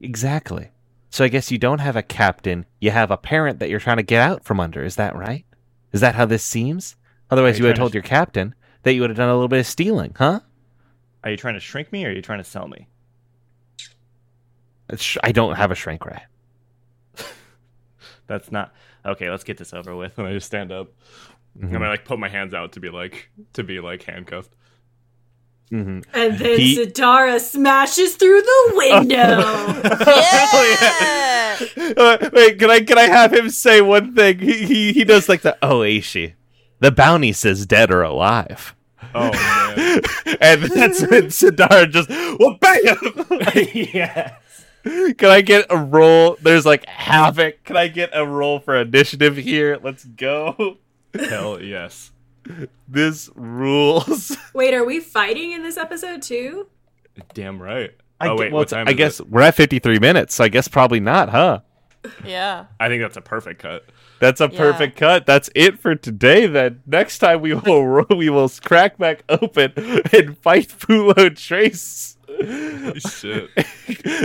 exactly. 0.00 0.70
So 1.10 1.24
I 1.24 1.28
guess 1.28 1.50
you 1.50 1.58
don't 1.58 1.78
have 1.80 1.96
a 1.96 2.02
captain. 2.02 2.66
You 2.80 2.90
have 2.90 3.10
a 3.10 3.16
parent 3.16 3.58
that 3.60 3.68
you're 3.70 3.80
trying 3.80 3.96
to 3.98 4.02
get 4.02 4.20
out 4.22 4.44
from 4.44 4.60
under. 4.60 4.82
Is 4.84 4.96
that 4.96 5.14
right? 5.16 5.44
Is 5.92 6.00
that 6.02 6.14
how 6.14 6.24
this 6.26 6.42
seems? 6.44 6.96
Otherwise, 7.30 7.58
you 7.58 7.64
you 7.64 7.68
would 7.68 7.76
have 7.76 7.82
told 7.82 7.92
to- 7.92 7.96
your 7.96 8.02
captain 8.02 8.54
that 8.82 8.92
you 8.94 9.00
would 9.00 9.10
have 9.10 9.16
done 9.16 9.28
a 9.28 9.34
little 9.34 9.48
bit 9.48 9.60
of 9.60 9.66
stealing, 9.66 10.14
huh? 10.16 10.40
Are 11.24 11.30
you 11.30 11.36
trying 11.36 11.54
to 11.54 11.60
shrink 11.60 11.92
me 11.92 12.04
or 12.04 12.08
are 12.08 12.12
you 12.12 12.22
trying 12.22 12.38
to 12.38 12.44
sell 12.44 12.68
me? 12.68 12.88
I 15.22 15.32
don't 15.32 15.56
have 15.56 15.70
a 15.70 15.74
shrink 15.74 16.04
ray. 16.06 16.22
That's 18.26 18.50
not 18.50 18.72
okay. 19.04 19.30
Let's 19.30 19.44
get 19.44 19.58
this 19.58 19.74
over 19.74 19.94
with. 19.94 20.18
And 20.18 20.26
I 20.26 20.32
just 20.32 20.46
stand 20.46 20.72
up 20.72 20.92
Mhm. 21.58 21.74
and 21.74 21.84
I 21.84 21.88
like 21.88 22.04
put 22.04 22.18
my 22.18 22.28
hands 22.28 22.54
out 22.54 22.72
to 22.72 22.80
be 22.80 22.88
like 22.88 23.30
to 23.54 23.62
be 23.64 23.80
like 23.80 24.02
handcuffed. 24.04 24.54
Mhm. 25.70 26.04
And 26.14 26.38
then 26.38 26.58
He- 26.58 26.76
Sidara 26.76 27.38
smashes 27.40 28.16
through 28.16 28.42
the 28.42 28.72
window. 28.74 29.38
Yeah. 30.06 31.56
Uh, 31.96 32.30
wait, 32.32 32.58
can 32.58 32.70
I 32.70 32.80
can 32.80 32.98
I 32.98 33.02
have 33.08 33.32
him 33.32 33.50
say 33.50 33.80
one 33.80 34.14
thing? 34.14 34.38
He 34.38 34.64
he, 34.64 34.92
he 34.92 35.04
does 35.04 35.28
like 35.28 35.40
the 35.42 35.56
oh 35.62 35.80
Aishi, 35.80 36.34
the 36.78 36.92
bounty 36.92 37.32
says 37.32 37.66
dead 37.66 37.90
or 37.90 38.02
alive, 38.02 38.76
Oh 39.14 39.32
man. 39.32 40.00
and 40.40 40.62
that's 40.62 41.00
when 41.02 41.24
Sidara 41.28 41.90
just 41.90 42.08
well 42.08 42.56
bam. 42.60 42.96
yeah. 43.74 44.36
Can 44.84 45.30
I 45.30 45.40
get 45.40 45.66
a 45.70 45.76
roll? 45.76 46.36
There's 46.40 46.64
like 46.64 46.86
havoc. 46.86 47.64
Can 47.64 47.76
I 47.76 47.88
get 47.88 48.10
a 48.12 48.24
roll 48.24 48.60
for 48.60 48.76
initiative 48.76 49.36
here? 49.36 49.78
Let's 49.82 50.04
go. 50.04 50.76
Hell 51.18 51.60
yes. 51.60 52.12
This 52.88 53.30
rules. 53.34 54.36
Wait, 54.54 54.74
are 54.74 54.84
we 54.84 55.00
fighting 55.00 55.52
in 55.52 55.62
this 55.62 55.76
episode 55.76 56.22
too? 56.22 56.68
Damn 57.34 57.60
right. 57.62 57.90
I 58.20 58.28
oh 58.28 58.34
gu- 58.36 58.40
wait, 58.40 58.52
well, 58.52 58.58
what 58.60 58.62
it's- 58.68 58.70
time 58.76 58.88
I 58.88 58.92
is 58.92 58.96
guess 58.96 59.20
it? 59.20 59.28
we're 59.30 59.42
at 59.42 59.54
53 59.54 59.98
minutes, 60.00 60.34
so 60.34 60.44
I 60.44 60.48
guess 60.48 60.66
probably 60.68 61.00
not, 61.00 61.28
huh? 61.28 61.60
yeah. 62.24 62.66
I 62.80 62.88
think 62.88 63.02
that's 63.02 63.16
a 63.16 63.20
perfect 63.20 63.60
cut. 63.62 63.84
That's 64.20 64.40
a 64.40 64.48
Yeah. 64.52 64.58
perfect 64.58 64.96
cut. 64.96 65.26
That's 65.26 65.48
it 65.54 65.78
for 65.78 65.94
today. 65.94 66.46
Then 66.46 66.80
next 66.86 67.18
time 67.18 67.40
we 67.40 67.54
will 67.54 68.04
we 68.10 68.28
will 68.30 68.48
crack 68.64 68.98
back 68.98 69.22
open 69.28 69.72
and 70.12 70.36
fight 70.38 70.68
Fulo 70.68 71.34
Trace. 71.36 72.16
Shit. 72.40 73.50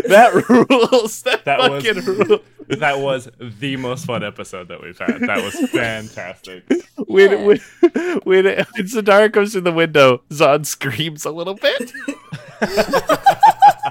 that 0.07 0.45
rules. 0.49 1.22
That, 1.24 1.45
That 1.45 1.70
was- 1.72 2.07
rules. 2.07 2.41
That 2.68 2.99
was 2.99 3.30
the 3.39 3.76
most 3.76 4.05
fun 4.05 4.24
episode 4.24 4.70
that 4.70 4.82
we've 4.82 4.97
had. 4.97 5.20
That 5.22 5.43
was 5.43 5.53
fantastic. 5.72 6.64
When, 6.95 7.32
Yeah. 7.32 7.43
when, 7.45 7.59
when, 8.24 8.45
when 8.45 8.86
Sidara 8.86 9.34
comes 9.34 9.51
through 9.51 9.61
the 9.61 9.72
window, 9.74 10.22
Zod 10.30 10.66
screams 10.66 11.26
a 11.26 11.32
little 11.32 11.55
bit. 11.55 11.91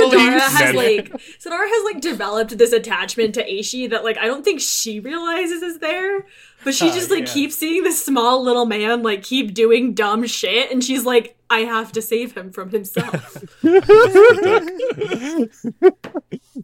Sidara 0.00 0.40
has 0.40 0.74
like 0.74 1.12
Sidara 1.38 1.68
has 1.68 1.84
like 1.84 2.00
developed 2.00 2.58
this 2.58 2.72
attachment 2.72 3.34
to 3.34 3.44
Aishi 3.44 3.88
that 3.90 4.04
like 4.04 4.18
I 4.18 4.26
don't 4.26 4.44
think 4.44 4.60
she 4.60 5.00
realizes 5.00 5.62
is 5.62 5.78
there. 5.78 6.26
But 6.62 6.74
she 6.74 6.90
just 6.90 7.10
like 7.10 7.26
yeah. 7.26 7.32
keeps 7.32 7.56
seeing 7.56 7.84
this 7.84 8.04
small 8.04 8.42
little 8.42 8.66
man 8.66 9.02
like 9.02 9.22
keep 9.22 9.54
doing 9.54 9.94
dumb 9.94 10.26
shit 10.26 10.70
and 10.70 10.84
she's 10.84 11.04
like, 11.04 11.36
I 11.48 11.60
have 11.60 11.90
to 11.92 12.02
save 12.02 12.36
him 12.36 12.52
from 12.52 12.70
himself. 12.70 13.44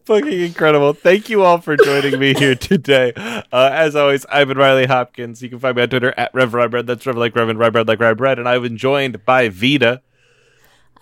Fucking 0.04 0.40
incredible. 0.40 0.92
Thank 0.92 1.28
you 1.28 1.42
all 1.42 1.58
for 1.58 1.76
joining 1.76 2.20
me 2.20 2.34
here 2.34 2.54
today. 2.54 3.12
Uh, 3.16 3.70
as 3.72 3.96
always, 3.96 4.24
I've 4.26 4.46
been 4.46 4.58
Riley 4.58 4.86
Hopkins. 4.86 5.42
You 5.42 5.50
can 5.50 5.58
find 5.58 5.74
me 5.76 5.82
on 5.82 5.88
Twitter 5.88 6.14
at 6.16 6.32
Rev 6.32 6.52
Rybread. 6.52 6.86
That's 6.86 7.04
Rev 7.04 7.16
like 7.16 7.34
Reverend 7.34 7.58
Rybread 7.58 7.88
like 7.88 7.98
Rybread. 7.98 8.38
And 8.38 8.48
I've 8.48 8.62
been 8.62 8.76
joined 8.76 9.24
by 9.24 9.48
Vita. 9.48 10.02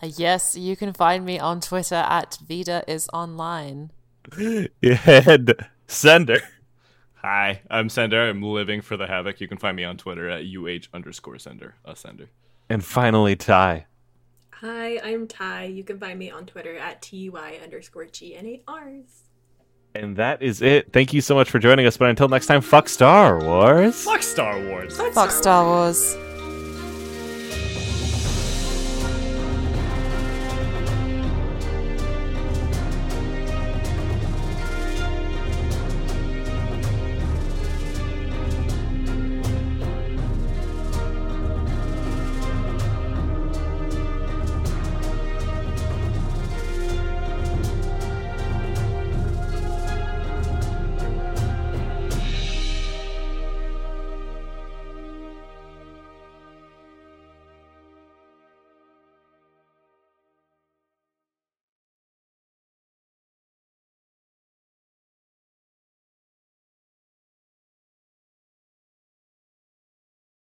Yes, 0.05 0.57
you 0.57 0.77
can 0.77 0.93
find 0.93 1.25
me 1.25 1.39
on 1.39 1.61
Twitter 1.61 1.95
at 1.95 2.39
Vida 2.47 2.85
is 2.87 3.09
online. 3.13 3.91
and 4.83 5.55
Sender. 5.87 6.41
Hi, 7.17 7.63
I'm 7.71 7.89
Sender. 7.89 8.29
I'm 8.29 8.43
living 8.43 8.81
for 8.81 8.97
the 8.97 9.07
havoc. 9.07 9.41
You 9.41 9.49
can 9.49 9.59
find 9.59 9.77
me 9.77 9.85
on 9.85 9.97
Twitter 9.97 10.29
at 10.29 10.45
uh 10.45 10.89
underscore 10.93 11.39
sender. 11.39 11.75
A 11.85 11.97
sender. 11.97 12.29
And 12.69 12.85
finally, 12.85 13.37
Ty. 13.37 13.87
Hi, 14.51 14.99
I'm 15.03 15.27
Ty. 15.27 15.65
You 15.65 15.85
can 15.85 15.99
find 15.99 16.19
me 16.19 16.31
on 16.31 16.47
Twitter 16.47 16.77
at 16.77 17.03
TY 17.03 17.61
underscore 17.63 18.07
G-N-A-Rs. 18.07 19.25
And 19.95 20.17
that 20.17 20.43
is 20.43 20.61
it. 20.61 20.93
Thank 20.93 21.13
you 21.13 21.21
so 21.21 21.35
much 21.35 21.51
for 21.51 21.59
joining 21.59 21.87
us. 21.87 21.97
But 21.97 22.11
until 22.11 22.29
next 22.29 22.47
time, 22.47 22.61
fuck 22.61 22.89
Star 22.89 23.39
Wars. 23.41 24.03
Fuck 24.05 24.23
Star 24.23 24.61
Wars. 24.67 24.97
Fuck 24.97 25.31
Star 25.31 25.65
Wars. 25.65 26.17